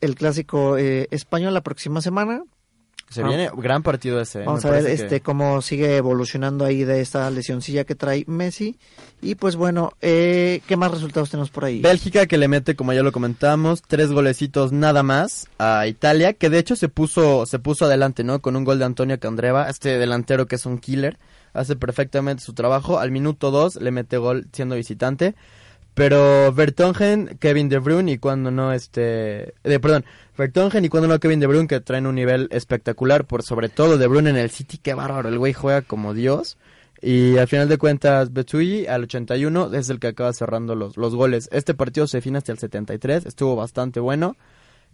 el 0.00 0.14
clásico 0.14 0.76
eh, 0.78 1.08
español 1.10 1.52
la 1.54 1.62
próxima 1.62 2.00
semana. 2.00 2.42
Se 3.10 3.22
Ah. 3.22 3.26
viene 3.28 3.50
gran 3.56 3.82
partido 3.82 4.20
ese. 4.20 4.42
¿eh? 4.42 4.44
Vamos 4.44 4.64
a 4.66 4.70
ver 4.70 4.86
este 4.86 5.08
que- 5.08 5.20
cómo 5.22 5.62
sigue 5.62 5.96
evolucionando 5.96 6.64
ahí 6.64 6.84
de 6.84 7.00
esta 7.00 7.30
lesioncilla 7.30 7.84
que 7.84 7.94
trae 7.94 8.24
Messi. 8.26 8.76
Y 9.22 9.34
pues 9.34 9.56
bueno, 9.56 9.92
eh, 10.02 10.60
¿qué 10.66 10.76
más 10.76 10.90
resultados 10.90 11.30
tenemos 11.30 11.50
por 11.50 11.64
ahí? 11.64 11.80
Bélgica 11.80 12.26
que 12.26 12.36
le 12.36 12.48
mete, 12.48 12.76
como 12.76 12.92
ya 12.92 13.02
lo 13.02 13.10
comentamos, 13.10 13.82
tres 13.86 14.10
golecitos 14.12 14.72
nada 14.72 15.02
más 15.02 15.46
a 15.58 15.86
Italia, 15.86 16.34
que 16.34 16.50
de 16.50 16.58
hecho 16.58 16.76
se 16.76 16.88
puso, 16.88 17.46
se 17.46 17.58
puso 17.58 17.86
adelante, 17.86 18.24
¿no? 18.24 18.40
Con 18.40 18.56
un 18.56 18.64
gol 18.64 18.78
de 18.78 18.84
Antonio 18.84 19.18
Candreva, 19.18 19.68
este 19.70 19.98
delantero 19.98 20.46
que 20.46 20.56
es 20.56 20.66
un 20.66 20.78
killer, 20.78 21.18
hace 21.54 21.76
perfectamente 21.76 22.42
su 22.44 22.52
trabajo. 22.52 22.98
Al 22.98 23.10
minuto 23.10 23.50
dos 23.50 23.76
le 23.76 23.90
mete 23.90 24.18
gol 24.18 24.46
siendo 24.52 24.74
visitante. 24.76 25.34
Pero 25.98 26.52
Vertonghen, 26.52 27.38
Kevin 27.40 27.68
De 27.68 27.80
Bruyne 27.80 28.12
y 28.12 28.18
cuando 28.18 28.52
no 28.52 28.72
este, 28.72 29.54
eh, 29.64 29.80
perdón, 29.80 30.04
Vertonghen 30.36 30.84
y 30.84 30.88
cuando 30.88 31.08
no 31.08 31.18
Kevin 31.18 31.40
De 31.40 31.48
Bruyne 31.48 31.66
que 31.66 31.80
traen 31.80 32.06
un 32.06 32.14
nivel 32.14 32.46
espectacular, 32.52 33.24
por 33.24 33.42
sobre 33.42 33.68
todo 33.68 33.98
De 33.98 34.06
Bruyne 34.06 34.30
en 34.30 34.36
el 34.36 34.50
City, 34.50 34.78
qué 34.78 34.94
bárbaro, 34.94 35.28
el 35.28 35.40
güey 35.40 35.54
juega 35.54 35.82
como 35.82 36.14
Dios. 36.14 36.56
Y 37.02 37.36
al 37.38 37.48
final 37.48 37.68
de 37.68 37.78
cuentas, 37.78 38.32
Betui 38.32 38.86
al 38.86 39.02
81 39.02 39.74
es 39.74 39.90
el 39.90 39.98
que 39.98 40.06
acaba 40.06 40.32
cerrando 40.32 40.76
los, 40.76 40.96
los 40.96 41.16
goles. 41.16 41.48
Este 41.50 41.74
partido 41.74 42.06
se 42.06 42.18
define 42.18 42.38
hasta 42.38 42.52
el 42.52 42.58
73, 42.58 43.26
estuvo 43.26 43.56
bastante 43.56 43.98
bueno. 43.98 44.36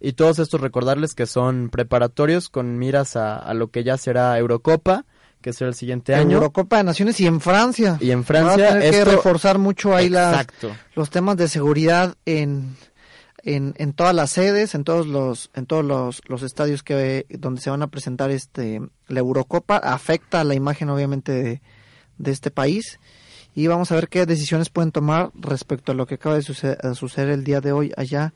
Y 0.00 0.14
todos 0.14 0.38
estos 0.38 0.62
recordarles 0.62 1.14
que 1.14 1.26
son 1.26 1.68
preparatorios 1.68 2.48
con 2.48 2.78
miras 2.78 3.16
a, 3.16 3.36
a 3.36 3.52
lo 3.52 3.68
que 3.68 3.84
ya 3.84 3.98
será 3.98 4.38
Eurocopa, 4.38 5.04
que 5.44 5.52
será 5.52 5.68
el 5.68 5.74
siguiente 5.74 6.14
año. 6.14 6.36
Eurocopa 6.36 6.78
de 6.78 6.84
Naciones 6.84 7.20
y 7.20 7.26
en 7.26 7.38
Francia. 7.38 7.98
Y 8.00 8.12
en 8.12 8.20
Va 8.20 8.22
a 8.22 8.24
Francia 8.24 8.68
tener 8.70 8.90
que 8.90 9.04
reforzar 9.04 9.58
mucho 9.58 9.94
ahí 9.94 10.08
las, 10.08 10.46
los 10.94 11.10
temas 11.10 11.36
de 11.36 11.48
seguridad 11.48 12.16
en, 12.24 12.76
en, 13.42 13.74
en 13.76 13.92
todas 13.92 14.14
las 14.14 14.30
sedes, 14.30 14.74
en 14.74 14.84
todos 14.84 15.06
los 15.06 15.50
en 15.54 15.66
todos 15.66 15.84
los, 15.84 16.22
los 16.28 16.42
estadios 16.42 16.82
que 16.82 17.26
donde 17.28 17.60
se 17.60 17.68
van 17.68 17.82
a 17.82 17.88
presentar 17.88 18.30
este 18.30 18.80
la 19.06 19.20
Eurocopa 19.20 19.76
afecta 19.76 20.40
a 20.40 20.44
la 20.44 20.54
imagen 20.54 20.88
obviamente 20.88 21.32
de, 21.32 21.62
de 22.16 22.30
este 22.30 22.50
país 22.50 22.98
y 23.54 23.66
vamos 23.66 23.92
a 23.92 23.96
ver 23.96 24.08
qué 24.08 24.24
decisiones 24.24 24.70
pueden 24.70 24.92
tomar 24.92 25.30
respecto 25.34 25.92
a 25.92 25.94
lo 25.94 26.06
que 26.06 26.14
acaba 26.14 26.36
de 26.36 26.42
suceder, 26.42 26.78
suceder 26.94 27.28
el 27.28 27.44
día 27.44 27.60
de 27.60 27.72
hoy 27.72 27.92
allá 27.98 28.32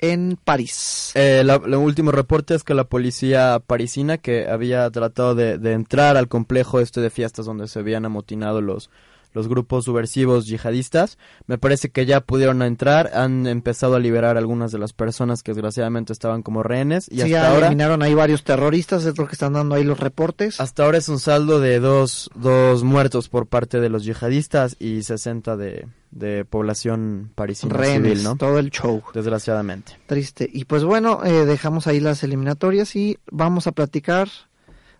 en 0.00 0.38
París. 0.42 1.12
Eh, 1.14 1.42
la- 1.44 1.60
el 1.64 1.74
último 1.74 2.10
reporte 2.10 2.54
es 2.54 2.64
que 2.64 2.74
la 2.74 2.84
policía 2.84 3.60
parisina 3.64 4.18
que 4.18 4.48
había 4.48 4.90
tratado 4.90 5.34
de, 5.34 5.58
de 5.58 5.72
entrar 5.72 6.16
al 6.16 6.28
complejo 6.28 6.80
este 6.80 7.00
de 7.00 7.10
fiestas 7.10 7.46
donde 7.46 7.68
se 7.68 7.78
habían 7.78 8.04
amotinado 8.04 8.60
los, 8.60 8.90
los 9.32 9.48
grupos 9.48 9.84
subversivos 9.84 10.46
yihadistas, 10.46 11.18
me 11.46 11.58
parece 11.58 11.90
que 11.90 12.06
ya 12.06 12.20
pudieron 12.20 12.62
entrar, 12.62 13.10
han 13.14 13.46
empezado 13.46 13.94
a 13.96 14.00
liberar 14.00 14.36
algunas 14.36 14.72
de 14.72 14.78
las 14.78 14.92
personas 14.92 15.42
que 15.42 15.52
desgraciadamente 15.52 16.12
estaban 16.12 16.42
como 16.42 16.62
rehenes 16.62 17.06
y 17.10 17.16
Sí, 17.16 17.22
hasta 17.22 17.28
ya 17.28 17.50
ahora 17.50 17.66
eliminaron 17.66 18.02
ahí 18.02 18.14
varios 18.14 18.44
terroristas, 18.44 19.04
es 19.04 19.18
lo 19.18 19.26
que 19.26 19.32
están 19.32 19.52
dando 19.52 19.74
ahí 19.74 19.84
los 19.84 20.00
reportes. 20.00 20.60
hasta 20.60 20.84
ahora 20.84 20.98
es 20.98 21.08
un 21.08 21.18
saldo 21.18 21.60
de 21.60 21.80
dos, 21.80 22.30
dos 22.34 22.82
muertos 22.82 23.28
por 23.28 23.46
parte 23.46 23.80
de 23.80 23.88
los 23.88 24.04
yihadistas 24.04 24.76
y 24.78 25.02
60 25.02 25.56
de, 25.56 25.86
de 26.10 26.44
población 26.44 27.30
parisina 27.34 27.74
Rehenes, 27.76 28.10
civil, 28.12 28.24
¿no? 28.24 28.36
todo 28.36 28.58
el 28.58 28.70
show. 28.70 29.02
Desgraciadamente. 29.14 29.98
Triste. 30.06 30.48
Y 30.52 30.64
pues 30.64 30.84
bueno, 30.84 31.24
eh, 31.24 31.44
dejamos 31.46 31.86
ahí 31.86 32.00
las 32.00 32.22
eliminatorias 32.24 32.96
y 32.96 33.18
vamos 33.30 33.66
a 33.66 33.72
platicar 33.72 34.28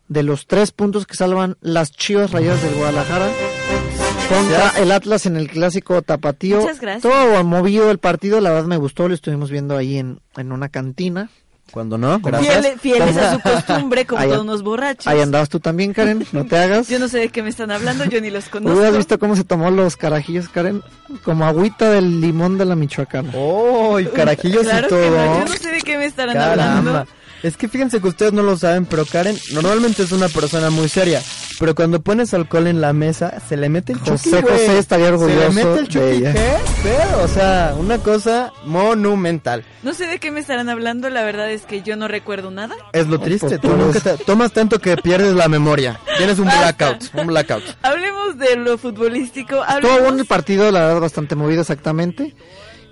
de 0.08 0.22
los 0.22 0.46
tres 0.46 0.72
puntos 0.72 1.06
que 1.06 1.14
salvan 1.14 1.56
las 1.60 1.92
Chivas 1.92 2.32
Rayadas 2.32 2.62
del 2.62 2.74
Guadalajara 2.74 3.28
contra 4.34 4.70
el 4.82 4.92
Atlas 4.92 5.26
en 5.26 5.36
el 5.36 5.48
clásico 5.48 6.00
tapatío. 6.02 6.60
Muchas 6.60 6.80
gracias. 6.80 7.02
Todo 7.02 7.44
movido 7.44 7.90
el 7.90 7.98
partido, 7.98 8.40
la 8.40 8.50
verdad 8.50 8.66
me 8.68 8.76
gustó, 8.76 9.08
lo 9.08 9.14
estuvimos 9.14 9.50
viendo 9.50 9.76
ahí 9.76 9.98
en, 9.98 10.20
en 10.36 10.52
una 10.52 10.68
cantina. 10.68 11.28
Cuando 11.72 11.96
no, 11.98 12.18
Fieles, 12.18 12.80
fieles 12.80 13.16
a 13.16 13.34
su 13.34 13.40
costumbre, 13.44 14.04
como 14.04 14.20
Ahí- 14.20 14.28
todos 14.28 14.42
unos 14.42 14.62
borrachos. 14.64 15.06
Ahí 15.06 15.20
andabas 15.20 15.48
tú 15.48 15.60
también, 15.60 15.92
Karen, 15.92 16.26
no 16.32 16.44
te 16.44 16.58
hagas. 16.58 16.88
Yo 16.88 16.98
no 16.98 17.06
sé 17.06 17.18
de 17.18 17.28
qué 17.28 17.44
me 17.44 17.48
están 17.48 17.70
hablando, 17.70 18.04
yo 18.06 18.20
ni 18.20 18.28
los 18.28 18.48
conozco. 18.48 18.76
¿Hubieras 18.76 18.96
visto 18.96 19.20
cómo 19.20 19.36
se 19.36 19.44
tomó 19.44 19.70
los 19.70 19.96
carajillos, 19.96 20.48
Karen? 20.48 20.82
Como 21.22 21.44
agüita 21.44 21.90
del 21.90 22.20
limón 22.20 22.58
de 22.58 22.64
la 22.64 22.74
Michoacana. 22.74 23.30
¡Oh, 23.36 24.00
y 24.00 24.06
carajillos 24.06 24.62
Claro 24.64 24.88
y 24.88 24.90
que 24.90 24.96
todo! 24.96 25.10
no, 25.16 25.38
yo 25.38 25.44
no 25.44 25.56
sé 25.56 25.70
de 25.70 25.80
qué 25.82 25.96
me 25.96 26.06
estarán 26.06 26.36
hablando. 26.38 27.06
Es 27.42 27.56
que 27.56 27.68
fíjense 27.68 28.00
que 28.00 28.08
ustedes 28.08 28.32
no 28.32 28.42
lo 28.42 28.56
saben, 28.56 28.84
pero 28.86 29.06
Karen 29.06 29.36
normalmente 29.52 30.02
es 30.02 30.12
una 30.12 30.28
persona 30.28 30.68
muy 30.70 30.88
seria. 30.88 31.22
Pero 31.58 31.74
cuando 31.74 32.00
pones 32.00 32.32
alcohol 32.34 32.66
en 32.66 32.80
la 32.80 32.92
mesa, 32.92 33.34
se 33.48 33.56
le 33.56 33.68
mete 33.68 33.92
el 33.92 33.98
José 33.98 34.30
chuki, 34.30 34.42
güey. 34.42 34.42
José 34.66 34.78
estaría 34.78 35.06
Se 35.06 35.12
orgulloso 35.12 35.40
le 35.48 35.50
mete 35.64 35.98
el 35.98 36.12
ella. 36.16 36.32
¿qué? 36.32 36.54
Pero, 36.82 37.24
o 37.24 37.28
sea, 37.28 37.74
una 37.78 37.98
cosa 37.98 38.52
monumental. 38.64 39.64
No 39.82 39.94
sé 39.94 40.06
de 40.06 40.18
qué 40.18 40.30
me 40.30 40.40
estarán 40.40 40.68
hablando, 40.68 41.08
la 41.10 41.22
verdad 41.22 41.50
es 41.50 41.62
que 41.62 41.82
yo 41.82 41.96
no 41.96 42.08
recuerdo 42.08 42.50
nada. 42.50 42.74
Es 42.92 43.06
lo 43.06 43.18
triste, 43.20 43.58
pues, 43.58 43.60
tú 43.60 43.76
nunca 43.76 44.00
te- 44.00 44.24
tomas 44.24 44.52
tanto 44.52 44.78
que 44.78 44.96
pierdes 44.96 45.34
la 45.34 45.48
memoria. 45.48 46.00
Tienes 46.16 46.38
un 46.38 46.46
blackout, 46.46 47.04
un 47.14 47.26
blackout. 47.26 47.62
Hablemos 47.82 48.38
de 48.38 48.56
lo 48.56 48.78
futbolístico. 48.78 49.56
Todo 49.56 49.64
Hablemos... 49.64 50.00
bueno 50.02 50.18
el 50.20 50.26
partido, 50.26 50.70
la 50.70 50.80
verdad, 50.86 51.00
bastante 51.00 51.34
movido 51.36 51.60
exactamente. 51.62 52.34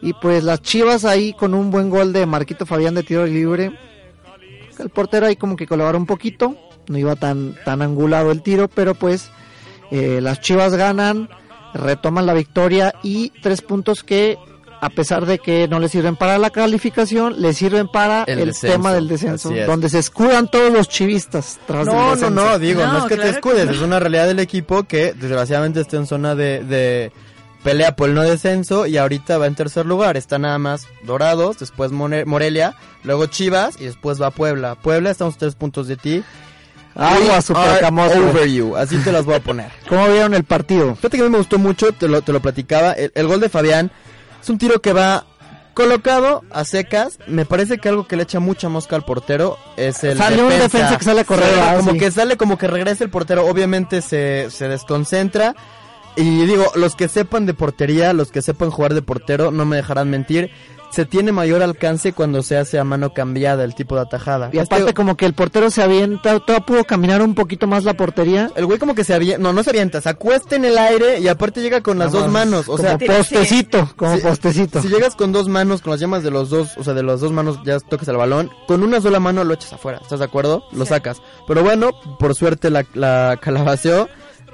Y 0.01 0.13
pues 0.15 0.45
las 0.45 0.63
Chivas 0.63 1.05
ahí 1.05 1.33
con 1.33 1.55
un 1.55 1.71
buen 1.71 1.91
gol 1.91 2.13
de 2.13 2.25
Marquito 2.27 2.67
Fabián 2.67 2.95
de 2.95 3.03
tiro 3.03 3.27
libre. 3.27 3.73
El 4.79 4.91
portero 4.91 5.27
ahí 5.27 5.37
como 5.37 5.57
que 5.57 5.67
colaboró 5.67 5.99
un 5.99 6.07
poquito. 6.07 6.57
No 6.89 6.97
iba 6.99 7.17
tan, 7.17 7.55
tan 7.65 7.83
angulado 7.83 8.31
el 8.31 8.43
tiro, 8.43 8.69
pero 8.69 8.95
pues 8.95 9.31
eh, 9.91 10.21
las 10.23 10.41
Chivas 10.41 10.75
ganan, 10.75 11.29
retoman 11.75 12.25
la 12.27 12.35
victoria 12.35 12.95
y 13.03 13.31
tres 13.43 13.61
puntos 13.61 14.03
que 14.03 14.39
a 14.81 14.91
pesar 14.91 15.27
de 15.27 15.39
que 15.41 15.67
no 15.67 15.81
les 15.81 15.91
sirven 15.91 16.15
para 16.17 16.39
la 16.39 16.51
calificación, 16.51 17.43
les 17.43 17.57
sirven 17.57 17.89
para 17.89 18.23
El 18.25 18.39
el, 18.39 18.55
tema 18.59 18.93
del 18.93 19.09
descenso, 19.09 19.51
donde 19.67 19.89
se 19.89 19.99
escudan 19.99 20.49
todos 20.49 20.73
los 20.73 20.89
chivistas 20.89 21.59
tras 21.67 21.85
No, 21.87 21.93
no, 21.93 22.11
descenso. 22.13 22.31
no, 22.31 22.59
digo, 22.59 22.87
no, 22.87 22.93
No, 22.93 22.99
es 22.99 23.05
que 23.07 23.17
claro 23.17 23.31
te 23.31 23.37
escudes, 23.37 23.67
no. 23.67 23.73
es 23.73 23.81
una 23.81 23.99
realidad 23.99 24.29
del 24.29 24.39
equipo 24.39 24.85
que 24.85 25.15
desgraciadamente 25.15 25.81
está 25.81 25.97
en 25.97 26.07
zona 26.07 26.35
de, 26.37 26.63
de 26.63 27.13
pelea 27.69 27.95
por 27.95 28.09
el 28.09 28.15
no 28.15 28.23
descenso 28.23 28.87
y 28.87 28.97
ahorita 28.97 29.37
va 29.37 29.47
en 29.47 29.55
tercer 29.55 29.85
lugar. 29.85 30.17
Está 30.17 30.39
nada 30.39 30.59
más 30.59 30.87
Dorados, 31.03 31.59
después 31.59 31.93
Morelia, 31.93 32.75
luego 33.05 33.27
Chivas 33.27 33.79
y 33.79 33.85
después 33.85 34.21
va 34.21 34.31
Puebla. 34.31 34.75
Puebla, 34.77 35.11
estamos 35.11 35.37
tres 35.37 35.55
puntos 35.55 35.87
de 35.87 35.97
ti. 35.97 36.25
Agua 36.95 37.37
We 37.37 37.43
super 37.43 37.63
are 37.69 37.81
camote. 37.81 38.19
over 38.19 38.49
you, 38.49 38.75
así 38.75 38.97
te 38.99 39.13
las 39.13 39.27
voy 39.27 39.35
a 39.35 39.41
poner. 39.41 39.71
¿Cómo 39.89 40.09
vieron 40.09 40.33
el 40.33 40.45
partido? 40.45 40.97
Fíjate 40.97 41.19
que 41.19 41.23
a 41.23 41.27
mí 41.27 41.31
me 41.31 41.39
gustó 41.39 41.59
mucho, 41.59 41.93
te 41.93 42.09
lo, 42.09 42.23
te 42.23 42.33
lo 42.33 42.41
platicaba. 42.41 42.93
El, 42.93 43.13
el 43.15 43.27
gol 43.27 43.39
de 43.41 43.51
Fabián 43.51 43.93
es 44.41 44.49
un 44.49 44.57
tiro 44.57 44.81
que 44.81 44.95
va 44.95 45.27
colocado 45.75 46.43
a 46.51 46.65
secas. 46.65 47.19
Me 47.27 47.45
parece 47.45 47.77
que 47.77 47.91
algo 47.91 48.07
que 48.09 48.17
le 48.17 48.23
echa 48.23 48.41
mucha 48.41 48.71
mosca 48.71 48.97
al 48.97 49.05
portero 49.05 49.59
es 49.77 50.03
el 50.05 50.17
Sale 50.17 50.43
un 50.43 50.49
defensa 50.49 50.97
que 50.97 51.05
sale 51.05 51.21
a 51.21 51.25
correr, 51.25 51.55
ah, 51.61 51.75
como 51.77 51.93
sí. 51.93 51.99
que 51.99 52.11
sale, 52.11 52.37
como 52.39 52.57
que 52.57 52.67
regresa 52.67 53.05
el 53.05 53.11
portero. 53.11 53.47
Obviamente 53.47 54.01
se, 54.01 54.49
se 54.51 54.69
desconcentra. 54.69 55.55
Y 56.21 56.47
digo, 56.47 56.65
los 56.75 56.97
que 56.97 57.07
sepan 57.09 57.47
de 57.47 57.55
portería, 57.55 58.13
los 58.13 58.33
que 58.33 58.43
sepan 58.43 58.71
jugar 58.71 58.93
de 58.95 59.03
portero, 59.03 59.51
no 59.53 59.65
me 59.65 59.77
dejarán 59.77 60.11
mentir. 60.11 60.51
Se 60.91 61.05
tiene 61.05 61.33
mayor 61.33 61.63
alcance 61.63 62.15
cuando 62.15 62.43
se 62.43 62.57
hace 62.57 62.79
a 62.79 62.83
mano 62.85 63.13
cambiada 63.13 63.63
el 63.63 63.75
tipo 63.75 63.95
de 63.95 64.01
atajada. 64.01 64.49
Y 64.55 64.59
aparte 64.59 64.85
Este- 64.85 64.95
como 64.95 65.19
que 65.19 65.27
el 65.27 65.35
portero 65.35 65.71
se 65.71 65.83
avienta, 65.83 66.41
todavía 66.41 66.65
pudo 66.65 66.85
caminar 66.85 67.21
un 67.21 67.35
poquito 67.35 67.67
más 67.67 67.85
la 67.85 67.93
portería. 67.93 68.51
el 68.57 68.65
güey 68.65 68.79
como 68.79 68.95
que 68.95 69.05
se 69.05 69.13
avienta, 69.13 69.39
no, 69.39 69.53
no 69.53 69.63
se 69.63 69.69
avienta, 69.69 70.01
se 70.01 70.09
acuesta 70.09 70.57
en 70.57 70.65
el 70.65 70.79
aire 70.79 71.21
y 71.21 71.29
aparte 71.29 71.61
llega 71.61 71.83
con 71.83 71.99
las 71.99 72.11
dos 72.13 72.29
manos, 72.33 72.69
o 72.71 72.77
como 72.79 72.89
sea, 72.89 72.97
postecito, 72.99 73.93
como 73.97 74.17
si- 74.17 74.23
postecito. 74.23 74.81
Si 74.81 74.89
llegas 74.89 75.15
con 75.15 75.31
dos 75.31 75.47
manos, 75.49 75.83
con 75.83 75.91
las 75.91 76.01
llamas 76.01 76.23
de 76.23 76.31
los 76.31 76.49
dos, 76.49 76.71
o 76.79 76.83
sea, 76.83 76.95
de 76.95 77.03
las 77.03 77.21
dos 77.21 77.33
manos 77.33 77.61
ya 77.67 77.79
toques 77.81 78.09
el 78.09 78.17
balón, 78.17 78.51
con 78.67 78.83
una 78.83 79.01
sola 79.03 79.21
mano 79.21 79.45
lo 79.45 79.53
echas 79.55 79.75
afuera, 79.75 79.99
¿estás 80.03 80.21
de 80.21 80.25
acuerdo? 80.25 80.65
Lo 80.73 80.87
sacas. 80.87 81.21
Pero 81.47 81.63
bueno, 81.63 81.91
por 82.19 82.35
suerte 82.35 82.71
la, 82.71 82.87
la 82.95 83.39
calabaceó. 83.43 84.09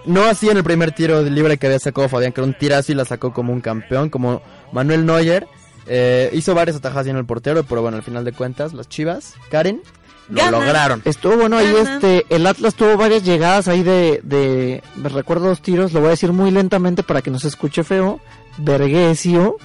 No 0.06 0.24
así 0.24 0.48
en 0.48 0.56
el 0.58 0.64
primer 0.64 0.92
tiro 0.92 1.22
libre 1.22 1.56
que 1.56 1.66
había 1.66 1.78
sacado 1.78 2.08
Fabián, 2.08 2.32
que 2.32 2.40
era 2.40 2.46
un 2.46 2.54
tirazo 2.54 2.92
y 2.92 2.94
la 2.94 3.04
sacó 3.04 3.32
como 3.32 3.52
un 3.52 3.60
campeón, 3.60 4.10
como 4.10 4.42
Manuel 4.72 5.06
Neuer. 5.06 5.46
Eh, 5.86 6.30
hizo 6.32 6.54
varias 6.54 6.76
atajadas 6.76 7.06
en 7.06 7.16
el 7.16 7.24
portero, 7.24 7.64
pero 7.64 7.82
bueno, 7.82 7.96
al 7.96 8.02
final 8.02 8.24
de 8.24 8.32
cuentas, 8.32 8.72
las 8.72 8.88
chivas, 8.88 9.34
Karen, 9.50 9.82
lo 10.28 10.50
lograron. 10.50 11.02
Estuvo 11.04 11.36
bueno 11.36 11.58
ahí 11.58 11.74
este, 11.76 12.24
el 12.30 12.46
Atlas 12.46 12.74
tuvo 12.74 12.96
varias 12.96 13.22
llegadas 13.22 13.68
ahí 13.68 13.82
de, 13.82 14.20
de, 14.22 14.82
me 14.96 15.08
recuerdo 15.10 15.46
dos 15.48 15.60
tiros, 15.60 15.92
lo 15.92 16.00
voy 16.00 16.08
a 16.08 16.10
decir 16.12 16.32
muy 16.32 16.50
lentamente 16.50 17.02
para 17.02 17.20
que 17.20 17.30
no 17.30 17.38
se 17.38 17.48
escuche 17.48 17.84
feo. 17.84 18.20
Verguesio 18.56 19.56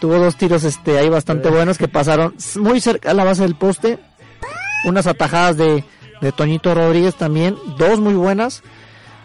tuvo 0.00 0.18
dos 0.18 0.36
tiros 0.36 0.64
este 0.64 0.98
ahí 0.98 1.08
bastante 1.08 1.50
buenos 1.50 1.76
que 1.76 1.88
pasaron 1.88 2.34
muy 2.56 2.80
cerca 2.80 3.10
a 3.10 3.14
la 3.14 3.24
base 3.24 3.42
del 3.42 3.54
poste. 3.54 3.98
Unas 4.84 5.06
atajadas 5.06 5.56
de, 5.56 5.84
de 6.20 6.32
Toñito 6.32 6.74
Rodríguez 6.74 7.14
también, 7.16 7.56
dos 7.76 8.00
muy 8.00 8.14
buenas. 8.14 8.62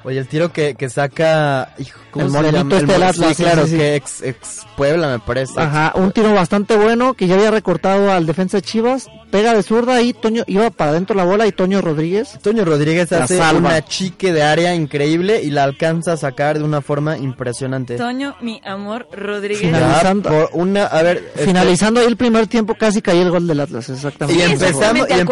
Oye, 0.03 0.19
el 0.19 0.27
tiro 0.27 0.51
que, 0.51 0.75
que 0.75 0.89
saca. 0.89 1.73
hijo, 1.77 1.99
¿cómo 2.13 2.25
El 2.25 2.31
morenito 2.31 2.77
este 2.77 2.91
del 2.93 3.03
Atlas, 3.03 3.35
sí, 3.35 3.43
claro, 3.43 3.63
sí, 3.65 3.71
sí. 3.71 3.77
que 3.77 3.95
ex, 3.95 4.21
ex 4.21 4.61
Puebla 4.77 5.07
me 5.09 5.19
parece. 5.19 5.59
Ajá, 5.59 5.91
un 5.95 6.11
tiro 6.11 6.33
bastante 6.33 6.77
bueno 6.77 7.13
que 7.15 7.27
ya 7.27 7.35
había 7.35 7.51
recortado 7.51 8.11
al 8.11 8.25
defensa 8.25 8.57
de 8.57 8.61
Chivas. 8.61 9.07
Pega 9.29 9.55
de 9.55 9.63
zurda 9.63 9.99
y 10.01 10.13
Toño 10.13 10.43
iba 10.45 10.69
para 10.69 10.91
adentro 10.91 11.15
la 11.15 11.23
bola 11.23 11.47
y 11.47 11.51
Toño 11.51 11.81
Rodríguez. 11.81 12.37
Toño 12.43 12.63
Rodríguez 12.65 13.09
La 13.09 13.23
hace 13.23 13.37
salva. 13.37 13.57
una 13.69 13.83
chique 13.83 14.31
de 14.31 14.43
área 14.43 14.75
increíble 14.75 15.41
y 15.41 15.49
la 15.49 15.63
alcanza 15.63 16.13
a 16.13 16.17
sacar 16.17 16.59
de 16.59 16.63
una 16.63 16.81
forma 16.81 17.17
impresionante. 17.17 17.97
Toño, 17.97 18.35
mi 18.41 18.61
amor, 18.63 19.07
Rodríguez. 19.11 19.59
Finalizando. 19.61 20.29
por 20.29 20.49
una, 20.53 20.85
a 20.85 21.01
ver, 21.01 21.17
este, 21.33 21.45
Finalizando 21.45 21.99
ahí 21.99 22.05
el 22.05 22.15
primer 22.17 22.45
tiempo 22.45 22.75
casi 22.75 23.01
cayó 23.01 23.23
el 23.23 23.31
gol 23.31 23.47
del 23.47 23.59
Atlas, 23.59 23.89
exactamente. 23.89 24.39
y 24.39 24.43
empezando, 24.51 24.99
y 24.99 25.01
empezando, 25.13 25.25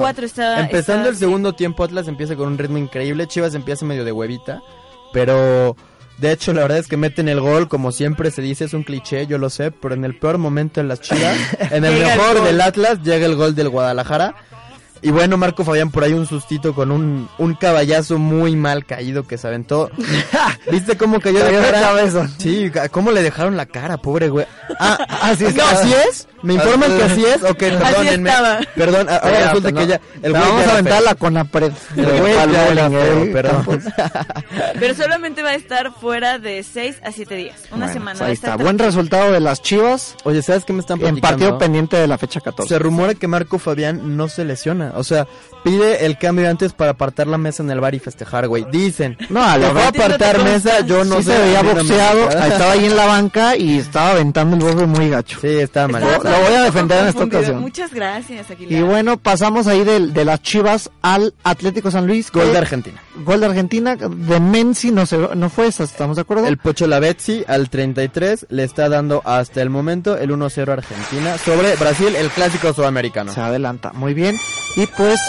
44 0.00 0.26
está- 0.26 0.60
empezando 0.60 1.02
está- 1.04 1.08
el 1.10 1.16
segundo 1.16 1.54
tiempo 1.54 1.82
Atlas 1.84 2.08
empieza 2.08 2.36
con 2.36 2.48
un 2.48 2.58
ritmo 2.58 2.76
increíble, 2.76 3.26
Chivas 3.26 3.54
empieza 3.54 3.86
medio 3.86 4.04
de 4.04 4.12
huevita, 4.12 4.60
pero 5.14 5.76
de 6.18 6.32
hecho 6.32 6.52
la 6.52 6.62
verdad 6.62 6.78
es 6.78 6.86
que 6.86 6.96
meten 6.96 7.28
el 7.28 7.40
gol, 7.40 7.68
como 7.68 7.92
siempre 7.92 8.30
se 8.30 8.42
dice, 8.42 8.64
es 8.64 8.74
un 8.74 8.82
cliché, 8.82 9.26
yo 9.26 9.38
lo 9.38 9.50
sé, 9.50 9.70
pero 9.70 9.94
en 9.94 10.04
el 10.04 10.18
peor 10.18 10.38
momento 10.38 10.80
de 10.80 10.86
las 10.86 11.00
Chivas, 11.00 11.36
en 11.70 11.84
el 11.84 11.94
mejor 12.04 12.42
del 12.42 12.60
Atlas 12.60 13.02
llega 13.02 13.26
el 13.26 13.36
gol 13.36 13.54
del 13.54 13.68
Guadalajara. 13.68 14.34
Y 15.02 15.10
bueno, 15.10 15.36
Marco 15.36 15.64
Fabián 15.64 15.90
por 15.90 16.02
ahí 16.04 16.12
un 16.12 16.26
sustito 16.26 16.74
con 16.74 16.90
un, 16.90 17.28
un 17.38 17.54
caballazo 17.54 18.18
muy 18.18 18.56
mal 18.56 18.84
caído 18.84 19.26
que 19.26 19.38
se 19.38 19.46
aventó. 19.46 19.90
¿Viste 20.70 20.96
cómo 20.96 21.20
cayó 21.20 21.44
de 21.44 21.52
cara? 21.52 22.28
Sí, 22.38 22.70
¿cómo 22.90 23.12
le 23.12 23.22
dejaron 23.22 23.56
la 23.56 23.66
cara, 23.66 23.98
pobre 23.98 24.28
güey? 24.28 24.46
Ah, 24.80 24.98
Así 25.22 25.44
no, 25.44 25.48
estaba. 25.50 25.70
así 25.72 25.94
es. 26.08 26.28
Me 26.42 26.54
informan 26.54 26.96
que 26.96 27.02
así 27.04 27.24
es. 27.24 27.42
Ok, 27.42 27.58
perdónenme. 27.58 28.30
Perdón, 28.74 29.08
a- 29.08 29.16
ahora 29.16 29.46
resulta 29.46 29.70
¿no? 29.72 29.80
que 29.80 29.86
ya 29.86 30.00
el 30.22 30.32
La 30.32 30.38
güey 30.40 30.50
vamos 30.50 30.64
ya 30.64 30.70
a 30.70 30.72
aventarla 30.74 31.10
feo. 31.10 31.18
con 31.18 31.34
la 31.34 31.44
pared. 31.44 31.72
El 31.96 32.20
güey 32.20 32.34
ya 32.52 32.68
era 32.68 32.90
feo, 32.90 33.32
perdón. 33.32 33.82
Pero 34.78 34.94
solamente 34.94 35.42
va 35.42 35.50
a 35.50 35.54
estar 35.54 35.92
fuera 35.92 36.38
de 36.38 36.62
6 36.62 36.96
a 37.04 37.12
7 37.12 37.34
días. 37.34 37.56
Una 37.70 37.86
Bueno, 37.86 37.92
semana. 37.92 38.24
ahí 38.26 38.32
está. 38.32 38.56
Buen 38.56 38.78
resultado 38.78 39.32
de 39.32 39.40
las 39.40 39.62
Chivas 39.62 40.16
Oye, 40.24 40.42
¿sabes 40.42 40.64
qué 40.64 40.72
me 40.72 40.80
están 40.80 40.96
en 40.98 41.00
platicando? 41.16 41.28
partido 41.38 41.58
pendiente 41.58 41.96
de 41.96 42.06
la 42.06 42.18
fecha 42.18 42.40
14. 42.40 42.68
Se 42.68 42.78
rumora 42.78 43.14
que 43.14 43.26
Marco 43.28 43.58
Fabián 43.58 44.16
no 44.16 44.28
se 44.28 44.44
lesiona. 44.44 44.85
O 44.94 45.02
sea, 45.04 45.26
pide 45.64 46.06
el 46.06 46.18
cambio 46.18 46.48
antes 46.48 46.72
para 46.72 46.92
apartar 46.92 47.26
la 47.26 47.38
mesa 47.38 47.62
en 47.62 47.70
el 47.70 47.80
bar 47.80 47.94
y 47.94 47.98
festejar, 47.98 48.46
güey. 48.48 48.64
Dicen. 48.70 49.16
No, 49.30 49.42
a 49.42 49.56
lo 49.56 49.66
"Te 49.68 49.72
voy 49.72 49.82
a 49.82 49.90
mejor 49.92 50.04
apartar 50.04 50.44
mesa, 50.44 50.80
yo 50.86 51.04
no 51.04 51.16
sí 51.18 51.24
sé. 51.24 51.32
se 51.36 51.42
veía 51.42 51.62
boxeado, 51.62 52.24
gusta". 52.24 52.46
estaba 52.48 52.72
ahí 52.72 52.84
en 52.86 52.96
la 52.96 53.06
banca 53.06 53.56
y 53.56 53.78
estaba 53.78 54.10
aventando 54.12 54.56
el 54.56 54.62
bobe 54.74 54.86
muy 54.86 55.08
gacho. 55.10 55.38
Sí, 55.40 55.48
estaba 55.48 55.88
mal. 55.88 56.02
Lo, 56.02 56.10
lo 56.22 56.40
voy 56.40 56.54
a 56.54 56.62
defender 56.62 57.00
en 57.02 57.08
esta 57.08 57.24
ocasión. 57.24 57.60
Muchas 57.60 57.92
gracias, 57.92 58.50
Aguilar. 58.50 58.72
Y 58.78 58.82
bueno, 58.82 59.16
pasamos 59.16 59.66
ahí 59.66 59.84
del- 59.84 60.12
de, 60.12 60.24
las 60.24 60.42
Chivas 60.42 60.90
al 61.02 61.34
Atlético 61.44 61.90
San 61.90 62.06
Luis. 62.06 62.30
Gol 62.30 62.52
de 62.52 62.58
Argentina. 62.58 63.02
Gol 63.24 63.40
de 63.40 63.46
Argentina, 63.46 63.96
de 63.96 64.40
Menzi 64.40 64.90
no, 64.92 65.06
se, 65.06 65.16
no 65.18 65.48
fue 65.50 65.68
esa, 65.68 65.84
¿estamos 65.84 66.16
de 66.16 66.22
acuerdo? 66.22 66.46
El 66.46 66.58
Pocho 66.58 66.86
Lavezzi 66.86 67.44
al 67.48 67.70
33 67.70 68.46
le 68.50 68.64
está 68.64 68.88
dando 68.88 69.22
hasta 69.24 69.62
el 69.62 69.70
momento 69.70 70.16
el 70.18 70.30
1-0 70.30 70.68
a 70.68 70.72
Argentina 70.74 71.38
sobre 71.38 71.74
Brasil, 71.76 72.14
el 72.14 72.28
clásico 72.30 72.72
sudamericano. 72.72 73.32
Se 73.32 73.40
adelanta, 73.40 73.92
muy 73.92 74.12
bien. 74.14 74.36
Y 74.76 74.86
pues 74.86 75.20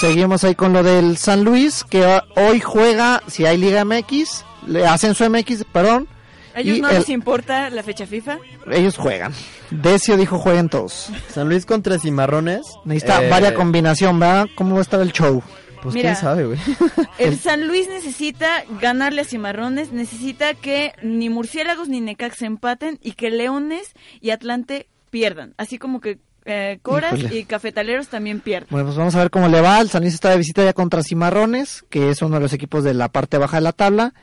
seguimos 0.00 0.44
ahí 0.44 0.54
con 0.54 0.72
lo 0.72 0.82
del 0.82 1.16
San 1.16 1.42
Luis, 1.44 1.84
que 1.88 2.04
hoy 2.36 2.60
juega, 2.60 3.22
si 3.26 3.46
hay 3.46 3.56
Liga 3.56 3.84
MX, 3.84 4.44
le- 4.66 4.86
Ascenso 4.86 5.28
MX, 5.28 5.64
perdón. 5.72 6.06
¿A 6.54 6.60
ellos 6.60 6.78
y 6.78 6.80
no 6.80 6.88
el- 6.90 6.96
les 6.98 7.08
importa 7.08 7.70
la 7.70 7.82
fecha 7.82 8.06
FIFA? 8.06 8.38
ellos 8.72 8.96
juegan. 8.96 9.32
Decio 9.70 10.16
dijo 10.16 10.36
jueguen 10.38 10.68
todos. 10.68 11.08
San 11.32 11.48
Luis 11.48 11.64
contra 11.64 11.98
Cimarrones. 11.98 12.66
Necesita 12.84 13.22
eh, 13.24 13.30
varia 13.30 13.54
combinación, 13.54 14.18
¿verdad? 14.18 14.46
¿Cómo 14.56 14.72
va 14.74 14.80
a 14.80 14.82
estar 14.82 15.00
el 15.00 15.12
show? 15.12 15.42
Pues 15.82 15.94
Mira. 15.94 16.10
quién 16.10 16.20
sabe, 16.20 16.46
güey. 16.46 16.58
El 17.18 17.38
San 17.38 17.66
Luis 17.66 17.88
necesita 17.88 18.64
ganarle 18.80 19.22
a 19.22 19.24
Cimarrones, 19.24 19.92
necesita 19.92 20.54
que 20.54 20.92
ni 21.02 21.30
Murciélagos 21.30 21.88
ni 21.88 22.00
Necaxa 22.00 22.46
empaten 22.46 22.98
y 23.02 23.12
que 23.12 23.30
Leones 23.30 23.92
y 24.20 24.30
Atlante 24.30 24.88
pierdan. 25.10 25.54
Así 25.56 25.78
como 25.78 26.00
que 26.00 26.18
eh, 26.44 26.78
Coras 26.82 27.18
Híjole. 27.18 27.38
y 27.38 27.44
Cafetaleros 27.44 28.08
también 28.08 28.40
pierdan. 28.40 28.68
Bueno, 28.70 28.86
pues 28.86 28.96
vamos 28.96 29.14
a 29.14 29.18
ver 29.18 29.30
cómo 29.30 29.48
le 29.48 29.60
va. 29.60 29.80
El 29.80 29.88
San 29.88 30.02
Luis 30.02 30.14
está 30.14 30.30
de 30.30 30.38
visita 30.38 30.64
ya 30.64 30.72
contra 30.72 31.02
Cimarrones, 31.02 31.84
que 31.90 32.10
es 32.10 32.22
uno 32.22 32.36
de 32.36 32.40
los 32.42 32.52
equipos 32.52 32.84
de 32.84 32.94
la 32.94 33.08
parte 33.08 33.38
baja 33.38 33.56
de 33.58 33.62
la 33.62 33.72
tabla. 33.72 34.14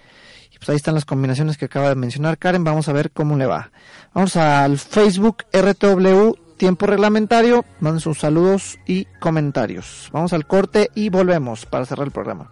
Y 0.52 0.58
pues 0.58 0.70
ahí 0.70 0.76
están 0.76 0.96
las 0.96 1.06
combinaciones 1.06 1.58
que 1.58 1.66
acaba 1.66 1.90
de 1.90 1.96
mencionar 1.96 2.38
Karen. 2.38 2.64
Vamos 2.64 2.88
a 2.90 2.94
ver 2.94 3.12
cómo 3.12 3.38
le 3.38 3.46
va. 3.46 3.72
Vamos 4.14 4.36
al 4.36 4.78
Facebook 4.78 5.44
RTW 5.54 6.34
Tiempo 6.58 6.86
Reglamentario. 6.88 7.64
Manden 7.80 8.02
sus 8.02 8.20
saludos 8.20 8.80
y 8.86 9.06
comentarios. 9.20 10.10
Vamos 10.12 10.34
al 10.34 10.46
corte 10.48 10.90
y 10.96 11.10
volvemos 11.10 11.66
para 11.66 11.86
cerrar 11.86 12.08
el 12.08 12.12
programa. 12.12 12.52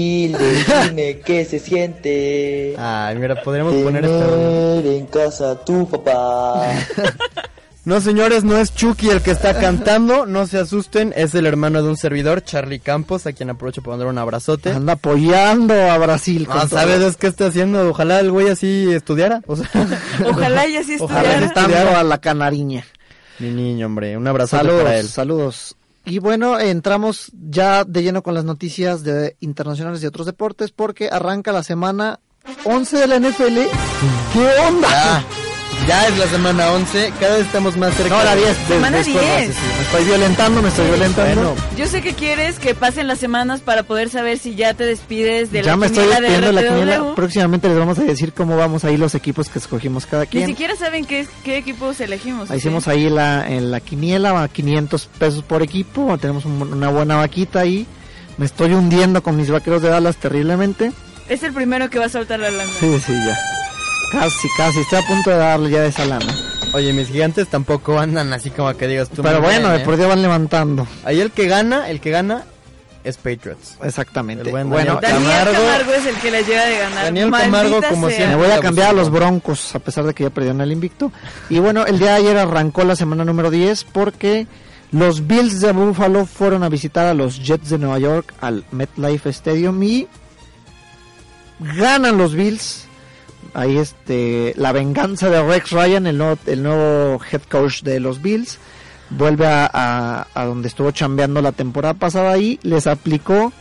dime 0.89 1.19
qué 1.19 1.45
se 1.45 1.59
siente. 1.59 2.75
Ay, 2.77 3.15
mira, 3.17 3.41
podríamos 3.41 3.73
poner 3.75 4.05
esta. 4.05 4.75
En 4.81 5.05
casa 5.07 5.63
tu 5.63 5.87
papá. 5.89 6.67
No, 7.83 7.99
señores, 7.99 8.43
no 8.43 8.57
es 8.59 8.75
Chucky 8.75 9.09
el 9.09 9.23
que 9.23 9.31
está 9.31 9.59
cantando, 9.59 10.27
no 10.27 10.45
se 10.45 10.59
asusten, 10.59 11.13
es 11.17 11.33
el 11.33 11.47
hermano 11.47 11.81
de 11.81 11.89
un 11.89 11.97
servidor, 11.97 12.43
Charlie 12.43 12.77
Campos, 12.79 13.25
a 13.25 13.33
quien 13.33 13.49
aprovecho 13.49 13.81
para 13.81 13.93
mandar 13.93 14.07
un 14.09 14.19
abrazote. 14.19 14.69
Anda 14.69 14.93
apoyando 14.93 15.73
a 15.73 15.97
Brasil. 15.97 16.45
con 16.45 16.59
Ah. 16.59 16.67
¿sabes 16.69 17.01
es 17.01 17.17
qué 17.17 17.25
está 17.25 17.47
haciendo? 17.47 17.89
Ojalá 17.89 18.19
el 18.19 18.29
güey 18.29 18.49
así 18.49 18.87
estudiara. 18.93 19.41
O 19.47 19.55
sea, 19.55 19.67
Ojalá 20.29 20.67
y 20.67 20.75
así 20.77 20.97
Ojalá 20.99 21.21
estuviera. 21.21 21.39
sí 21.39 21.45
Estando 21.45 21.73
estudiara. 21.75 21.99
a 22.01 22.03
la 22.03 22.17
canariña. 22.19 22.85
Mi 23.39 23.49
niño, 23.49 23.87
hombre, 23.87 24.15
un 24.15 24.27
abrazo 24.27 24.57
Saludos, 24.57 24.83
para 24.83 24.99
él. 24.99 25.07
saludos. 25.07 25.75
Y 26.05 26.19
bueno, 26.19 26.59
entramos 26.59 27.31
ya 27.33 27.83
de 27.83 28.03
lleno 28.03 28.23
con 28.23 28.33
las 28.33 28.43
noticias 28.43 29.03
de 29.03 29.35
internacionales 29.39 30.01
y 30.01 30.07
otros 30.07 30.25
deportes 30.25 30.71
porque 30.71 31.09
arranca 31.11 31.51
la 31.51 31.63
semana 31.63 32.19
11 32.65 32.97
de 32.97 33.07
la 33.07 33.19
NFL. 33.19 33.57
¿Qué 34.33 34.47
onda? 34.67 35.23
Ya 35.87 36.07
es 36.07 36.17
la 36.17 36.27
semana 36.27 36.71
11, 36.71 37.11
cada 37.19 37.37
vez 37.37 37.45
estamos 37.47 37.75
más 37.77 37.93
cerca. 37.95 38.15
No, 38.17 38.23
la 38.23 38.35
de- 38.35 38.41
10. 38.43 38.57
de- 38.69 38.75
Semana 38.75 38.97
después, 38.97 39.25
10. 39.25 39.47
sí, 39.47 39.53
sí, 39.53 39.59
Me 39.77 39.83
estoy 39.83 40.03
violentando, 40.05 40.61
me 40.61 40.69
estoy 40.69 40.87
violentando. 40.87 41.41
Bueno, 41.41 41.55
Yo 41.77 41.87
sé 41.87 42.01
que 42.01 42.13
quieres 42.13 42.59
que 42.59 42.75
pasen 42.75 43.07
las 43.07 43.19
semanas 43.19 43.61
para 43.61 43.83
poder 43.83 44.09
saber 44.09 44.37
si 44.37 44.55
ya 44.55 44.73
te 44.73 44.85
despides 44.85 45.51
de 45.51 45.63
ya 45.63 45.71
la 45.71 45.77
me 45.77 45.87
estoy 45.87 46.05
despidiendo 46.07 46.47
de 46.47 46.53
la 46.53 46.63
quiniela. 46.63 47.15
Próximamente 47.15 47.67
les 47.67 47.77
vamos 47.77 47.97
a 47.99 48.03
decir 48.03 48.33
cómo 48.33 48.55
vamos 48.57 48.83
ahí 48.85 48.97
los 48.97 49.15
equipos 49.15 49.49
que 49.49 49.59
escogimos 49.59 50.05
cada 50.05 50.23
Ni 50.23 50.29
quien. 50.29 50.47
siquiera 50.47 50.75
saben 50.75 51.05
qué, 51.05 51.27
qué 51.43 51.57
equipos 51.57 51.99
elegimos. 51.99 52.49
Hicimos 52.51 52.87
ahí 52.87 53.09
la, 53.09 53.47
en 53.49 53.71
la 53.71 53.79
quiniela, 53.79 54.43
a 54.43 54.47
500 54.47 55.07
pesos 55.17 55.43
por 55.43 55.61
equipo, 55.63 56.17
tenemos 56.17 56.45
un- 56.45 56.61
una 56.73 56.89
buena 56.89 57.15
vaquita 57.17 57.59
ahí. 57.61 57.85
Me 58.37 58.45
estoy 58.45 58.73
hundiendo 58.73 59.21
con 59.23 59.35
mis 59.35 59.49
vaqueros 59.51 59.81
de 59.81 59.89
Dallas 59.89 60.15
terriblemente. 60.17 60.91
Es 61.27 61.43
el 61.43 61.53
primero 61.53 61.89
que 61.89 61.99
va 61.99 62.05
a 62.05 62.09
soltar 62.09 62.39
la 62.39 62.49
lana. 62.51 62.69
Sí, 62.79 62.99
sí, 63.05 63.13
ya. 63.13 63.37
Casi, 64.11 64.47
casi, 64.57 64.79
estoy 64.79 64.99
a 64.99 65.07
punto 65.07 65.29
de 65.29 65.37
darle 65.37 65.69
ya 65.69 65.81
de 65.81 65.87
esa 65.87 66.05
lana. 66.05 66.35
Oye, 66.73 66.93
mis 66.93 67.09
gigantes 67.09 67.47
tampoco 67.47 67.99
andan 67.99 68.31
así 68.33 68.49
como 68.49 68.73
que 68.75 68.87
digas 68.87 69.09
tú. 69.09 69.21
Pero 69.21 69.41
bueno, 69.41 69.69
bien, 69.69 69.81
¿eh? 69.81 69.85
por 69.85 69.97
Dios 69.97 70.07
van 70.07 70.21
levantando. 70.21 70.87
Ahí 71.03 71.19
el 71.19 71.31
que 71.31 71.47
gana, 71.47 71.89
el 71.89 71.99
que 71.99 72.11
gana 72.11 72.45
es 73.03 73.17
Patriots. 73.17 73.77
Exactamente. 73.83 74.43
El 74.45 74.51
buen 74.51 74.69
bueno, 74.69 74.99
Daniel 75.01 75.23
Camargo. 75.23 75.53
Camargo 75.53 75.93
es 75.93 76.05
el 76.05 76.15
que 76.15 76.31
le 76.31 76.43
llega 76.43 76.65
de 76.65 76.77
ganar. 76.77 77.05
Daniel 77.05 77.29
Maldita 77.29 77.57
Camargo, 77.57 77.81
como 77.89 78.07
sea. 78.07 78.15
siempre. 78.17 78.37
me 78.37 78.43
voy 78.43 78.51
a 78.51 78.59
cambiar 78.59 78.89
a 78.89 78.93
los. 78.93 79.09
Broncos, 79.11 79.75
a 79.75 79.79
pesar 79.79 80.05
de 80.05 80.13
que 80.13 80.23
ya 80.23 80.29
perdieron 80.29 80.61
el 80.61 80.71
invicto. 80.71 81.11
Y 81.49 81.59
bueno, 81.59 81.85
el 81.85 81.99
día 81.99 82.11
de 82.11 82.17
ayer 82.17 82.37
arrancó 82.37 82.83
la 82.83 82.95
semana 82.95 83.25
número 83.25 83.49
10 83.51 83.83
porque 83.85 84.47
los 84.91 85.27
Bills 85.27 85.59
de 85.59 85.71
Buffalo 85.73 86.25
fueron 86.25 86.63
a 86.63 86.69
visitar 86.69 87.07
a 87.07 87.13
los 87.13 87.43
Jets 87.43 87.69
de 87.69 87.77
Nueva 87.77 87.99
York 87.99 88.33
al 88.39 88.63
MetLife 88.71 89.29
Stadium 89.29 89.81
y 89.83 90.07
ganan 91.59 92.17
los 92.17 92.33
Bills. 92.33 92.87
Ahí 93.53 93.77
este 93.77 94.53
la 94.57 94.71
venganza 94.71 95.29
de 95.29 95.41
Rex 95.43 95.71
Ryan, 95.71 96.07
el 96.07 96.17
nuevo, 96.17 96.37
el 96.45 96.63
nuevo 96.63 97.19
head 97.31 97.41
coach 97.49 97.81
de 97.83 97.99
los 97.99 98.21
Bills, 98.21 98.57
vuelve 99.09 99.45
a, 99.47 99.69
a- 99.73 100.27
a 100.33 100.45
donde 100.45 100.67
estuvo 100.69 100.91
chambeando 100.91 101.41
la 101.41 101.51
temporada 101.51 101.93
pasada 101.95 102.37
y 102.37 102.59
les 102.63 102.87
aplicó 102.87 103.51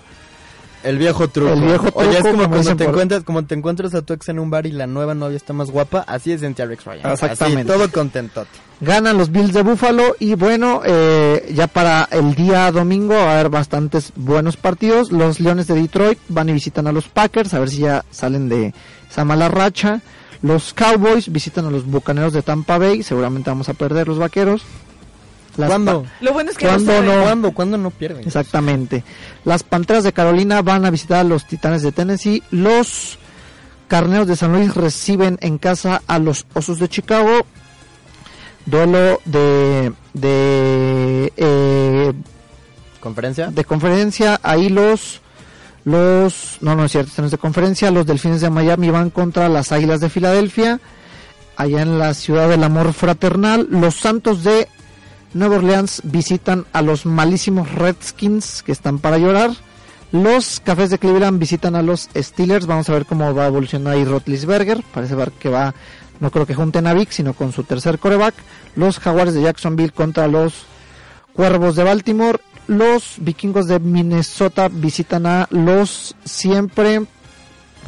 El 0.83 0.99
viejo 0.99 1.29
truco. 1.29 1.53
El 1.53 1.61
viejo 1.63 1.89
Oye, 1.95 2.11
es 2.11 2.15
truco, 2.23 2.31
como 2.31 2.43
como 2.45 2.49
cuando 2.55 2.71
te 2.77 2.85
por- 2.85 2.93
encuentras, 2.95 3.25
como 3.25 3.45
te 3.45 3.55
encuentras 3.55 3.95
a 3.95 4.03
tu 4.03 4.13
ex 4.15 4.29
en 4.31 4.39
un 4.39 4.51
bar 4.51 4.67
y 4.67 4.73
la 4.73 4.87
nueva 4.87 5.15
novia 5.15 5.37
está 5.37 5.53
más 5.53 5.71
guapa, 5.71 6.05
así 6.07 6.33
es 6.33 6.41
sentía 6.41 6.67
Rex 6.67 6.85
Ryan. 6.85 7.11
Exactamente. 7.13 7.73
Así, 7.73 7.79
todo 7.81 7.91
contentote. 7.93 8.49
Ganan 8.81 9.19
los 9.19 9.31
Bills 9.31 9.53
de 9.53 9.63
Buffalo 9.63 10.17
y 10.19 10.35
bueno, 10.37 10.81
eh, 10.87 11.53
ya 11.55 11.67
para 11.67 12.09
el 12.11 12.35
día 12.35 12.73
domingo 12.73 13.15
va 13.15 13.25
a 13.33 13.35
haber 13.35 13.51
bastantes 13.51 14.13
buenos 14.17 14.57
partidos. 14.57 15.13
Los 15.13 15.39
Leones 15.39 15.67
de 15.67 15.75
Detroit 15.75 16.19
van 16.29 16.49
y 16.49 16.53
visitan 16.55 16.87
a 16.87 16.93
los 16.93 17.09
Packers 17.09 17.53
a 17.53 17.59
ver 17.59 17.69
si 17.69 17.79
ya 17.81 18.05
salen 18.11 18.49
de 18.49 18.73
esa 19.11 19.25
mala 19.25 19.49
racha. 19.49 20.01
Los 20.43 20.73
Cowboys 20.73 21.31
visitan 21.31 21.67
a 21.67 21.71
los 21.71 21.85
Bucaneros 21.85 22.33
de 22.33 22.41
Tampa 22.41 22.79
Bay, 22.79 23.03
seguramente 23.03 23.51
vamos 23.51 23.69
a 23.69 23.75
perder 23.75 24.09
los 24.09 24.19
Vaqueros. 24.19 24.63
Las 25.57 25.69
¿Cuándo? 25.69 26.07
Lo 26.21 26.33
bueno 26.33 26.51
es 26.51 26.57
que 26.57 26.67
¿Cuándo 26.67 27.03
no 27.03 27.17
no? 27.17 27.23
¿Cuándo? 27.23 27.53
¿Cuándo 27.53 27.79
no 27.79 27.91
pierden? 27.91 28.27
Exactamente. 28.27 29.05
Las 29.45 29.63
Panteras 29.63 30.05
de 30.05 30.13
Carolina 30.13 30.63
van 30.63 30.85
a 30.85 30.91
visitar 30.91 31.19
a 31.19 31.25
los 31.25 31.47
Titanes 31.47 31.83
de 31.83 31.93
Tennessee. 31.93 32.43
Los 32.51 33.19
Carneros 33.89 34.29
de 34.29 34.37
San 34.37 34.53
Luis 34.53 34.75
reciben 34.75 35.37
en 35.41 35.59
casa 35.59 36.03
a 36.07 36.19
los 36.19 36.47
Osos 36.55 36.79
de 36.79 36.89
Chicago. 36.89 37.45
Duelo 38.67 39.21
de 39.25 39.93
de 40.13 41.33
eh, 41.37 42.13
¿Conferencia? 43.01 43.49
de 43.49 43.65
conferencia. 43.65 44.39
Ahí 44.43 44.69
los 44.69 45.21
los 45.85 46.59
no 46.61 46.77
no 46.77 46.85
es 46.85 46.93
cierto, 46.93 47.09
están 47.11 47.31
de 47.31 47.39
conferencia. 47.39 47.91
Los 47.91 48.07
Delfines 48.07 48.41
de 48.41 48.51
Miami 48.51 48.91
van 48.91 49.11
contra 49.11 49.49
las 49.49 49.73
Águilas 49.73 50.01
de 50.01 50.11
Filadelfia. 50.11 50.81
Allá 51.57 51.83
en 51.83 51.99
la 51.99 52.15
ciudad 52.15 52.49
del 52.49 52.63
amor 52.65 52.93
fraternal, 52.93 53.67
los 53.71 53.97
Santos 53.97 54.45
de 54.45 54.69
Nueva 55.33 55.57
Orleans 55.57 56.03
visitan 56.05 56.67
a 56.73 56.83
los 56.83 57.07
malísimos 57.07 57.73
Redskins 57.73 58.63
que 58.63 58.73
están 58.73 58.99
para 58.99 59.19
llorar. 59.19 59.51
Los 60.11 60.59
Cafés 60.59 60.91
de 60.91 60.99
Cleveland 60.99 61.39
visitan 61.39 61.77
a 61.77 61.83
los 61.83 62.09
Steelers. 62.17 62.67
Vamos 62.67 62.89
a 62.89 62.95
ver 62.95 63.07
cómo 63.07 63.33
va 63.33 63.45
a 63.45 63.49
evolucionar 63.49 63.95
ahí 63.95 64.05
Rotlisberger. 64.05 64.83
Parece 64.93 65.15
ver 65.15 65.31
que 65.31 65.49
va, 65.49 65.73
no 66.19 66.33
creo 66.33 66.47
que 66.47 66.55
junten 66.55 66.89
a 66.89 66.95
Vic, 66.95 67.11
sino 67.11 67.35
con 67.35 67.53
su 67.53 67.63
tercer 67.63 68.01
coreback. 68.01 68.35
Los 68.75 68.99
Jaguares 68.99 69.35
de 69.35 69.43
Jacksonville 69.43 69.93
contra 69.93 70.27
los 70.27 70.65
Cuervos 71.33 71.77
de 71.77 71.85
Baltimore. 71.85 72.41
Los 72.67 73.15
Vikingos 73.19 73.69
de 73.69 73.79
Minnesota 73.79 74.69
visitan 74.69 75.27
a 75.27 75.47
los 75.51 76.17
siempre 76.25 77.07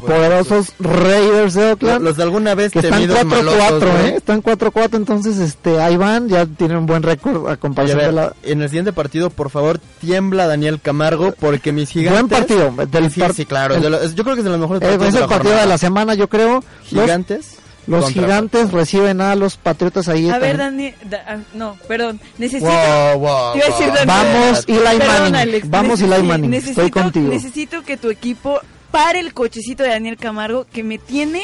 poderosos 0.07 0.73
Raiders 0.79 1.53
de 1.53 1.71
Oakland 1.71 2.03
Los 2.03 2.17
de 2.17 2.23
alguna 2.23 2.55
vez 2.55 2.71
que 2.71 2.79
están 2.79 2.93
temidos 3.01 3.19
4-4, 3.19 3.25
malosos, 3.25 3.81
¿no? 3.83 3.99
¿eh? 3.99 4.13
Están 4.17 4.43
4-4, 4.43 4.95
entonces 4.95 5.37
este, 5.39 5.79
ahí 5.81 5.97
van, 5.97 6.29
ya 6.29 6.45
tienen 6.45 6.77
un 6.77 6.85
buen 6.85 7.03
récord 7.03 7.49
a 7.49 7.57
comparación 7.57 7.99
a 7.99 8.01
de 8.01 8.07
ver, 8.07 8.13
la... 8.15 8.33
En 8.43 8.61
el 8.61 8.69
siguiente 8.69 8.93
partido, 8.93 9.29
por 9.29 9.49
favor, 9.49 9.79
tiembla 10.01 10.47
Daniel 10.47 10.79
Camargo 10.81 11.33
porque 11.39 11.71
mis 11.71 11.89
gigantes... 11.89 12.21
Buen 12.21 12.29
partido. 12.29 12.85
Del 12.87 13.11
sí, 13.11 13.19
par- 13.19 13.33
sí, 13.33 13.45
claro. 13.45 13.75
el- 13.75 13.81
de 13.81 13.89
lo- 13.89 14.01
es- 14.01 14.15
yo 14.15 14.23
creo 14.23 14.35
que 14.35 14.41
es 14.41 14.45
de 14.45 14.51
los 14.51 14.59
mejores 14.59 14.81
Eh, 14.81 14.85
partidos 14.85 15.07
es 15.07 15.13
de 15.13 15.19
el 15.19 15.21
la 15.23 15.27
partido 15.27 15.43
jornada. 15.51 15.61
de 15.65 15.69
la 15.69 15.77
semana, 15.77 16.13
yo 16.15 16.27
creo. 16.27 16.63
Gigantes. 16.85 17.57
los 17.85 18.05
contra- 18.05 18.21
gigantes 18.23 18.71
reciben 18.71 19.19
a 19.19 19.35
los 19.35 19.57
patriotas 19.57 20.07
ahí. 20.07 20.29
A 20.29 20.39
ver. 20.39 20.55
Dani, 20.57 20.93
da- 21.03 21.25
ah, 21.27 21.37
no, 21.53 21.75
perdón, 21.85 22.19
necesito. 22.37 22.71
Wow, 22.71 23.19
wow, 23.19 23.51
Te 23.53 23.57
iba 23.59 23.67
a 23.67 23.69
decir, 23.71 23.87
wow. 23.87 23.95
Dani, 23.95 24.07
Vamos, 24.07 24.63
Eli 24.67 24.77
perdón, 24.79 25.07
Manning. 25.07 25.35
Alex, 25.35 25.69
Vamos, 25.69 26.01
Eli 26.01 26.23
Manning. 26.23 26.49
Necesito, 26.49 26.81
Estoy 26.81 26.91
contigo. 27.03 27.29
Necesito 27.29 27.81
que 27.83 27.97
tu 27.97 28.09
equipo 28.09 28.61
pare 28.93 29.19
el 29.19 29.33
cochecito 29.33 29.81
de 29.81 29.89
Daniel 29.89 30.17
Camargo 30.17 30.67
que 30.71 30.83
me 30.83 30.99
tiene 30.99 31.41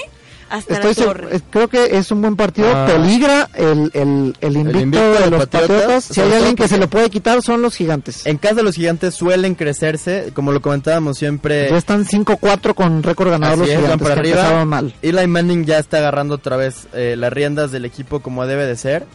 hasta 0.52 0.76
Estoy 0.76 0.94
la 0.94 1.04
torre. 1.12 1.42
creo 1.50 1.68
que 1.68 1.98
es 1.98 2.12
un 2.12 2.22
buen 2.22 2.36
partido. 2.36 2.68
Ah. 2.74 2.86
Peligra 2.88 3.50
el, 3.56 3.90
el, 3.94 4.36
el 4.40 4.56
invicto, 4.58 4.80
invicto 4.82 5.12
de 5.14 5.20
de 5.20 5.30
los 5.32 5.40
Patriotas, 5.48 5.70
patriotas. 5.70 6.04
Si 6.06 6.22
hay 6.22 6.32
alguien 6.34 6.56
que 6.56 6.68
se 6.68 6.78
lo 6.78 6.88
puede 6.90 7.10
quitar, 7.10 7.42
son 7.42 7.62
los 7.64 7.76
gigantes. 7.76 8.26
En 8.28 8.38
casa 8.38 8.62
los 8.62 8.76
gigantes 8.76 9.16
suelen 9.16 9.56
crecerse, 9.56 10.32
como 10.36 10.52
lo 10.52 10.62
comentábamos 10.62 11.18
siempre. 11.18 11.70
Ya 11.70 11.78
están 11.78 12.06
5-4 12.06 12.74
con 12.76 13.02
récord 13.04 13.30
ganador 13.32 13.62
Así 13.62 13.62
los 13.62 13.70
es, 13.70 13.76
van 13.76 13.84
gigantes, 14.00 14.08
para 14.08 14.22
que 14.22 14.34
arriba. 14.34 14.66
mal. 14.66 14.94
Eli 15.02 15.28
Manning 15.28 15.66
ya 15.66 15.80
está 15.80 15.98
agarrando 15.98 16.36
otra 16.36 16.56
vez 16.58 16.88
eh, 16.94 17.16
las 17.18 17.34
riendas 17.34 17.72
del 17.72 17.86
equipo 17.86 18.20
como 18.22 18.46
debe 18.48 18.66
de 18.66 18.76
ser. 18.76 19.06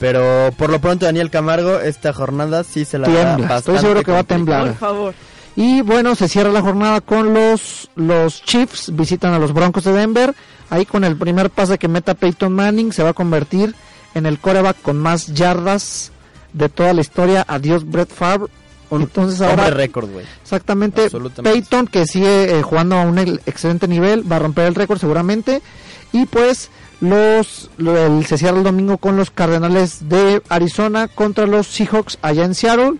Pero 0.00 0.50
por 0.58 0.70
lo 0.70 0.80
pronto 0.80 1.06
Daniel 1.06 1.30
Camargo 1.30 1.78
esta 1.80 2.12
jornada 2.12 2.64
sí 2.64 2.84
se 2.84 2.98
la 2.98 3.06
da 3.08 3.14
Tiembla, 3.14 3.34
estoy 3.34 3.48
bastante 3.74 3.80
seguro 3.80 4.02
que 4.02 4.12
va 4.12 4.18
a 4.18 4.24
temblar. 4.24 4.66
Por 4.68 4.76
favor. 4.76 5.14
Y 5.56 5.82
bueno, 5.82 6.14
se 6.16 6.28
cierra 6.28 6.50
la 6.50 6.62
jornada 6.62 7.00
con 7.00 7.32
los, 7.32 7.88
los 7.94 8.42
Chiefs, 8.42 8.90
visitan 8.94 9.32
a 9.34 9.38
los 9.38 9.52
Broncos 9.52 9.84
de 9.84 9.92
Denver. 9.92 10.34
Ahí 10.70 10.84
con 10.84 11.04
el 11.04 11.16
primer 11.16 11.50
pase 11.50 11.78
que 11.78 11.86
meta 11.88 12.14
Peyton 12.14 12.52
Manning 12.52 12.92
se 12.92 13.02
va 13.04 13.10
a 13.10 13.14
convertir 13.14 13.74
en 14.14 14.26
el 14.26 14.38
coreback 14.40 14.80
con 14.82 14.98
más 14.98 15.28
yardas 15.28 16.10
de 16.52 16.68
toda 16.68 16.92
la 16.92 17.00
historia. 17.02 17.44
Adiós 17.46 17.88
Brett 17.88 18.12
Favre. 18.12 18.48
Entonces 18.90 19.40
ahora 19.40 19.70
récord, 19.70 20.08
güey. 20.10 20.24
exactamente. 20.42 21.08
Peyton 21.52 21.86
que 21.88 22.06
sigue 22.06 22.58
eh, 22.58 22.62
jugando 22.62 22.96
a 22.96 23.02
un 23.02 23.18
el- 23.18 23.40
excelente 23.46 23.88
nivel 23.88 24.30
va 24.30 24.36
a 24.36 24.40
romper 24.40 24.66
el 24.66 24.74
récord 24.76 24.98
seguramente 25.00 25.62
y 26.12 26.26
pues 26.26 26.70
los 27.00 27.70
lo- 27.76 27.96
el- 27.96 28.24
se 28.26 28.38
cierra 28.38 28.58
el 28.58 28.62
domingo 28.62 28.98
con 28.98 29.16
los 29.16 29.30
Cardenales 29.30 30.08
de 30.08 30.42
Arizona 30.48 31.08
contra 31.08 31.46
los 31.46 31.66
Seahawks 31.66 32.18
allá 32.22 32.44
en 32.44 32.54
Seattle 32.54 32.94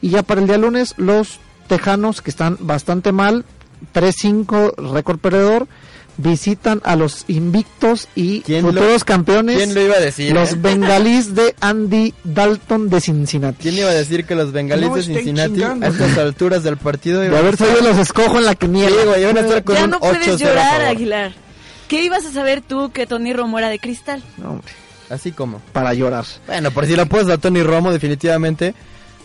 y 0.00 0.10
ya 0.10 0.22
para 0.22 0.40
el 0.40 0.46
día 0.46 0.56
lunes 0.56 0.94
los 0.96 1.40
Tejanos 1.66 2.20
que 2.22 2.30
están 2.30 2.56
bastante 2.60 3.12
mal 3.12 3.44
3-5 3.94 4.74
récord 4.92 5.18
perdedor 5.18 5.66
visitan 6.16 6.80
a 6.84 6.94
los 6.94 7.24
invictos 7.26 8.06
y 8.14 8.42
¿Quién 8.42 8.62
lo- 8.62 8.68
futuros 8.72 9.02
campeones. 9.02 9.56
quién 9.56 9.74
lo 9.74 9.80
iba 9.82 9.96
a 9.96 10.00
decir, 10.00 10.32
Los 10.32 10.52
eh? 10.52 10.56
bengalíes 10.60 11.34
de 11.34 11.56
Andy 11.60 12.14
Dalton 12.22 12.88
de 12.88 13.00
Cincinnati. 13.00 13.62
¿Quién 13.62 13.78
iba 13.78 13.90
a 13.90 13.94
decir 13.94 14.24
que 14.24 14.36
los 14.36 14.52
bengalíes 14.52 14.90
No 14.90 14.96
de 14.96 15.02
Cincinnati 15.02 15.54
chingando. 15.54 15.86
a 15.86 15.88
estas 15.88 16.16
alturas 16.18 16.62
del 16.62 16.76
partido 16.76 17.20
De 17.20 17.26
iban 17.26 17.38
a 17.38 17.40
haber 17.40 17.56
sabido 17.56 17.80
los 17.80 17.98
escojo 17.98 18.38
en 18.38 18.44
la 18.44 18.54
quiniela. 18.54 18.90
Sí, 19.02 19.08
güey, 19.08 19.22
iban 19.22 19.36
a 19.38 19.40
estar 19.40 19.64
con 19.64 19.74
ya 19.74 19.84
un 19.84 19.90
no 19.90 19.98
puedes 20.00 20.18
8-0 20.28 20.34
a 20.34 20.36
llorar. 20.38 20.80
Aguilar. 20.82 21.32
¿Qué 21.88 22.04
ibas 22.04 22.24
a 22.24 22.30
saber 22.32 22.60
tú 22.62 22.92
que 22.92 23.06
Tony 23.08 23.32
Romo 23.32 23.58
era 23.58 23.68
de 23.68 23.80
cristal? 23.80 24.22
No, 24.36 24.50
hombre, 24.52 24.72
Así 25.10 25.32
como. 25.32 25.58
para 25.72 25.94
llorar. 25.94 26.24
Bueno, 26.46 26.70
por 26.70 26.86
si 26.86 26.94
la 26.94 27.06
puedes 27.06 27.28
a 27.28 27.38
Tony 27.38 27.62
Romo, 27.64 27.90
definitivamente 27.92 28.72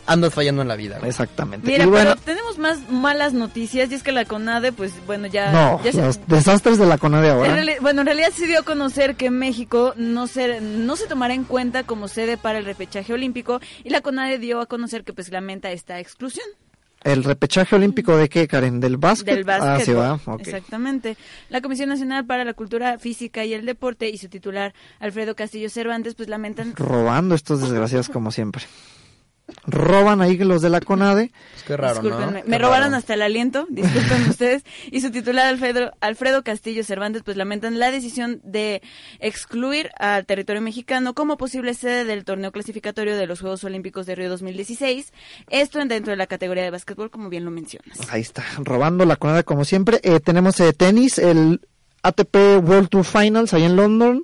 andas 0.10 0.34
fallando 0.34 0.62
en 0.62 0.68
la 0.68 0.76
vida. 0.76 0.98
güey. 0.98 1.10
Exactamente. 1.10 1.66
Mira, 1.68 1.84
y 1.86 1.88
bueno, 1.88 2.12
pero 2.16 2.22
tenemos 2.26 2.58
más 2.58 2.90
malas 2.90 3.34
noticias 3.34 3.92
y 3.92 3.96
es 3.96 4.04
que 4.04 4.12
la 4.12 4.26
CONADE, 4.26 4.72
pues 4.72 4.92
bueno, 5.06 5.28
ya... 5.28 5.52
no, 5.52 5.84
ya 5.84 5.92
se- 5.92 6.02
los 6.02 6.20
desastres 6.28 6.78
de 6.78 6.86
la 6.86 6.98
CONADE 6.98 7.28
En 7.30 7.34
ahora. 7.36 7.56
reali- 7.56 7.80
bueno, 7.82 8.02
en 8.02 8.08
realidad 8.08 8.32
se 8.36 8.48
dio 8.48 8.60
a 8.60 8.64
conocer 8.64 9.16
que 9.16 9.30
México 9.30 9.94
no 9.96 10.28
se, 10.28 10.62
no 10.62 10.96
se 10.96 11.08
tomará 11.08 11.34
en 11.34 11.44
cuenta 11.44 11.84
como 11.84 12.08
sede 12.08 12.38
para 12.38 12.58
el 12.60 12.66
repechaje 12.66 13.14
olímpico 13.14 13.62
y 13.84 13.90
la 13.90 14.02
CONADE 14.02 14.40
dio 14.40 14.62
a 14.62 14.66
conocer 14.66 15.04
que 15.04 15.14
pues 15.14 15.30
lamenta 15.32 15.72
esta 15.72 16.00
exclusión 16.00 16.46
¿El 17.02 17.24
repechaje 17.24 17.78
olímpico 17.78 18.18
de 18.18 18.28
qué, 18.28 18.46
Karen? 18.46 18.82
¿Del 18.82 18.98
básquet? 18.98 19.34
del 19.36 19.46
básquet. 19.46 19.70
Ah, 19.70 19.80
sí 19.80 19.94
va, 19.94 20.20
ok. 20.26 20.42
Exactamente. 20.42 21.16
La 21.50 21.62
Comisión 21.62 21.88
Nacional 21.88 22.26
para 22.26 22.44
la 22.44 22.54
Cultura 22.54 22.98
Física 23.00 23.46
y 23.46 23.54
el 23.54 23.66
Deporte 23.66 24.10
y 24.10 24.18
su 24.18 24.28
titular 24.28 24.74
Alfredo 25.00 25.34
Castillo 25.34 25.70
Cervantes 25.70 26.16
pues 26.16 26.28
lamentan 26.28 26.76
Robando 26.76 27.36
estos 27.36 27.62
desgraciados 27.62 28.10
como 28.10 28.32
siempre. 28.32 28.64
Roban 29.66 30.22
ahí 30.22 30.38
los 30.38 30.62
de 30.62 30.70
la 30.70 30.80
CONADE. 30.82 31.32
Pues 31.54 31.64
qué 31.64 31.78
raro, 31.78 32.02
¿no? 32.02 32.32
me 32.32 32.44
Qué 32.44 32.58
robaron 32.58 32.88
raro. 32.88 32.98
hasta 32.98 33.14
el 33.14 33.22
aliento, 33.22 33.66
disculpen 33.70 34.26
ustedes. 34.30 34.64
Y 34.92 35.02
su 35.02 35.12
titular 35.12 35.48
Alfredo, 35.48 35.92
Alfredo 36.02 36.44
Castillo 36.44 36.84
Cervantes 36.84 37.24
pues 37.24 37.38
lamentan 37.38 37.80
la 37.80 37.92
decisión 37.92 38.42
de 38.44 38.82
excluir 39.20 39.90
al 40.00 40.26
territorio 40.26 40.62
mexicano 40.62 41.14
como 41.14 41.38
posible 41.38 41.74
sede 41.74 42.06
del 42.06 42.26
torneo 42.26 42.52
clasificatorio 42.52 43.16
de 43.18 43.28
los 43.28 43.42
Juegos 43.42 43.64
Olímpicos 43.64 44.06
de 44.06 44.16
Río 44.16 44.30
2016. 44.30 45.14
Esto 45.50 45.80
en 45.80 45.88
dentro 45.88 46.12
de 46.12 46.18
la 46.18 46.28
categoría 46.28 46.64
de 46.64 46.72
básquetbol, 46.72 47.10
como 47.12 47.30
bien 47.30 47.46
lo 47.46 47.52
mencionas. 47.52 48.00
Ahí 48.10 48.22
está, 48.22 48.44
robando 48.60 49.06
la 49.06 49.16
CONADE 49.16 49.44
como 49.44 49.66
siempre. 49.66 50.00
Eh, 50.04 50.20
tenemos 50.20 50.60
eh, 50.60 50.74
tenis, 50.74 51.18
el 51.20 51.62
ATP 52.04 52.36
World 52.64 52.90
Tour 52.90 53.04
Finals 53.06 53.54
ahí 53.54 53.64
en 53.64 53.76
London, 53.76 54.24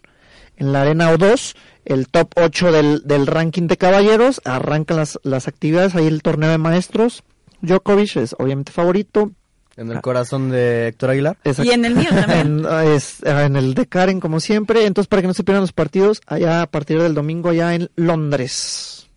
en 0.57 0.71
la 0.73 0.81
Arena 0.81 1.11
O2, 1.13 1.55
el 1.85 2.07
top 2.07 2.31
8 2.35 2.71
del, 2.71 3.01
del 3.05 3.27
ranking 3.27 3.67
de 3.67 3.77
caballeros. 3.77 4.41
Arrancan 4.45 4.97
las, 4.97 5.19
las 5.23 5.47
actividades, 5.47 5.95
ahí 5.95 6.07
el 6.07 6.21
torneo 6.21 6.49
de 6.49 6.57
maestros. 6.57 7.23
Djokovic 7.61 8.17
es 8.17 8.35
obviamente 8.39 8.71
favorito. 8.71 9.31
En 9.77 9.91
el 9.91 9.99
corazón 9.99 10.51
de 10.51 10.87
Héctor 10.87 11.09
Aguilar. 11.09 11.37
Y 11.43 11.69
en 11.71 11.83
el 11.83 11.95
mío 11.95 12.09
también. 12.09 12.65
En, 12.65 12.87
es- 12.93 13.21
en 13.23 13.57
el 13.57 13.73
de 13.73 13.85
Karen 13.87 14.21
como 14.21 14.39
siempre. 14.39 14.85
Entonces 14.85 15.07
para 15.09 15.21
que 15.21 15.27
no 15.27 15.33
se 15.33 15.43
pierdan 15.43 15.61
los 15.61 15.73
partidos, 15.73 16.21
allá 16.27 16.61
a 16.61 16.67
partir 16.67 17.01
del 17.01 17.13
domingo 17.13 17.49
allá 17.49 17.75
en 17.75 17.89
Londres. 17.97 19.07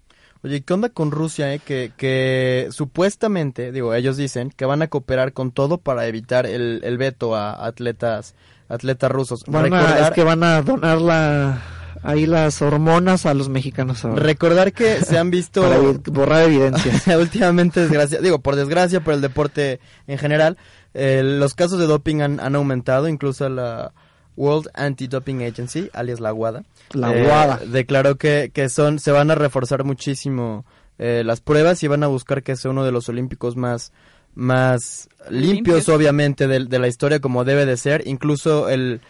Oye, 0.42 0.60
¿qué 0.62 0.72
onda 0.72 0.88
con 0.88 1.10
Rusia, 1.10 1.52
eh? 1.54 1.58
Que, 1.60 1.92
que 1.96 2.68
supuestamente, 2.70 3.72
digo, 3.72 3.92
ellos 3.94 4.16
dicen 4.16 4.50
que 4.50 4.64
van 4.64 4.82
a 4.82 4.88
cooperar 4.88 5.32
con 5.32 5.50
todo 5.52 5.78
para 5.78 6.06
evitar 6.06 6.46
el, 6.46 6.80
el 6.84 6.96
veto 6.98 7.34
a 7.34 7.64
atletas 7.66 8.34
atletas 8.68 9.10
rusos. 9.10 9.44
Van 9.46 9.72
a- 9.72 9.98
es 10.06 10.10
que 10.12 10.22
van 10.24 10.42
a 10.44 10.62
donar 10.62 11.00
la, 11.00 11.62
ahí 12.02 12.26
las 12.26 12.60
hormonas 12.62 13.26
a 13.26 13.34
los 13.34 13.48
mexicanos 13.48 14.04
ahora. 14.04 14.22
Recordar 14.22 14.72
que 14.72 15.00
se 15.04 15.18
han 15.18 15.30
visto 15.30 15.62
Para 15.62 15.78
borrar 16.12 16.44
evidencias. 16.44 17.06
últimamente 17.18 17.80
desgracia, 17.80 18.20
digo 18.20 18.40
por 18.40 18.56
desgracia 18.56 19.00
por 19.02 19.14
el 19.14 19.20
deporte 19.20 19.80
en 20.06 20.18
general, 20.18 20.56
eh, 20.94 21.22
los 21.24 21.54
casos 21.54 21.78
de 21.78 21.86
doping 21.86 22.20
han, 22.22 22.40
han 22.40 22.54
aumentado, 22.56 23.08
incluso 23.08 23.48
la 23.48 23.92
World 24.36 24.68
Anti-Doping 24.74 25.42
Agency, 25.42 25.90
alias 25.92 26.20
la 26.20 26.32
WADA, 26.32 26.62
La 26.92 27.12
eh, 27.12 27.26
WADA. 27.26 27.60
declaró 27.66 28.16
que, 28.16 28.50
que 28.54 28.68
son 28.68 28.98
se 29.00 29.10
van 29.10 29.30
a 29.30 29.34
reforzar 29.34 29.82
muchísimo 29.84 30.64
eh, 30.98 31.22
las 31.24 31.40
pruebas 31.40 31.82
y 31.82 31.88
van 31.88 32.02
a 32.04 32.06
buscar 32.06 32.42
que 32.42 32.54
sea 32.56 32.70
uno 32.70 32.84
de 32.84 32.92
los 32.92 33.08
olímpicos 33.08 33.56
más 33.56 33.92
más 34.38 35.08
limpios, 35.28 35.54
Limpios. 35.78 35.88
obviamente 35.88 36.46
de, 36.46 36.64
de 36.66 36.78
la 36.78 36.86
historia 36.88 37.18
como 37.20 37.44
debe 37.44 37.66
de 37.66 37.76
ser, 37.76 38.02
incluso 38.06 38.68
el 38.68 39.00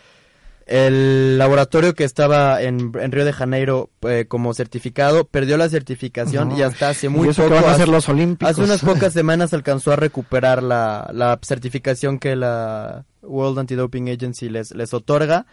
el 0.67 1.39
laboratorio 1.39 1.95
que 1.95 2.05
estaba 2.05 2.61
en, 2.61 2.93
en 3.01 3.11
Río 3.13 3.25
de 3.25 3.33
Janeiro 3.33 3.89
eh, 4.03 4.27
como 4.29 4.53
certificado 4.53 5.25
perdió 5.25 5.57
la 5.57 5.69
certificación 5.71 6.51
No, 6.51 6.59
y 6.59 6.63
hasta 6.63 6.91
hace 6.91 7.09
muy 7.09 7.29
eso 7.31 7.43
que 7.45 7.49
poco 7.49 7.61
van 7.63 7.65
a 7.65 7.75
hace- 7.75 7.81
ser 7.85 7.89
los 7.89 8.09
olímpicos. 8.11 8.51
hace 8.53 8.63
unas 8.63 8.83
pocas 8.85 9.13
semanas 9.15 9.55
alcanzó 9.55 9.93
a 9.93 9.97
recuperar 9.97 10.63
la, 10.63 11.09
la 11.15 11.39
certificación 11.43 12.19
que 12.19 12.37
la 12.37 13.07
World 13.23 13.61
Anti-Doping 13.61 14.11
Agency 14.11 14.51
les, 14.51 14.75
les 14.75 14.93
otorga 14.93 15.47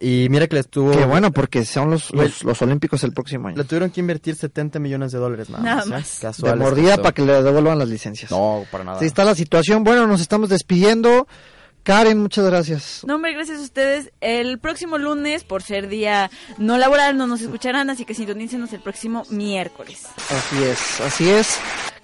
y 0.00 0.28
mira 0.30 0.46
que 0.46 0.56
les 0.56 0.68
tuvo 0.68 0.92
Qué 0.92 1.04
bueno, 1.04 1.32
porque 1.32 1.64
son 1.64 1.90
los, 1.90 2.12
los, 2.12 2.44
los 2.44 2.62
olímpicos 2.62 3.02
el 3.04 3.12
próximo 3.12 3.48
año. 3.48 3.56
le 3.56 3.64
tuvieron 3.64 3.90
que 3.90 4.00
invertir 4.00 4.36
70 4.36 4.78
millones 4.78 5.12
de 5.12 5.18
dólares 5.18 5.50
nada, 5.50 5.62
Nada 5.62 5.76
más, 5.76 5.86
¿eh? 5.86 5.90
más. 5.90 6.20
De 6.20 6.26
Casuales 6.28 6.58
mordida 6.58 6.96
para 6.98 7.12
que 7.12 7.22
le 7.22 7.42
devuelvan 7.42 7.78
las 7.78 7.88
licencias. 7.88 8.30
no 8.30 8.64
para 8.70 8.84
nada 8.84 8.96
Así 8.98 9.06
está 9.06 9.24
la 9.24 9.34
situación. 9.34 9.84
Bueno, 9.84 10.06
nos 10.06 10.20
estamos 10.20 10.48
despidiendo. 10.48 11.26
Karen, 11.82 12.18
muchas 12.20 12.44
gracias. 12.44 13.02
No, 13.06 13.14
hombre, 13.14 13.32
gracias 13.32 13.60
a 13.60 13.62
ustedes. 13.62 14.12
El 14.20 14.58
próximo 14.58 14.98
lunes, 14.98 15.44
por 15.44 15.62
ser 15.62 15.88
día 15.88 16.30
no 16.58 16.76
laboral, 16.76 17.16
no 17.16 17.26
nos 17.26 17.40
escucharán, 17.40 17.88
así 17.88 18.04
que 18.04 18.12
sintonícenos 18.14 18.72
el 18.74 18.80
próximo 18.80 19.24
miércoles. 19.30 20.04
Así 20.28 20.62
es, 20.64 21.00
así 21.00 21.30
es. 21.30 21.58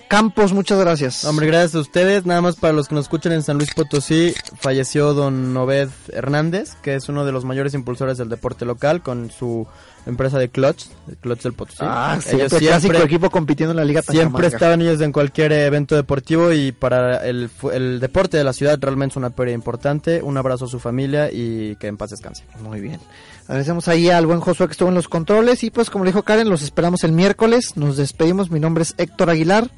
Campos, 0.09 0.52
muchas 0.52 0.78
gracias. 0.78 1.24
Hombre, 1.24 1.46
gracias 1.46 1.74
a 1.74 1.80
ustedes. 1.80 2.26
Nada 2.26 2.40
más 2.40 2.57
para 2.57 2.72
los 2.72 2.88
que 2.88 2.94
nos 2.94 3.07
escuchan 3.07 3.32
en 3.32 3.42
San 3.42 3.57
Luis 3.57 3.72
Potosí, 3.74 4.34
falleció 4.59 5.14
don 5.14 5.57
Obed 5.57 5.88
Hernández, 6.12 6.74
que 6.82 6.94
es 6.94 7.09
uno 7.09 7.24
de 7.24 7.32
los 7.32 7.44
mayores 7.44 7.74
impulsores 7.74 8.18
del 8.18 8.28
deporte 8.28 8.64
local 8.64 9.02
con 9.02 9.30
su 9.30 9.66
empresa 10.07 10.38
de 10.38 10.50
Clutch, 10.50 10.86
de 11.07 11.16
Clutch 11.16 11.42
del 11.42 11.55
Potosí. 11.55 11.78
Ah, 11.80 12.18
Ellos 12.18 12.50
siempre, 12.50 12.68
clásico 12.68 12.96
equipo 12.98 13.30
compitiendo 13.30 13.72
en 13.72 13.78
la 13.78 13.84
Liga 13.84 14.02
Siempre 14.02 14.46
estaban 14.48 14.82
ellos 14.82 15.00
en 15.00 15.12
cualquier 15.12 15.52
evento 15.52 15.96
deportivo 15.96 16.52
y 16.52 16.72
para 16.72 17.26
el, 17.26 17.50
el 17.72 18.00
deporte 18.00 18.36
de 18.36 18.44
la 18.44 18.52
ciudad 18.52 18.78
realmente 18.80 19.14
es 19.14 19.16
una 19.16 19.30
pérdida 19.30 19.55
importante. 19.55 20.22
Un 20.22 20.36
abrazo 20.36 20.66
a 20.66 20.68
su 20.68 20.78
familia 20.78 21.30
y 21.32 21.76
que 21.76 21.86
en 21.86 21.96
paz 21.96 22.11
descanse. 22.11 22.44
Muy 22.61 22.80
bien. 22.80 23.00
Agradecemos 23.44 23.88
ahí 23.88 24.11
al 24.11 24.26
buen 24.26 24.40
Josué 24.40 24.66
que 24.66 24.72
estuvo 24.72 24.88
en 24.88 24.94
los 24.94 25.09
controles 25.09 25.64
y 25.64 25.70
pues 25.70 25.90
como 25.90 26.05
le 26.05 26.11
dijo 26.11 26.22
Karen, 26.22 26.48
los 26.48 26.62
esperamos 26.62 27.05
el 27.05 27.12
miércoles. 27.12 27.76
Nos 27.76 27.96
despedimos. 27.96 28.50
Mi 28.50 28.61
nombre 28.61 28.82
es 28.82 28.94
Héctor 28.98 29.30
Aguilar. 29.30 29.70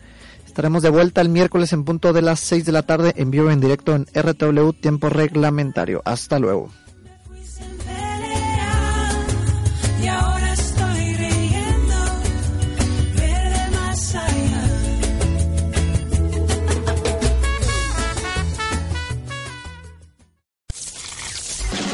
Estaremos 0.56 0.82
de 0.82 0.88
vuelta 0.88 1.20
el 1.20 1.28
miércoles 1.28 1.74
en 1.74 1.84
punto 1.84 2.14
de 2.14 2.22
las 2.22 2.40
6 2.40 2.64
de 2.64 2.72
la 2.72 2.80
tarde 2.80 3.12
en 3.16 3.30
vivo 3.30 3.50
en 3.50 3.60
directo 3.60 3.94
en 3.94 4.06
RTW 4.06 4.70
Tiempo 4.70 5.10
Reglamentario. 5.10 6.00
Hasta 6.02 6.38
luego. 6.38 6.70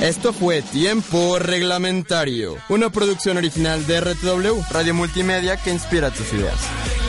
Esto 0.00 0.32
fue 0.32 0.62
Tiempo 0.62 1.40
Reglamentario, 1.40 2.58
una 2.68 2.90
producción 2.90 3.38
original 3.38 3.84
de 3.88 4.00
RTW, 4.00 4.62
Radio 4.70 4.94
Multimedia 4.94 5.56
que 5.56 5.70
inspira 5.72 6.12
tus 6.12 6.32
ideas. 6.32 7.01